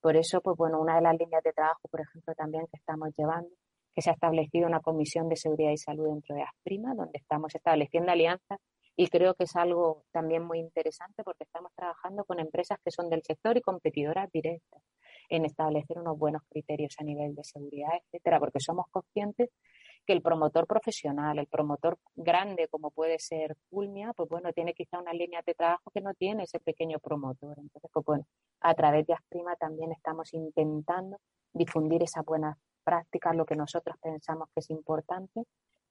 Por 0.00 0.16
eso, 0.16 0.40
pues 0.40 0.56
bueno, 0.56 0.80
una 0.80 0.96
de 0.96 1.02
las 1.02 1.18
líneas 1.18 1.42
de 1.42 1.52
trabajo, 1.52 1.86
por 1.90 2.00
ejemplo, 2.00 2.34
también 2.34 2.64
que 2.72 2.78
estamos 2.78 3.10
llevando, 3.14 3.50
que 3.94 4.00
se 4.00 4.08
ha 4.08 4.14
establecido 4.14 4.66
una 4.66 4.80
comisión 4.80 5.28
de 5.28 5.36
seguridad 5.36 5.70
y 5.70 5.76
salud 5.76 6.08
dentro 6.08 6.34
de 6.34 6.44
Asprima, 6.44 6.94
donde 6.94 7.18
estamos 7.18 7.54
estableciendo 7.54 8.10
alianzas 8.10 8.58
y 8.96 9.08
creo 9.08 9.34
que 9.34 9.44
es 9.44 9.56
algo 9.56 10.04
también 10.12 10.44
muy 10.44 10.58
interesante 10.58 11.24
porque 11.24 11.44
estamos 11.44 11.72
trabajando 11.74 12.24
con 12.24 12.38
empresas 12.38 12.78
que 12.84 12.90
son 12.90 13.08
del 13.10 13.22
sector 13.22 13.56
y 13.56 13.60
competidoras 13.60 14.30
directas 14.32 14.82
en 15.28 15.44
establecer 15.44 15.98
unos 15.98 16.18
buenos 16.18 16.42
criterios 16.48 16.94
a 16.98 17.04
nivel 17.04 17.34
de 17.34 17.44
seguridad, 17.44 17.90
etcétera, 18.04 18.38
porque 18.38 18.60
somos 18.60 18.86
conscientes 18.90 19.50
que 20.06 20.12
el 20.12 20.22
promotor 20.22 20.66
profesional, 20.66 21.38
el 21.38 21.46
promotor 21.46 21.98
grande 22.14 22.68
como 22.68 22.90
puede 22.90 23.18
ser 23.18 23.56
Culmia, 23.70 24.12
pues 24.14 24.28
bueno, 24.28 24.52
tiene 24.52 24.74
quizá 24.74 24.98
una 24.98 25.12
línea 25.12 25.40
de 25.44 25.54
trabajo 25.54 25.90
que 25.92 26.02
no 26.02 26.12
tiene 26.14 26.44
ese 26.44 26.60
pequeño 26.60 26.98
promotor. 26.98 27.58
Entonces, 27.58 27.90
pues 27.92 28.04
bueno, 28.04 28.26
a 28.60 28.74
través 28.74 29.06
de 29.06 29.14
Asprima 29.14 29.56
también 29.56 29.92
estamos 29.92 30.32
intentando 30.34 31.18
difundir 31.52 32.02
esas 32.02 32.24
buenas 32.24 32.58
prácticas, 32.84 33.34
lo 33.34 33.46
que 33.46 33.56
nosotros 33.56 33.96
pensamos 34.02 34.48
que 34.54 34.60
es 34.60 34.70
importante 34.70 35.44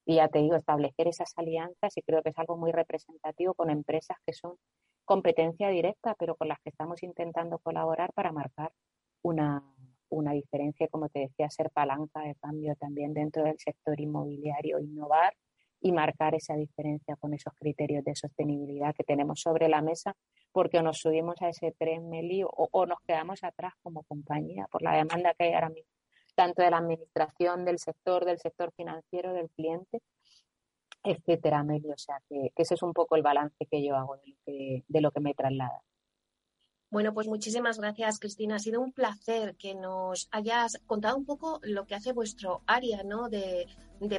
y 0.04 0.16
ya 0.16 0.28
te 0.28 0.40
digo, 0.40 0.56
establecer 0.56 1.08
esas 1.08 1.32
alianzas 1.36 1.96
y 1.96 2.02
creo 2.02 2.22
que 2.22 2.30
es 2.30 2.38
algo 2.38 2.56
muy 2.56 2.72
representativo 2.72 3.54
con 3.54 3.70
empresas 3.70 4.18
que 4.26 4.32
son 4.32 4.56
competencia 5.04 5.68
directa, 5.68 6.14
pero 6.18 6.36
con 6.36 6.48
las 6.48 6.60
que 6.60 6.70
estamos 6.70 7.02
intentando 7.02 7.58
colaborar 7.58 8.12
para 8.12 8.32
marcar 8.32 8.72
una, 9.22 9.62
una 10.10 10.32
diferencia, 10.32 10.88
como 10.88 11.08
te 11.08 11.20
decía, 11.20 11.48
ser 11.50 11.70
palanca 11.70 12.20
de 12.20 12.34
cambio 12.36 12.74
también 12.76 13.14
dentro 13.14 13.44
del 13.44 13.58
sector 13.58 13.98
inmobiliario, 14.00 14.78
innovar 14.80 15.34
y 15.80 15.92
marcar 15.92 16.34
esa 16.34 16.54
diferencia 16.54 17.16
con 17.16 17.34
esos 17.34 17.52
criterios 17.54 18.04
de 18.04 18.14
sostenibilidad 18.14 18.94
que 18.94 19.04
tenemos 19.04 19.40
sobre 19.40 19.68
la 19.68 19.82
mesa, 19.82 20.16
porque 20.52 20.78
o 20.78 20.82
nos 20.82 20.98
subimos 20.98 21.40
a 21.42 21.48
ese 21.48 21.72
tren 21.72 22.08
Meli 22.08 22.42
o, 22.42 22.50
o 22.50 22.86
nos 22.86 23.00
quedamos 23.06 23.44
atrás 23.44 23.74
como 23.82 24.02
compañía 24.04 24.66
por 24.70 24.82
la 24.82 24.96
demanda 24.96 25.34
que 25.34 25.44
hay 25.44 25.52
ahora 25.52 25.70
mismo 25.70 25.94
tanto 26.34 26.62
de 26.62 26.70
la 26.70 26.78
administración, 26.78 27.64
del 27.64 27.78
sector, 27.78 28.24
del 28.24 28.38
sector 28.38 28.72
financiero, 28.76 29.32
del 29.32 29.50
cliente, 29.50 30.00
etcétera, 31.02 31.60
Amelio. 31.60 31.94
O 31.94 31.98
sea, 31.98 32.20
que, 32.28 32.52
ese 32.56 32.74
es 32.74 32.82
un 32.82 32.92
poco 32.92 33.16
el 33.16 33.22
balance 33.22 33.66
que 33.70 33.84
yo 33.84 33.96
hago 33.96 34.16
de 34.16 34.26
lo 34.26 34.36
que, 34.44 34.84
de 34.88 35.00
lo 35.00 35.10
que 35.10 35.20
me 35.20 35.34
traslada. 35.34 35.82
Bueno, 36.90 37.12
pues 37.12 37.26
muchísimas 37.26 37.78
gracias, 37.78 38.20
Cristina. 38.20 38.56
Ha 38.56 38.60
sido 38.60 38.80
un 38.80 38.92
placer 38.92 39.56
que 39.56 39.74
nos 39.74 40.28
hayas 40.30 40.78
contado 40.86 41.16
un 41.16 41.24
poco 41.24 41.58
lo 41.62 41.86
que 41.86 41.96
hace 41.96 42.12
vuestro 42.12 42.62
área 42.66 43.02
¿no? 43.02 43.28
de, 43.28 43.66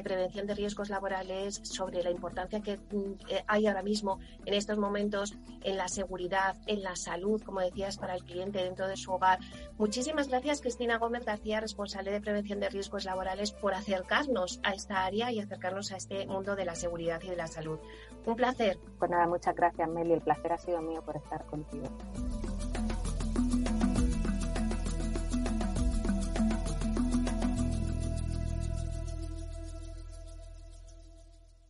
prevención 0.02 0.46
de 0.46 0.54
riesgos 0.54 0.90
laborales, 0.90 1.60
sobre 1.62 2.02
la 2.02 2.10
importancia 2.10 2.60
que 2.60 2.76
mm, 2.76 3.12
eh, 3.30 3.44
hay 3.46 3.66
ahora 3.66 3.82
mismo 3.82 4.18
en 4.44 4.52
estos 4.52 4.76
momentos 4.78 5.34
en 5.62 5.76
la 5.76 5.88
seguridad, 5.88 6.56
en 6.66 6.82
la 6.82 6.96
salud, 6.96 7.40
como 7.42 7.60
decías, 7.60 7.96
para 7.96 8.14
el 8.14 8.24
cliente 8.24 8.62
dentro 8.62 8.88
de 8.88 8.96
su 8.96 9.10
hogar. 9.12 9.38
Muchísimas 9.78 10.28
gracias, 10.28 10.60
Cristina 10.60 10.98
Gómez 10.98 11.24
García, 11.24 11.60
responsable 11.60 12.10
de 12.10 12.20
prevención 12.20 12.60
de 12.60 12.68
riesgos 12.68 13.04
laborales, 13.04 13.52
por 13.52 13.72
acercarnos 13.72 14.60
a 14.64 14.74
esta 14.74 15.04
área 15.04 15.32
y 15.32 15.40
acercarnos 15.40 15.92
a 15.92 15.96
este 15.96 16.26
mundo 16.26 16.56
de 16.56 16.64
la 16.64 16.74
seguridad 16.74 17.22
y 17.22 17.28
de 17.28 17.36
la 17.36 17.46
salud. 17.46 17.78
Un 18.26 18.34
placer. 18.34 18.76
Pues 18.98 19.10
nada, 19.10 19.26
muchas 19.26 19.54
gracias, 19.54 19.88
Meli. 19.88 20.12
El 20.12 20.20
placer 20.20 20.52
ha 20.52 20.58
sido 20.58 20.82
mío 20.82 21.00
por 21.02 21.16
estar 21.16 21.46
contigo. 21.46 21.86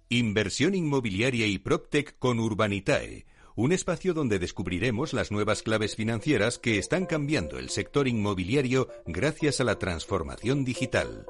Inversión 0.09 0.75
inmobiliaria 0.75 1.47
y 1.47 1.59
PropTech 1.59 2.19
con 2.19 2.41
Urbanitae, 2.41 3.27
un 3.55 3.73
espacio 3.73 4.15
donde 4.15 4.39
descubriremos 4.39 5.13
las 5.13 5.31
nuevas 5.31 5.63
claves 5.63 5.95
financieras 5.97 6.59
que 6.59 6.79
están 6.79 7.07
cambiando 7.07 7.59
el 7.59 7.69
sector 7.71 8.09
inmobiliario 8.09 8.89
gracias 9.05 9.61
a 9.61 9.65
la 9.65 9.79
transformación 9.79 10.65
digital. 10.65 11.27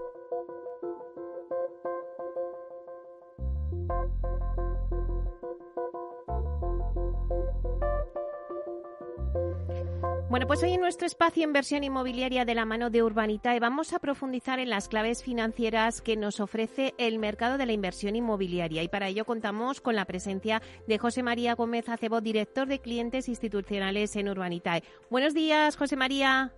Bueno, 10.37 10.49
pues 10.49 10.63
hoy 10.63 10.75
en 10.75 10.83
nuestro 10.83 11.07
espacio 11.07 11.45
Inversión 11.45 11.83
Inmobiliaria 11.83 12.45
de 12.45 12.55
la 12.55 12.67
mano 12.67 12.91
de 12.91 13.03
Urbanitae 13.03 13.59
vamos 13.59 13.95
a 13.95 13.99
profundizar 13.99 14.59
en 14.59 14.69
las 14.69 14.87
claves 14.87 15.23
financieras 15.23 16.03
que 16.03 16.15
nos 16.15 16.41
ofrece 16.41 16.93
el 16.99 17.19
mercado 17.19 17.57
de 17.57 17.65
la 17.65 17.73
inversión 17.73 18.17
inmobiliaria 18.17 18.83
y 18.83 18.89
para 18.89 19.09
ello 19.09 19.25
contamos 19.25 19.81
con 19.81 19.97
la 19.97 20.05
presencia 20.05 20.61
de 20.87 20.99
José 20.99 21.23
María 21.23 21.55
Gómez 21.55 21.89
Acebo, 21.89 22.21
director 22.21 22.69
de 22.69 22.81
clientes 22.81 23.31
institucionales 23.31 24.15
en 24.17 24.29
Urbanitae. 24.29 24.83
Buenos 25.09 25.33
días, 25.33 25.75
José 25.75 25.97
María. 25.97 26.53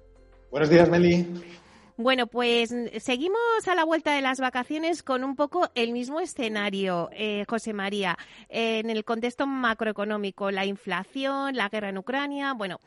Buenos 0.50 0.70
días, 0.70 0.90
Meli. 0.90 1.24
Bueno, 1.96 2.26
pues 2.26 2.74
seguimos 2.98 3.68
a 3.68 3.74
la 3.76 3.84
vuelta 3.84 4.12
de 4.12 4.22
las 4.22 4.38
vacaciones 4.40 5.04
con 5.04 5.22
un 5.24 5.34
poco 5.34 5.68
el 5.76 5.92
mismo 5.92 6.20
escenario, 6.20 7.10
eh, 7.12 7.44
José 7.48 7.72
María, 7.72 8.16
en 8.48 8.88
el 8.88 9.04
contexto 9.04 9.46
macroeconómico, 9.46 10.52
la 10.52 10.64
inflación, 10.64 11.56
la 11.56 11.68
guerra 11.68 11.88
en 11.88 11.98
Ucrania, 11.98 12.54
bueno, 12.54 12.78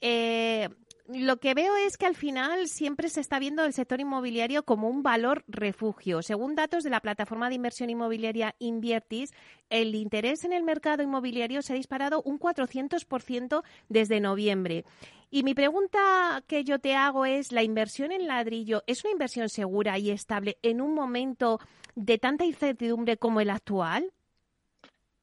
eh, 0.00 0.68
lo 1.12 1.38
que 1.38 1.54
veo 1.54 1.76
es 1.76 1.96
que 1.96 2.06
al 2.06 2.14
final 2.14 2.68
siempre 2.68 3.08
se 3.08 3.20
está 3.20 3.40
viendo 3.40 3.64
el 3.64 3.72
sector 3.72 4.00
inmobiliario 4.00 4.62
como 4.64 4.88
un 4.88 5.02
valor 5.02 5.42
refugio. 5.48 6.22
Según 6.22 6.54
datos 6.54 6.84
de 6.84 6.90
la 6.90 7.00
plataforma 7.00 7.48
de 7.48 7.56
inversión 7.56 7.90
inmobiliaria 7.90 8.54
Inviertis, 8.60 9.32
el 9.70 9.96
interés 9.96 10.44
en 10.44 10.52
el 10.52 10.62
mercado 10.62 11.02
inmobiliario 11.02 11.62
se 11.62 11.72
ha 11.72 11.76
disparado 11.76 12.22
un 12.22 12.38
400% 12.38 13.62
desde 13.88 14.20
noviembre. 14.20 14.84
Y 15.32 15.42
mi 15.42 15.54
pregunta 15.54 16.44
que 16.46 16.62
yo 16.62 16.78
te 16.78 16.94
hago 16.94 17.26
es, 17.26 17.50
¿la 17.50 17.64
inversión 17.64 18.12
en 18.12 18.28
ladrillo 18.28 18.84
es 18.86 19.02
una 19.04 19.12
inversión 19.12 19.48
segura 19.48 19.98
y 19.98 20.10
estable 20.10 20.58
en 20.62 20.80
un 20.80 20.94
momento 20.94 21.58
de 21.96 22.18
tanta 22.18 22.44
incertidumbre 22.44 23.16
como 23.16 23.40
el 23.40 23.50
actual? 23.50 24.12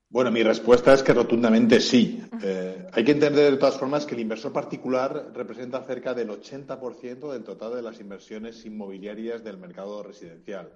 Bueno, 0.10 0.32
mi 0.32 0.42
respuesta 0.42 0.94
es 0.94 1.04
que 1.04 1.14
rotundamente 1.14 1.82
sí. 1.82 2.22
Eh, 2.42 2.88
hay 2.94 3.04
que 3.04 3.12
entender 3.12 3.52
de 3.52 3.58
todas 3.58 3.78
formas 3.78 4.06
que 4.06 4.16
el 4.16 4.22
inversor 4.22 4.54
particular 4.54 5.32
representa 5.34 5.84
cerca 5.84 6.14
del 6.14 6.30
80% 6.30 7.34
del 7.34 7.44
total 7.44 7.76
de 7.76 7.82
las 7.82 8.00
inversiones 8.00 8.66
inmobiliarias 8.66 9.44
del 9.44 9.58
mercado 9.58 10.02
residencial, 10.04 10.72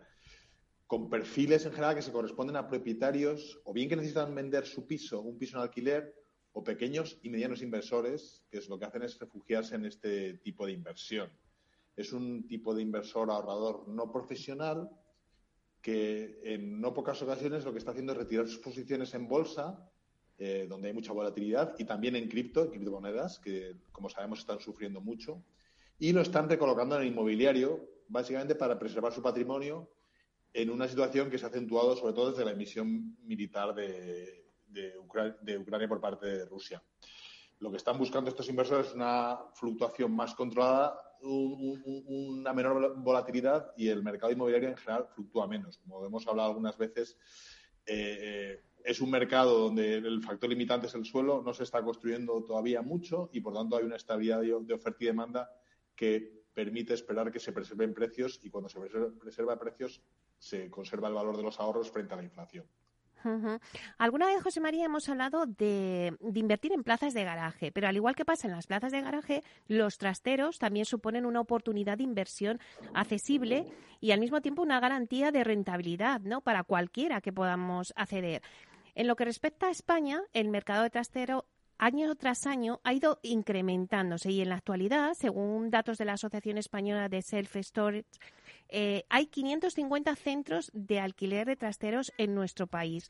con 0.86 1.10
perfiles 1.10 1.66
en 1.66 1.72
general 1.72 1.96
que 1.96 2.02
se 2.02 2.12
corresponden 2.12 2.58
a 2.58 2.68
propietarios 2.68 3.62
o 3.64 3.72
bien 3.72 3.88
que 3.88 3.96
necesitan 3.96 4.36
vender 4.36 4.66
su 4.66 4.86
piso, 4.86 5.22
un 5.22 5.38
piso 5.38 5.56
en 5.58 5.64
alquiler, 5.64 6.14
o 6.52 6.62
pequeños 6.62 7.18
y 7.24 7.30
medianos 7.30 7.62
inversores, 7.62 8.44
que 8.52 8.58
es 8.58 8.68
lo 8.68 8.78
que 8.78 8.84
hacen 8.84 9.04
es 9.04 9.18
refugiarse 9.18 9.76
en 9.76 9.86
este 9.86 10.34
tipo 10.40 10.66
de 10.66 10.74
inversión. 10.74 11.32
Es 11.96 12.12
un 12.12 12.46
tipo 12.48 12.76
de 12.76 12.82
inversor 12.82 13.32
ahorrador 13.32 13.88
no 13.88 14.12
profesional 14.12 14.90
que 15.82 16.40
en 16.44 16.80
no 16.80 16.94
pocas 16.94 17.22
ocasiones 17.22 17.66
lo 17.66 17.72
que 17.72 17.80
está 17.80 17.92
haciendo 17.92 18.12
es 18.14 18.18
retirar 18.18 18.48
sus 18.48 18.60
posiciones 18.60 19.14
en 19.14 19.28
bolsa, 19.28 19.90
eh, 20.38 20.68
donde 20.70 20.90
hay 20.90 20.94
mucha 20.94 21.14
volatilidad, 21.14 21.76
y 21.78 21.86
también 21.86 22.16
en 22.16 22.30
cripto, 22.30 22.64
en 22.64 22.72
criptomonedas, 22.72 23.40
que 23.40 23.76
como 23.92 24.10
sabemos 24.10 24.40
están 24.40 24.60
sufriendo 24.60 25.02
mucho, 25.02 25.44
y 26.00 26.14
lo 26.14 26.22
están 26.22 26.50
recolocando 26.50 26.96
en 26.96 27.02
el 27.02 27.08
inmobiliario, 27.10 27.90
básicamente 28.08 28.56
para 28.56 28.78
preservar 28.78 29.14
su 29.14 29.22
patrimonio 29.22 29.90
en 30.54 30.70
una 30.70 30.88
situación 30.88 31.30
que 31.30 31.38
se 31.38 31.46
ha 31.46 31.50
acentuado 31.50 31.96
sobre 31.96 32.14
todo 32.14 32.32
desde 32.32 32.44
la 32.44 32.52
emisión 32.52 33.16
militar 33.24 33.74
de, 33.74 34.46
de, 34.68 34.98
Ucrania 34.98 35.88
por 35.88 36.02
parte 36.02 36.26
de 36.26 36.46
Rusia. 36.46 36.84
Lo 37.60 37.72
que 37.72 37.78
están 37.78 37.98
buscando 37.98 38.30
estos 38.30 38.50
inversores 38.50 38.88
es 38.88 38.96
una 38.96 39.40
fluctuación 39.54 40.12
más 40.14 40.34
controlada 40.34 41.11
una 41.24 42.54
menor 42.54 42.98
volatilidad 42.98 43.72
y 43.78 43.90
el 43.90 44.04
mercado 44.04 44.32
inmobiliario 44.32 44.70
en 44.70 44.78
general 44.78 45.08
fluctúa 45.14 45.48
menos. 45.48 45.78
Como 45.78 46.06
hemos 46.06 46.28
hablado 46.28 46.50
algunas 46.50 46.78
veces, 46.78 47.18
eh, 47.86 48.62
es 48.84 49.02
un 49.02 49.12
mercado 49.12 49.60
donde 49.60 49.96
el 49.96 50.22
factor 50.24 50.50
limitante 50.50 50.88
es 50.88 50.96
el 50.96 51.06
suelo, 51.06 51.42
no 51.44 51.54
se 51.54 51.64
está 51.64 51.84
construyendo 51.84 52.44
todavía 52.44 52.82
mucho 52.82 53.30
y 53.32 53.42
por 53.42 53.54
tanto 53.54 53.78
hay 53.78 53.86
una 53.86 53.96
estabilidad 53.96 54.42
de 54.42 54.74
oferta 54.74 55.04
y 55.04 55.08
demanda 55.08 55.50
que 55.96 56.42
permite 56.54 56.94
esperar 56.94 57.32
que 57.32 57.40
se 57.40 57.54
preserven 57.54 57.94
precios 57.94 58.40
y 58.44 58.50
cuando 58.50 58.70
se 58.70 58.80
preserva 59.20 59.60
precios 59.60 60.02
se 60.38 60.70
conserva 60.70 61.08
el 61.08 61.14
valor 61.14 61.38
de 61.38 61.44
los 61.44 61.60
ahorros 61.60 61.92
frente 61.92 62.14
a 62.14 62.18
la 62.18 62.24
inflación. 62.24 62.66
Alguna 63.98 64.28
vez, 64.28 64.42
José 64.42 64.60
María, 64.60 64.86
hemos 64.86 65.08
hablado 65.10 65.46
de, 65.46 66.14
invertir 66.34 66.74
en 66.74 66.84
plazas 66.84 67.14
de 67.14 67.24
garaje, 67.24 67.72
pero 67.72 67.88
al 67.88 67.96
igual 67.96 68.16
que 68.16 68.26
pasa 68.26 68.48
en 68.48 68.54
las 68.54 68.68
plazas 68.68 68.92
de 68.92 69.02
garaje, 69.02 69.44
los 69.68 69.98
trasteros 69.98 70.60
también 70.60 70.86
suponen 70.86 71.26
una 71.26 71.42
oportunidad 71.42 71.98
de 71.98 72.04
inversión 72.04 72.60
accesible 72.94 73.66
y 74.00 74.12
al 74.12 74.20
mismo 74.20 74.42
tiempo 74.42 74.62
una 74.62 74.80
garantía 74.80 75.32
de 75.32 75.44
rentabilidad 75.44 76.22
¿no? 76.22 76.42
para 76.42 76.64
cualquiera 76.64 77.22
que 77.22 77.34
podamos 77.34 77.94
acceder. 77.96 78.42
En 78.96 79.08
lo 79.08 79.16
que 79.16 79.26
respecta 79.26 79.68
a 79.68 79.72
España, 79.72 80.22
el 80.34 80.50
mercado 80.50 80.84
de 80.84 80.90
trastero 80.90 81.46
año 81.82 82.14
tras 82.16 82.46
año 82.46 82.80
ha 82.84 82.94
ido 82.94 83.20
incrementándose 83.24 84.30
y 84.32 84.42
en 84.42 84.50
la 84.50 84.56
actualidad, 84.56 85.16
según 85.16 85.72
datos 85.72 85.98
de 85.98 86.06
la 86.06 86.14
Asociación 86.14 86.60
Española 86.60 87.10
de 87.10 87.24
Self 87.24 87.56
Storage, 87.58 88.06
eh, 88.70 89.04
hay 89.10 89.26
550 89.26 90.16
centros 90.16 90.70
de 90.74 91.00
alquiler 91.00 91.48
de 91.48 91.56
trasteros 91.56 92.14
en 92.18 92.36
nuestro 92.36 92.68
país. 92.68 93.10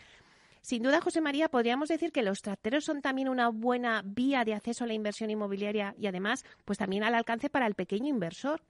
Sin 0.61 0.83
duda, 0.83 1.01
José 1.01 1.19
María, 1.19 1.49
podríamos 1.49 1.89
decir 1.89 2.13
que 2.13 2.23
los 2.23 2.41
trasteros 2.41 2.85
son 2.85 3.01
también 3.01 3.27
una 3.27 3.49
buena 3.49 4.03
vía 4.05 4.45
de 4.45 4.53
acceso 4.53 4.85
a 4.85 4.87
la 4.87 4.93
inversión 4.93 5.29
inmobiliaria 5.29 5.93
y 5.99 6.07
además, 6.07 6.45
pues 6.63 6.79
también 6.79 7.03
al 7.03 7.15
alcance 7.15 7.49
para 7.49 7.67
el 7.67 7.75
pequeño 7.75 8.07
inversor. 8.07 8.61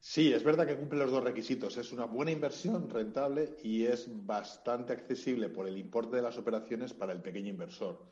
Sí, 0.00 0.32
es 0.32 0.42
verdad 0.42 0.66
que 0.66 0.76
cumple 0.76 0.98
los 0.98 1.12
dos 1.12 1.22
requisitos. 1.22 1.76
Es 1.76 1.92
una 1.92 2.06
buena 2.06 2.32
inversión 2.32 2.90
rentable 2.90 3.56
y 3.62 3.84
es 3.84 4.08
bastante 4.26 4.92
accesible 4.92 5.48
por 5.48 5.68
el 5.68 5.78
importe 5.78 6.16
de 6.16 6.22
las 6.22 6.38
operaciones 6.38 6.92
para 6.92 7.12
el 7.12 7.20
pequeño 7.20 7.50
inversor. 7.50 8.04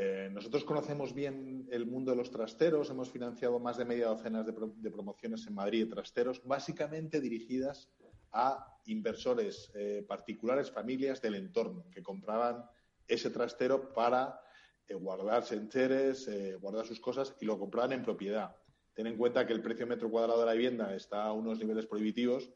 Eh, 0.00 0.30
nosotros 0.30 0.62
conocemos 0.62 1.12
bien 1.12 1.66
el 1.72 1.84
mundo 1.84 2.12
de 2.12 2.16
los 2.16 2.30
trasteros, 2.30 2.88
hemos 2.88 3.10
financiado 3.10 3.58
más 3.58 3.76
de 3.76 3.84
media 3.84 4.06
docena 4.06 4.44
de, 4.44 4.90
promociones 4.92 5.44
en 5.48 5.54
Madrid 5.54 5.86
de 5.86 5.90
trasteros, 5.90 6.40
básicamente 6.44 7.20
dirigidas 7.20 7.90
a 8.30 8.78
inversores 8.86 9.72
eh, 9.74 10.04
particulares, 10.06 10.70
familias 10.70 11.20
del 11.20 11.34
entorno, 11.34 11.84
que 11.90 12.04
compraban 12.04 12.64
ese 13.08 13.30
trastero 13.30 13.92
para 13.92 14.40
eh, 14.86 14.94
guardarse 14.94 15.56
enteres, 15.56 16.30
guardar 16.60 16.86
sus 16.86 17.00
cosas 17.00 17.34
y 17.40 17.44
lo 17.44 17.58
compraban 17.58 17.90
en 17.90 18.04
propiedad. 18.04 18.54
Ten 18.94 19.08
en 19.08 19.16
cuenta 19.16 19.48
que 19.48 19.52
el 19.52 19.62
precio 19.62 19.84
metro 19.88 20.08
cuadrado 20.08 20.38
de 20.38 20.46
la 20.46 20.52
vivienda 20.52 20.94
está 20.94 21.24
a 21.24 21.32
unos 21.32 21.58
niveles 21.58 21.86
prohibitivos 21.86 22.48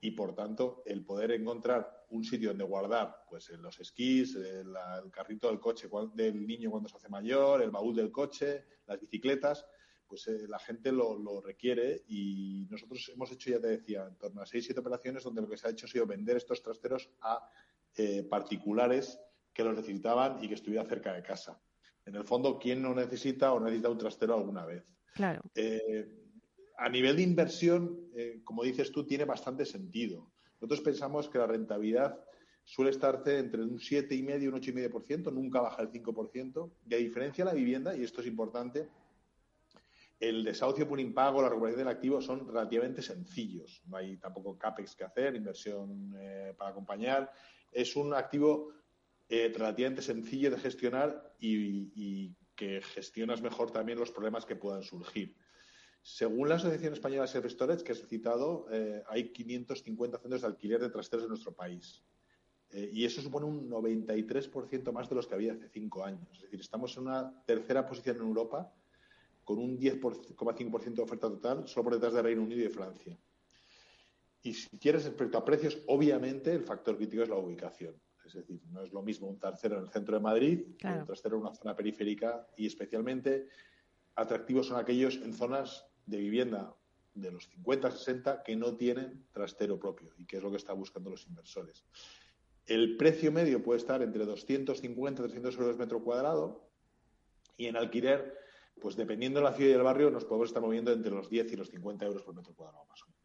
y 0.00 0.12
por 0.12 0.34
tanto 0.34 0.82
el 0.86 1.04
poder 1.04 1.32
encontrar 1.32 2.06
un 2.10 2.24
sitio 2.24 2.50
donde 2.50 2.64
guardar 2.64 3.24
pues 3.28 3.50
los 3.50 3.78
esquís, 3.80 4.34
el, 4.36 4.72
carrito 5.10 5.48
del 5.48 5.60
coche 5.60 5.88
del 6.14 6.46
niño 6.46 6.70
cuando 6.70 6.88
se 6.88 6.96
hace 6.96 7.08
mayor, 7.08 7.62
el 7.62 7.70
baúl 7.70 7.94
del 7.94 8.10
coche, 8.10 8.64
las 8.86 8.98
bicicletas, 8.98 9.66
pues 10.06 10.26
eh, 10.26 10.48
la 10.48 10.58
gente 10.58 10.90
lo, 10.90 11.40
requiere 11.40 12.02
y 12.08 12.66
nosotros 12.68 13.10
hemos 13.14 13.30
hecho, 13.30 13.50
ya 13.50 13.60
te 13.60 13.68
decía, 13.68 14.06
en 14.06 14.16
torno 14.16 14.42
a 14.42 14.46
seis, 14.46 14.64
siete 14.64 14.80
operaciones 14.80 15.22
donde 15.22 15.42
lo 15.42 15.48
que 15.48 15.56
se 15.56 15.68
ha 15.68 15.70
hecho 15.70 15.86
ha 15.86 15.88
sido 15.88 16.06
vender 16.06 16.36
estos 16.36 16.62
trasteros 16.62 17.10
a 17.20 17.48
eh, 17.96 18.24
particulares 18.24 19.20
que 19.52 19.62
los 19.62 19.76
necesitaban 19.76 20.42
y 20.42 20.48
que 20.48 20.54
estuviera 20.54 20.84
cerca 20.84 21.12
de 21.12 21.22
casa. 21.22 21.60
En 22.04 22.16
el 22.16 22.24
fondo, 22.24 22.58
¿quién 22.58 22.82
no 22.82 22.94
necesita 22.94 23.52
o 23.52 23.60
necesita 23.60 23.88
un 23.88 23.98
trastero 23.98 24.34
alguna 24.34 24.64
vez? 24.64 24.84
Claro. 25.14 25.42
Eh, 25.54 26.29
a 26.80 26.88
nivel 26.88 27.16
de 27.16 27.22
inversión, 27.22 28.08
eh, 28.16 28.40
como 28.42 28.64
dices 28.64 28.90
tú, 28.90 29.04
tiene 29.04 29.26
bastante 29.26 29.66
sentido. 29.66 30.32
Nosotros 30.54 30.80
pensamos 30.80 31.28
que 31.28 31.36
la 31.36 31.46
rentabilidad 31.46 32.18
suele 32.64 32.90
estar 32.90 33.22
entre 33.26 33.62
un 33.62 33.78
7,5 33.78 34.42
y 34.42 34.46
un 34.46 34.54
8,5%, 34.54 35.30
nunca 35.30 35.60
baja 35.60 35.82
el 35.82 35.90
5%. 35.90 36.70
Y 36.88 36.94
a 36.94 36.96
diferencia 36.96 37.44
de 37.44 37.50
la 37.50 37.54
vivienda, 37.54 37.94
y 37.94 38.02
esto 38.02 38.22
es 38.22 38.26
importante, 38.26 38.88
el 40.18 40.42
desahucio 40.42 40.88
por 40.88 40.98
impago, 40.98 41.42
la 41.42 41.50
recuperación 41.50 41.84
del 41.84 41.94
activo 41.94 42.22
son 42.22 42.48
relativamente 42.48 43.02
sencillos. 43.02 43.82
No 43.86 43.98
hay 43.98 44.16
tampoco 44.16 44.56
CAPEX 44.56 44.96
que 44.96 45.04
hacer, 45.04 45.36
inversión 45.36 46.14
eh, 46.16 46.54
para 46.56 46.70
acompañar. 46.70 47.30
Es 47.70 47.94
un 47.94 48.14
activo 48.14 48.72
eh, 49.28 49.52
relativamente 49.54 50.00
sencillo 50.00 50.50
de 50.50 50.58
gestionar 50.58 51.34
y, 51.38 51.92
y 51.94 52.34
que 52.56 52.80
gestionas 52.80 53.42
mejor 53.42 53.70
también 53.70 53.98
los 53.98 54.10
problemas 54.10 54.46
que 54.46 54.56
puedan 54.56 54.82
surgir. 54.82 55.36
Según 56.02 56.48
la 56.48 56.54
Asociación 56.54 56.94
Española 56.94 57.22
de 57.22 57.28
Self 57.28 57.46
Storage, 57.46 57.84
que 57.84 57.92
has 57.92 58.06
citado, 58.06 58.66
eh, 58.70 59.02
hay 59.08 59.32
550 59.32 60.18
centros 60.18 60.40
de 60.40 60.46
alquiler 60.46 60.80
de 60.80 60.88
trasteros 60.88 61.24
en 61.24 61.30
nuestro 61.30 61.52
país. 61.52 62.02
Eh, 62.70 62.90
y 62.92 63.04
eso 63.04 63.20
supone 63.20 63.46
un 63.46 63.68
93% 63.68 64.92
más 64.92 65.08
de 65.08 65.16
los 65.16 65.26
que 65.26 65.34
había 65.34 65.52
hace 65.52 65.68
cinco 65.68 66.04
años. 66.04 66.28
Es 66.34 66.42
decir, 66.42 66.60
estamos 66.60 66.96
en 66.96 67.02
una 67.04 67.42
tercera 67.44 67.84
posición 67.86 68.16
en 68.16 68.22
Europa 68.22 68.72
con 69.44 69.58
un 69.58 69.78
10,5% 69.78 70.94
de 70.94 71.02
oferta 71.02 71.28
total, 71.28 71.66
solo 71.66 71.84
por 71.84 71.94
detrás 71.94 72.14
de 72.14 72.22
Reino 72.22 72.42
Unido 72.42 72.60
y 72.60 72.64
de 72.64 72.70
Francia. 72.70 73.18
Y 74.42 74.54
si 74.54 74.78
quieres, 74.78 75.04
respecto 75.04 75.36
a 75.36 75.44
precios, 75.44 75.82
obviamente 75.88 76.52
el 76.52 76.62
factor 76.62 76.96
crítico 76.96 77.22
es 77.22 77.28
la 77.28 77.36
ubicación. 77.36 77.94
Es 78.24 78.34
decir, 78.34 78.60
no 78.70 78.82
es 78.82 78.92
lo 78.92 79.02
mismo 79.02 79.28
un 79.28 79.38
trastero 79.38 79.76
en 79.76 79.84
el 79.84 79.90
centro 79.90 80.16
de 80.16 80.22
Madrid 80.22 80.76
que 80.78 80.86
un 80.86 81.04
trastero 81.04 81.36
en 81.36 81.42
una 81.42 81.54
zona 81.54 81.74
periférica 81.74 82.46
y 82.56 82.66
especialmente 82.66 83.48
atractivos 84.14 84.68
son 84.68 84.78
aquellos 84.78 85.16
en 85.16 85.34
zonas 85.34 85.89
de 86.10 86.18
vivienda 86.18 86.74
de 87.14 87.30
los 87.30 87.48
50, 87.48 87.90
60 87.90 88.42
que 88.42 88.56
no 88.56 88.76
tienen 88.76 89.26
trastero 89.32 89.78
propio 89.78 90.12
y 90.18 90.26
que 90.26 90.36
es 90.36 90.42
lo 90.42 90.50
que 90.50 90.56
están 90.56 90.78
buscando 90.78 91.10
los 91.10 91.26
inversores. 91.26 91.84
El 92.66 92.96
precio 92.96 93.32
medio 93.32 93.62
puede 93.62 93.78
estar 93.78 94.02
entre 94.02 94.24
250 94.24 95.22
y 95.22 95.24
300 95.24 95.56
euros 95.56 95.78
metro 95.78 96.02
cuadrado 96.02 96.68
y 97.56 97.66
en 97.66 97.76
alquiler, 97.76 98.38
pues 98.80 98.96
dependiendo 98.96 99.40
de 99.40 99.44
la 99.44 99.52
ciudad 99.52 99.70
y 99.70 99.72
del 99.72 99.82
barrio, 99.82 100.10
nos 100.10 100.24
podemos 100.24 100.48
estar 100.48 100.62
moviendo 100.62 100.92
entre 100.92 101.10
los 101.10 101.28
10 101.28 101.52
y 101.52 101.56
los 101.56 101.70
50 101.70 102.06
euros 102.06 102.22
por 102.22 102.34
metro 102.34 102.54
cuadrado 102.54 102.84
más 102.86 103.02
o 103.02 103.06
menos. 103.06 103.19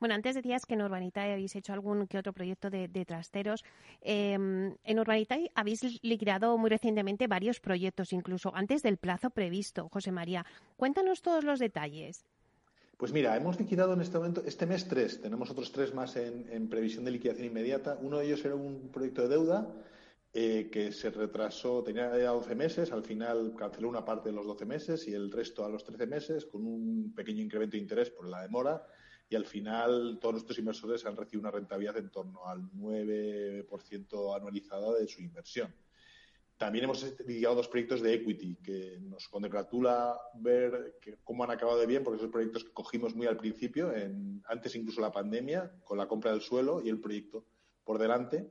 Bueno, 0.00 0.14
antes 0.14 0.34
decías 0.34 0.64
que 0.66 0.74
en 0.74 0.82
Urbanitae 0.82 1.32
habéis 1.32 1.54
hecho 1.56 1.72
algún 1.72 2.06
que 2.06 2.18
otro 2.18 2.32
proyecto 2.32 2.70
de, 2.70 3.04
trasteros. 3.04 3.64
Em, 4.00 4.74
en 4.84 4.98
Urbanitae 4.98 5.50
habéis 5.54 6.02
liquidado 6.02 6.56
muy 6.58 6.70
recientemente 6.70 7.26
varios 7.26 7.60
proyectos, 7.60 8.12
incluso 8.12 8.54
antes 8.54 8.82
del 8.82 8.96
plazo 8.96 9.30
previsto. 9.30 9.88
José 9.90 10.12
María, 10.12 10.44
cuéntanos 10.76 11.22
todos 11.22 11.44
los 11.44 11.58
detalles. 11.58 12.24
Pues 12.96 13.12
mira, 13.12 13.36
hemos 13.36 13.58
liquidado 13.60 13.92
en 13.92 14.00
este 14.00 14.16
momento, 14.16 14.42
este 14.46 14.64
mes 14.64 14.88
tres, 14.88 15.20
tenemos 15.20 15.50
otros 15.50 15.70
tres 15.70 15.92
más 15.92 16.16
en, 16.16 16.68
previsión 16.68 17.04
de 17.04 17.10
liquidación 17.10 17.46
inmediata. 17.46 17.98
Uno 18.00 18.18
de 18.18 18.26
ellos 18.26 18.42
era 18.44 18.54
un 18.54 18.88
proyecto 18.90 19.22
de 19.22 19.28
deuda 19.28 19.70
eh, 20.32 20.70
que 20.72 20.92
se 20.92 21.10
retrasó, 21.10 21.82
tenía 21.82 22.16
ya 22.16 22.30
12 22.30 22.54
meses, 22.54 22.92
al 22.92 23.02
final 23.02 23.54
canceló 23.54 23.90
una 23.90 24.02
parte 24.02 24.30
de 24.30 24.34
los 24.34 24.46
12 24.46 24.64
meses 24.64 25.08
y 25.08 25.12
el 25.12 25.30
resto 25.30 25.62
a 25.62 25.68
los 25.68 25.84
13 25.84 26.06
meses, 26.06 26.46
con 26.46 26.66
un 26.66 27.12
pequeño 27.14 27.42
incremento 27.42 27.76
de 27.76 27.82
interés 27.82 28.08
por 28.08 28.26
la 28.28 28.40
demora 28.40 28.86
y 29.28 29.36
al 29.36 29.46
final 29.46 30.18
todos 30.20 30.34
nuestros 30.34 30.58
inversores 30.58 31.04
han 31.04 31.16
recibido 31.16 31.40
una 31.40 31.50
rentabilidad 31.50 31.96
en 31.96 32.10
torno 32.10 32.46
al 32.46 32.62
9% 32.72 34.36
anualizada 34.36 34.94
de 34.94 35.08
su 35.08 35.20
inversión. 35.20 35.74
También 36.56 36.84
hemos 36.84 37.04
lidiado 37.26 37.56
dos 37.56 37.68
proyectos 37.68 38.00
de 38.00 38.14
equity 38.14 38.56
que 38.62 38.98
nos 39.02 39.28
congratula 39.28 40.18
ver 40.36 40.96
cómo 41.22 41.44
han 41.44 41.50
acabado 41.50 41.78
de 41.78 41.86
bien, 41.86 42.02
porque 42.02 42.20
son 42.20 42.30
proyectos 42.30 42.64
que 42.64 42.72
cogimos 42.72 43.14
muy 43.14 43.26
al 43.26 43.36
principio, 43.36 43.92
antes 44.46 44.74
incluso 44.74 45.02
la 45.02 45.12
pandemia, 45.12 45.70
con 45.84 45.98
la 45.98 46.08
compra 46.08 46.30
del 46.30 46.40
suelo 46.40 46.80
y 46.82 46.88
el 46.88 46.98
proyecto 46.98 47.44
por 47.84 47.98
delante. 47.98 48.48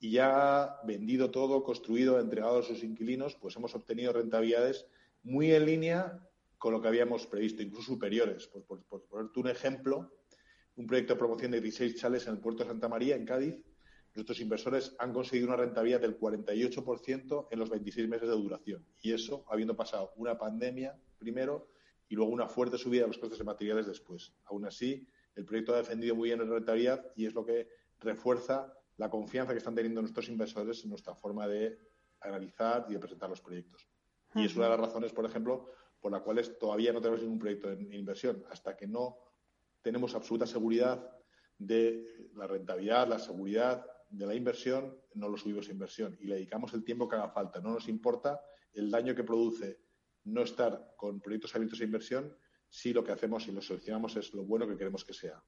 Y 0.00 0.10
ya 0.10 0.80
vendido 0.84 1.30
todo, 1.30 1.62
construido, 1.62 2.18
entregado 2.18 2.58
a 2.58 2.62
sus 2.62 2.82
inquilinos, 2.82 3.36
pues 3.36 3.54
hemos 3.56 3.74
obtenido 3.76 4.12
rentabilidades 4.12 4.86
muy 5.22 5.52
en 5.52 5.66
línea 5.66 6.20
con 6.58 6.72
lo 6.72 6.80
que 6.80 6.88
habíamos 6.88 7.26
previsto, 7.26 7.62
incluso 7.62 7.92
superiores. 7.92 8.46
Por, 8.46 8.64
por, 8.84 9.06
ponerte 9.06 9.40
un 9.40 9.48
ejemplo, 9.48 10.12
un 10.76 10.86
proyecto 10.86 11.14
de 11.14 11.18
promoción 11.18 11.50
de 11.52 11.60
16 11.60 11.96
chales 11.96 12.26
en 12.26 12.34
el 12.34 12.40
puerto 12.40 12.62
de 12.62 12.70
Santa 12.70 12.88
María, 12.88 13.16
en 13.16 13.24
Cádiz, 13.24 13.56
nuestros 14.14 14.40
inversores 14.40 14.96
han 14.98 15.12
conseguido 15.12 15.48
una 15.48 15.56
rentabilidad 15.56 16.00
del 16.00 16.18
48% 16.18 17.48
en 17.50 17.58
los 17.58 17.68
26 17.68 18.08
meses 18.08 18.28
de 18.28 18.34
duración. 18.34 18.86
Y 19.02 19.12
eso 19.12 19.44
habiendo 19.48 19.76
pasado 19.76 20.12
una 20.16 20.38
pandemia 20.38 20.98
primero 21.18 21.68
y 22.08 22.14
luego 22.14 22.32
una 22.32 22.48
fuerte 22.48 22.78
subida 22.78 23.02
de 23.02 23.08
los 23.08 23.18
costes 23.18 23.38
de 23.38 23.44
materiales 23.44 23.86
después. 23.86 24.32
Aún 24.44 24.64
así, 24.64 25.06
el 25.34 25.44
proyecto 25.44 25.74
ha 25.74 25.78
defendido 25.78 26.14
muy 26.14 26.30
bien 26.30 26.38
la 26.38 26.46
rentabilidad 26.46 27.12
y 27.14 27.26
es 27.26 27.34
lo 27.34 27.44
que 27.44 27.68
refuerza 28.00 28.72
la 28.96 29.10
confianza 29.10 29.52
que 29.52 29.58
están 29.58 29.74
teniendo 29.74 30.00
nuestros 30.00 30.28
inversores 30.28 30.82
en 30.84 30.90
nuestra 30.90 31.14
forma 31.14 31.46
de 31.46 31.78
analizar 32.20 32.86
y 32.88 32.94
de 32.94 32.98
presentar 32.98 33.28
los 33.28 33.42
proyectos. 33.42 33.86
Y 34.34 34.46
es 34.46 34.56
una 34.56 34.64
de 34.64 34.70
las 34.70 34.80
razones, 34.80 35.12
por 35.12 35.26
ejemplo, 35.26 35.70
por 36.06 36.12
las 36.12 36.22
cuales 36.22 36.56
todavía 36.56 36.92
no 36.92 37.00
tenemos 37.00 37.20
ningún 37.20 37.40
proyecto 37.40 37.68
en 37.68 37.92
inversión, 37.92 38.44
hasta 38.48 38.76
que 38.76 38.86
no 38.86 39.16
tenemos 39.82 40.14
absoluta 40.14 40.46
seguridad 40.46 41.04
de 41.58 42.28
la 42.36 42.46
rentabilidad, 42.46 43.08
la 43.08 43.18
seguridad 43.18 43.84
de 44.08 44.24
la 44.24 44.36
inversión, 44.36 44.96
no 45.14 45.28
lo 45.28 45.36
subimos 45.36 45.68
a 45.68 45.72
inversión 45.72 46.16
y 46.20 46.28
le 46.28 46.36
dedicamos 46.36 46.72
el 46.74 46.84
tiempo 46.84 47.08
que 47.08 47.16
haga 47.16 47.30
falta. 47.30 47.60
No 47.60 47.72
nos 47.72 47.88
importa 47.88 48.40
el 48.72 48.88
daño 48.88 49.16
que 49.16 49.24
produce 49.24 49.80
no 50.22 50.42
estar 50.42 50.94
con 50.96 51.20
proyectos 51.20 51.56
abiertos 51.56 51.80
a 51.80 51.84
inversión 51.84 52.38
si 52.68 52.92
lo 52.92 53.02
que 53.02 53.10
hacemos 53.10 53.48
y 53.48 53.50
lo 53.50 53.60
seleccionamos 53.60 54.14
es 54.14 54.32
lo 54.32 54.44
bueno 54.44 54.68
que 54.68 54.76
queremos 54.76 55.04
que 55.04 55.12
sea. 55.12 55.42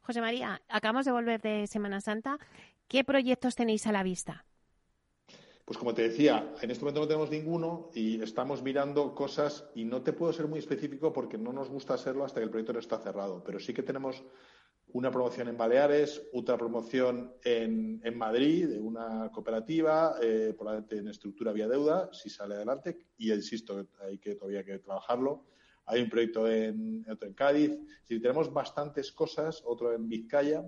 José 0.00 0.22
María, 0.22 0.62
acabamos 0.66 1.04
de 1.04 1.12
volver 1.12 1.42
de 1.42 1.66
Semana 1.66 2.00
Santa. 2.00 2.38
¿Qué 2.88 3.04
proyectos 3.04 3.54
tenéis 3.54 3.86
a 3.86 3.92
la 3.92 4.02
vista? 4.02 4.46
Pues 5.64 5.78
como 5.78 5.94
te 5.94 6.02
decía, 6.02 6.54
en 6.60 6.70
este 6.72 6.84
momento 6.84 7.02
no 7.02 7.06
tenemos 7.06 7.30
ninguno 7.30 7.90
y 7.94 8.20
estamos 8.20 8.62
mirando 8.62 9.14
cosas 9.14 9.70
y 9.76 9.84
no 9.84 10.02
te 10.02 10.12
puedo 10.12 10.32
ser 10.32 10.48
muy 10.48 10.58
específico 10.58 11.12
porque 11.12 11.38
no 11.38 11.52
nos 11.52 11.68
gusta 11.68 11.96
serlo 11.96 12.24
hasta 12.24 12.40
que 12.40 12.44
el 12.44 12.50
proyecto 12.50 12.72
no 12.72 12.80
está 12.80 12.98
cerrado, 12.98 13.44
pero 13.44 13.60
sí 13.60 13.72
que 13.72 13.84
tenemos 13.84 14.24
una 14.88 15.10
promoción 15.10 15.48
en 15.48 15.56
Baleares, 15.56 16.22
otra 16.32 16.58
promoción 16.58 17.34
en, 17.44 18.00
Madrid 18.16 18.68
de 18.68 18.80
una 18.80 19.30
cooperativa, 19.30 20.16
eh, 20.20 20.52
probablemente 20.56 20.98
en 20.98 21.08
estructura 21.08 21.52
vía 21.52 21.68
deuda, 21.68 22.10
si 22.12 22.28
sale 22.28 22.54
adelante, 22.54 22.98
y 23.16 23.32
insisto, 23.32 23.86
hay 24.00 24.18
que 24.18 24.34
todavía 24.34 24.64
que 24.64 24.80
trabajarlo. 24.80 25.46
Hay 25.86 26.02
un 26.02 26.10
proyecto 26.10 26.48
en, 26.48 27.04
otro 27.10 27.26
en 27.26 27.34
Cádiz. 27.34 27.78
Si 28.04 28.20
tenemos 28.20 28.52
bastantes 28.52 29.10
cosas, 29.12 29.62
otro 29.64 29.92
en 29.92 30.08
Vizcaya, 30.08 30.64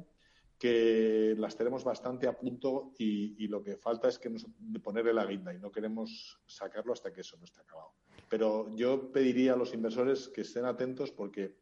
que 0.64 1.34
las 1.36 1.54
tenemos 1.56 1.84
bastante 1.84 2.26
a 2.26 2.32
punto 2.32 2.94
y, 2.96 3.48
lo 3.48 3.62
que 3.62 3.76
falta 3.76 4.08
es 4.08 4.18
que 4.18 4.34
ponerle 4.82 5.12
la 5.12 5.26
guinda 5.26 5.52
y 5.52 5.58
no 5.58 5.70
queremos 5.70 6.40
sacarlo 6.46 6.94
hasta 6.94 7.12
que 7.12 7.20
eso 7.20 7.36
no 7.36 7.44
esté 7.44 7.60
acabado. 7.60 7.92
Pero 8.30 8.74
yo 8.74 9.12
pediría 9.12 9.52
a 9.52 9.56
los 9.56 9.74
inversores 9.74 10.30
que 10.30 10.40
estén 10.40 10.64
atentos 10.64 11.12
porque 11.12 11.58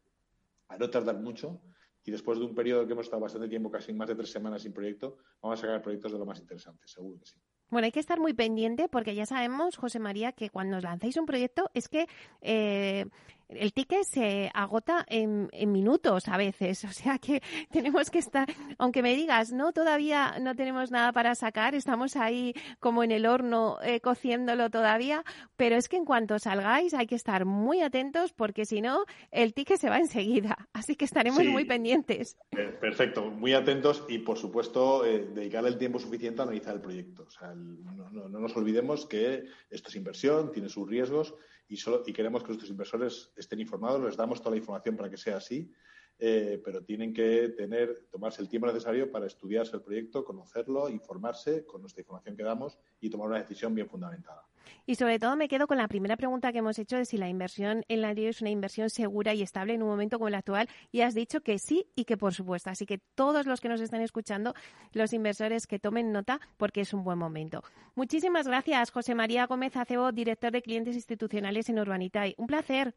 a 0.69 0.77
no 0.77 0.89
tardar 0.89 1.19
mucho 1.19 1.59
y 2.05 2.11
después 2.11 2.39
de 2.39 2.45
un 2.45 2.55
periodo 2.55 2.87
que 2.87 2.93
hemos 2.93 3.07
estado 3.07 3.21
bastante 3.21 3.49
tiempo, 3.49 3.69
casi 3.69 3.91
más 3.91 4.07
de 4.07 4.15
tres 4.15 4.31
semanas 4.31 4.61
sin 4.61 4.71
proyecto, 4.71 5.17
vamos 5.41 5.59
a 5.59 5.63
sacar 5.63 5.81
proyectos 5.81 6.13
de 6.13 6.19
lo 6.19 6.25
más 6.25 6.39
interesantes, 6.39 6.89
seguro 6.89 7.19
que 7.19 7.25
sí. 7.25 7.35
Bueno, 7.69 7.85
hay 7.85 7.91
que 7.91 7.99
estar 7.99 8.21
muy 8.21 8.33
pendiente 8.33 8.87
porque 8.87 9.15
ya 9.15 9.25
sabemos, 9.25 9.75
José 9.75 9.99
María, 9.99 10.31
que 10.31 10.49
cuando 10.49 10.77
os 10.77 10.83
lancéis 10.83 11.17
un 11.17 11.25
proyecto 11.25 11.69
es 11.73 11.89
que 11.89 12.07
eh, 12.39 13.05
el 13.49 13.73
ticket 13.73 14.03
se 14.03 14.51
agota 14.53 15.05
en, 15.07 15.49
minutos 15.67 16.27
a 16.27 16.37
veces. 16.37 16.83
O 16.93 16.95
sea 16.95 17.17
que 17.17 17.41
tenemos 17.71 18.11
que 18.11 18.19
estar, 18.19 18.47
aunque 18.77 19.01
me 19.01 19.15
digas, 19.15 19.51
no, 19.51 19.73
todavía 19.73 20.37
no 20.39 20.55
tenemos 20.55 20.91
nada 20.91 21.11
para 21.11 21.33
sacar, 21.33 21.73
estamos 21.73 22.15
ahí 22.15 22.53
como 22.79 23.03
en 23.03 23.11
el 23.11 23.25
horno 23.25 23.79
eh, 23.83 23.99
cociéndolo 23.99 24.69
todavía, 24.69 25.23
pero 25.57 25.75
es 25.75 25.89
que 25.89 25.97
en 25.97 26.05
cuanto 26.05 26.37
salgáis 26.37 26.93
hay 26.93 27.07
que 27.07 27.15
estar 27.15 27.45
muy 27.45 27.81
atentos 27.81 28.31
porque 28.31 28.65
si 28.65 28.79
no, 28.79 29.05
el 29.31 29.53
ticket 29.55 29.79
se 29.79 29.89
va 29.89 29.97
enseguida. 29.97 30.69
Así 30.73 30.95
que 30.95 31.05
estaremos 31.05 31.43
muy 31.43 31.65
pendientes. 31.65 32.37
Perfecto, 32.79 33.25
muy 33.25 33.53
atentos 33.53 34.05
y 34.07 34.19
por 34.19 34.37
supuesto 34.37 35.03
eh, 35.03 35.27
dedicar 35.33 35.65
el 35.65 35.77
tiempo 35.77 35.99
suficiente 35.99 36.41
a 36.41 36.43
analizar 36.43 36.75
el 36.75 36.81
proyecto. 36.81 37.23
O 37.23 37.31
sea, 37.31 37.53
no, 37.55 38.29
no 38.29 38.39
nos 38.39 38.55
olvidemos 38.55 39.07
que 39.07 39.45
esto 39.71 39.89
es 39.89 39.95
inversión, 39.95 40.51
tiene 40.51 40.69
sus 40.69 40.87
riesgos 40.87 41.33
y, 41.67 41.77
solo, 41.77 42.03
y 42.05 42.13
queremos 42.13 42.43
que 42.43 42.49
nuestros 42.49 42.69
inversores 42.69 43.31
estén 43.35 43.59
informados, 43.59 44.03
les 44.03 44.17
damos 44.17 44.39
toda 44.39 44.51
la 44.51 44.57
información 44.57 44.95
para 44.95 45.09
que 45.09 45.17
sea 45.17 45.37
así, 45.37 45.71
eh, 46.19 46.61
pero 46.63 46.83
tienen 46.83 47.13
que 47.13 47.49
tener, 47.49 48.07
tomarse 48.11 48.41
el 48.41 48.49
tiempo 48.49 48.67
necesario 48.67 49.11
para 49.11 49.25
estudiarse 49.25 49.75
el 49.75 49.81
proyecto, 49.81 50.23
conocerlo, 50.23 50.89
informarse 50.89 51.65
con 51.65 51.81
nuestra 51.81 52.01
información 52.01 52.35
que 52.35 52.43
damos 52.43 52.77
y 52.99 53.09
tomar 53.09 53.27
una 53.27 53.39
decisión 53.39 53.73
bien 53.73 53.89
fundamentada. 53.89 54.47
Y 54.85 54.95
sobre 54.95 55.19
todo 55.19 55.35
me 55.35 55.47
quedo 55.47 55.67
con 55.67 55.77
la 55.77 55.87
primera 55.87 56.17
pregunta 56.17 56.51
que 56.51 56.59
hemos 56.59 56.79
hecho 56.79 56.97
de 56.97 57.05
si 57.05 57.17
la 57.17 57.29
inversión 57.29 57.83
en 57.87 58.01
la 58.01 58.13
es 58.13 58.41
una 58.41 58.49
inversión 58.49 58.89
segura 58.89 59.33
y 59.33 59.41
estable 59.41 59.73
en 59.73 59.83
un 59.83 59.89
momento 59.89 60.17
como 60.17 60.27
el 60.27 60.35
actual. 60.35 60.69
Y 60.91 61.01
has 61.01 61.13
dicho 61.13 61.41
que 61.41 61.57
sí 61.59 61.87
y 61.95 62.05
que 62.05 62.17
por 62.17 62.33
supuesto. 62.33 62.69
Así 62.69 62.85
que 62.85 62.99
todos 63.15 63.45
los 63.45 63.59
que 63.59 63.69
nos 63.69 63.81
están 63.81 64.01
escuchando, 64.01 64.53
los 64.91 65.13
inversores 65.13 65.67
que 65.67 65.79
tomen 65.79 66.11
nota 66.11 66.39
porque 66.57 66.81
es 66.81 66.93
un 66.93 67.03
buen 67.03 67.17
momento. 67.17 67.63
Muchísimas 67.95 68.47
gracias, 68.47 68.91
José 68.91 69.15
María 69.15 69.45
Gómez 69.47 69.75
Acebo, 69.75 70.11
director 70.11 70.51
de 70.51 70.61
clientes 70.61 70.95
institucionales 70.95 71.69
en 71.69 71.79
Urbanitay. 71.79 72.35
Un 72.37 72.47
placer. 72.47 72.95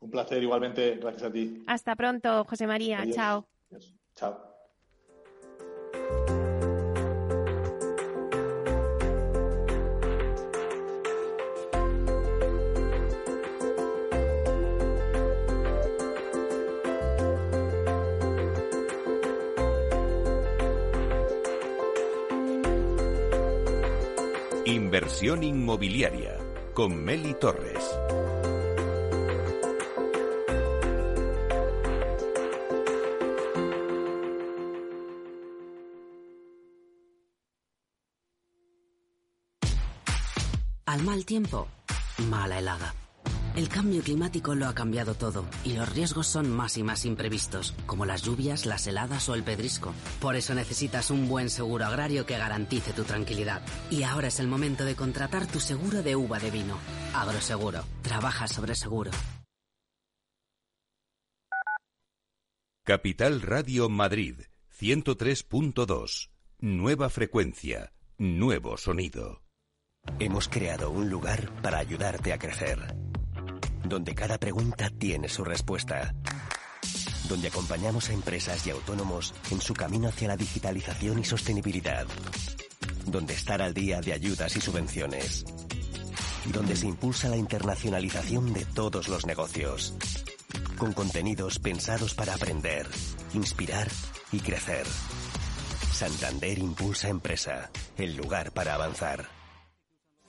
Un 0.00 0.10
placer 0.10 0.42
igualmente. 0.42 0.96
Gracias 0.96 1.22
a 1.24 1.32
ti. 1.32 1.62
Hasta 1.66 1.96
pronto, 1.96 2.44
José 2.44 2.66
María. 2.66 3.04
Chao. 3.10 3.46
Chao. 4.14 4.51
Inversión 24.94 25.42
inmobiliaria 25.42 26.36
con 26.74 27.02
Meli 27.02 27.32
Torres. 27.40 27.98
Al 40.84 41.02
mal 41.04 41.24
tiempo, 41.24 41.68
mala 42.28 42.58
helada. 42.58 43.01
El 43.54 43.68
cambio 43.68 44.02
climático 44.02 44.54
lo 44.54 44.66
ha 44.66 44.74
cambiado 44.74 45.14
todo 45.14 45.44
y 45.62 45.74
los 45.74 45.86
riesgos 45.92 46.26
son 46.26 46.50
más 46.50 46.78
y 46.78 46.82
más 46.82 47.04
imprevistos, 47.04 47.74
como 47.84 48.06
las 48.06 48.22
lluvias, 48.22 48.64
las 48.64 48.86
heladas 48.86 49.28
o 49.28 49.34
el 49.34 49.42
pedrisco. 49.42 49.92
Por 50.20 50.36
eso 50.36 50.54
necesitas 50.54 51.10
un 51.10 51.28
buen 51.28 51.50
seguro 51.50 51.84
agrario 51.84 52.24
que 52.24 52.38
garantice 52.38 52.94
tu 52.94 53.04
tranquilidad. 53.04 53.60
Y 53.90 54.04
ahora 54.04 54.28
es 54.28 54.40
el 54.40 54.48
momento 54.48 54.86
de 54.86 54.94
contratar 54.94 55.46
tu 55.46 55.60
seguro 55.60 56.02
de 56.02 56.16
uva 56.16 56.38
de 56.38 56.50
vino. 56.50 56.78
Agroseguro. 57.14 57.84
Trabaja 58.00 58.48
sobre 58.48 58.74
seguro. 58.74 59.10
Capital 62.84 63.42
Radio 63.42 63.90
Madrid 63.90 64.40
103.2. 64.80 66.30
Nueva 66.58 67.10
frecuencia. 67.10 67.92
Nuevo 68.16 68.78
sonido. 68.78 69.42
Hemos 70.18 70.48
creado 70.48 70.90
un 70.90 71.10
lugar 71.10 71.52
para 71.62 71.78
ayudarte 71.78 72.32
a 72.32 72.38
crecer 72.38 73.01
donde 73.84 74.14
cada 74.14 74.38
pregunta 74.38 74.90
tiene 74.90 75.28
su 75.28 75.44
respuesta. 75.44 76.14
Donde 77.28 77.48
acompañamos 77.48 78.08
a 78.10 78.12
empresas 78.12 78.66
y 78.66 78.70
autónomos 78.70 79.34
en 79.50 79.60
su 79.60 79.74
camino 79.74 80.08
hacia 80.08 80.28
la 80.28 80.36
digitalización 80.36 81.18
y 81.18 81.24
sostenibilidad. 81.24 82.06
Donde 83.06 83.34
estar 83.34 83.62
al 83.62 83.74
día 83.74 84.00
de 84.00 84.12
ayudas 84.12 84.56
y 84.56 84.60
subvenciones. 84.60 85.44
Donde 86.52 86.76
se 86.76 86.86
impulsa 86.86 87.28
la 87.28 87.36
internacionalización 87.36 88.52
de 88.52 88.64
todos 88.64 89.08
los 89.08 89.26
negocios. 89.26 89.94
Con 90.76 90.92
contenidos 90.92 91.58
pensados 91.58 92.14
para 92.14 92.34
aprender, 92.34 92.86
inspirar 93.34 93.88
y 94.32 94.40
crecer. 94.40 94.86
Santander 95.92 96.58
Impulsa 96.58 97.08
Empresa, 97.08 97.70
el 97.96 98.16
lugar 98.16 98.52
para 98.52 98.74
avanzar. 98.74 99.41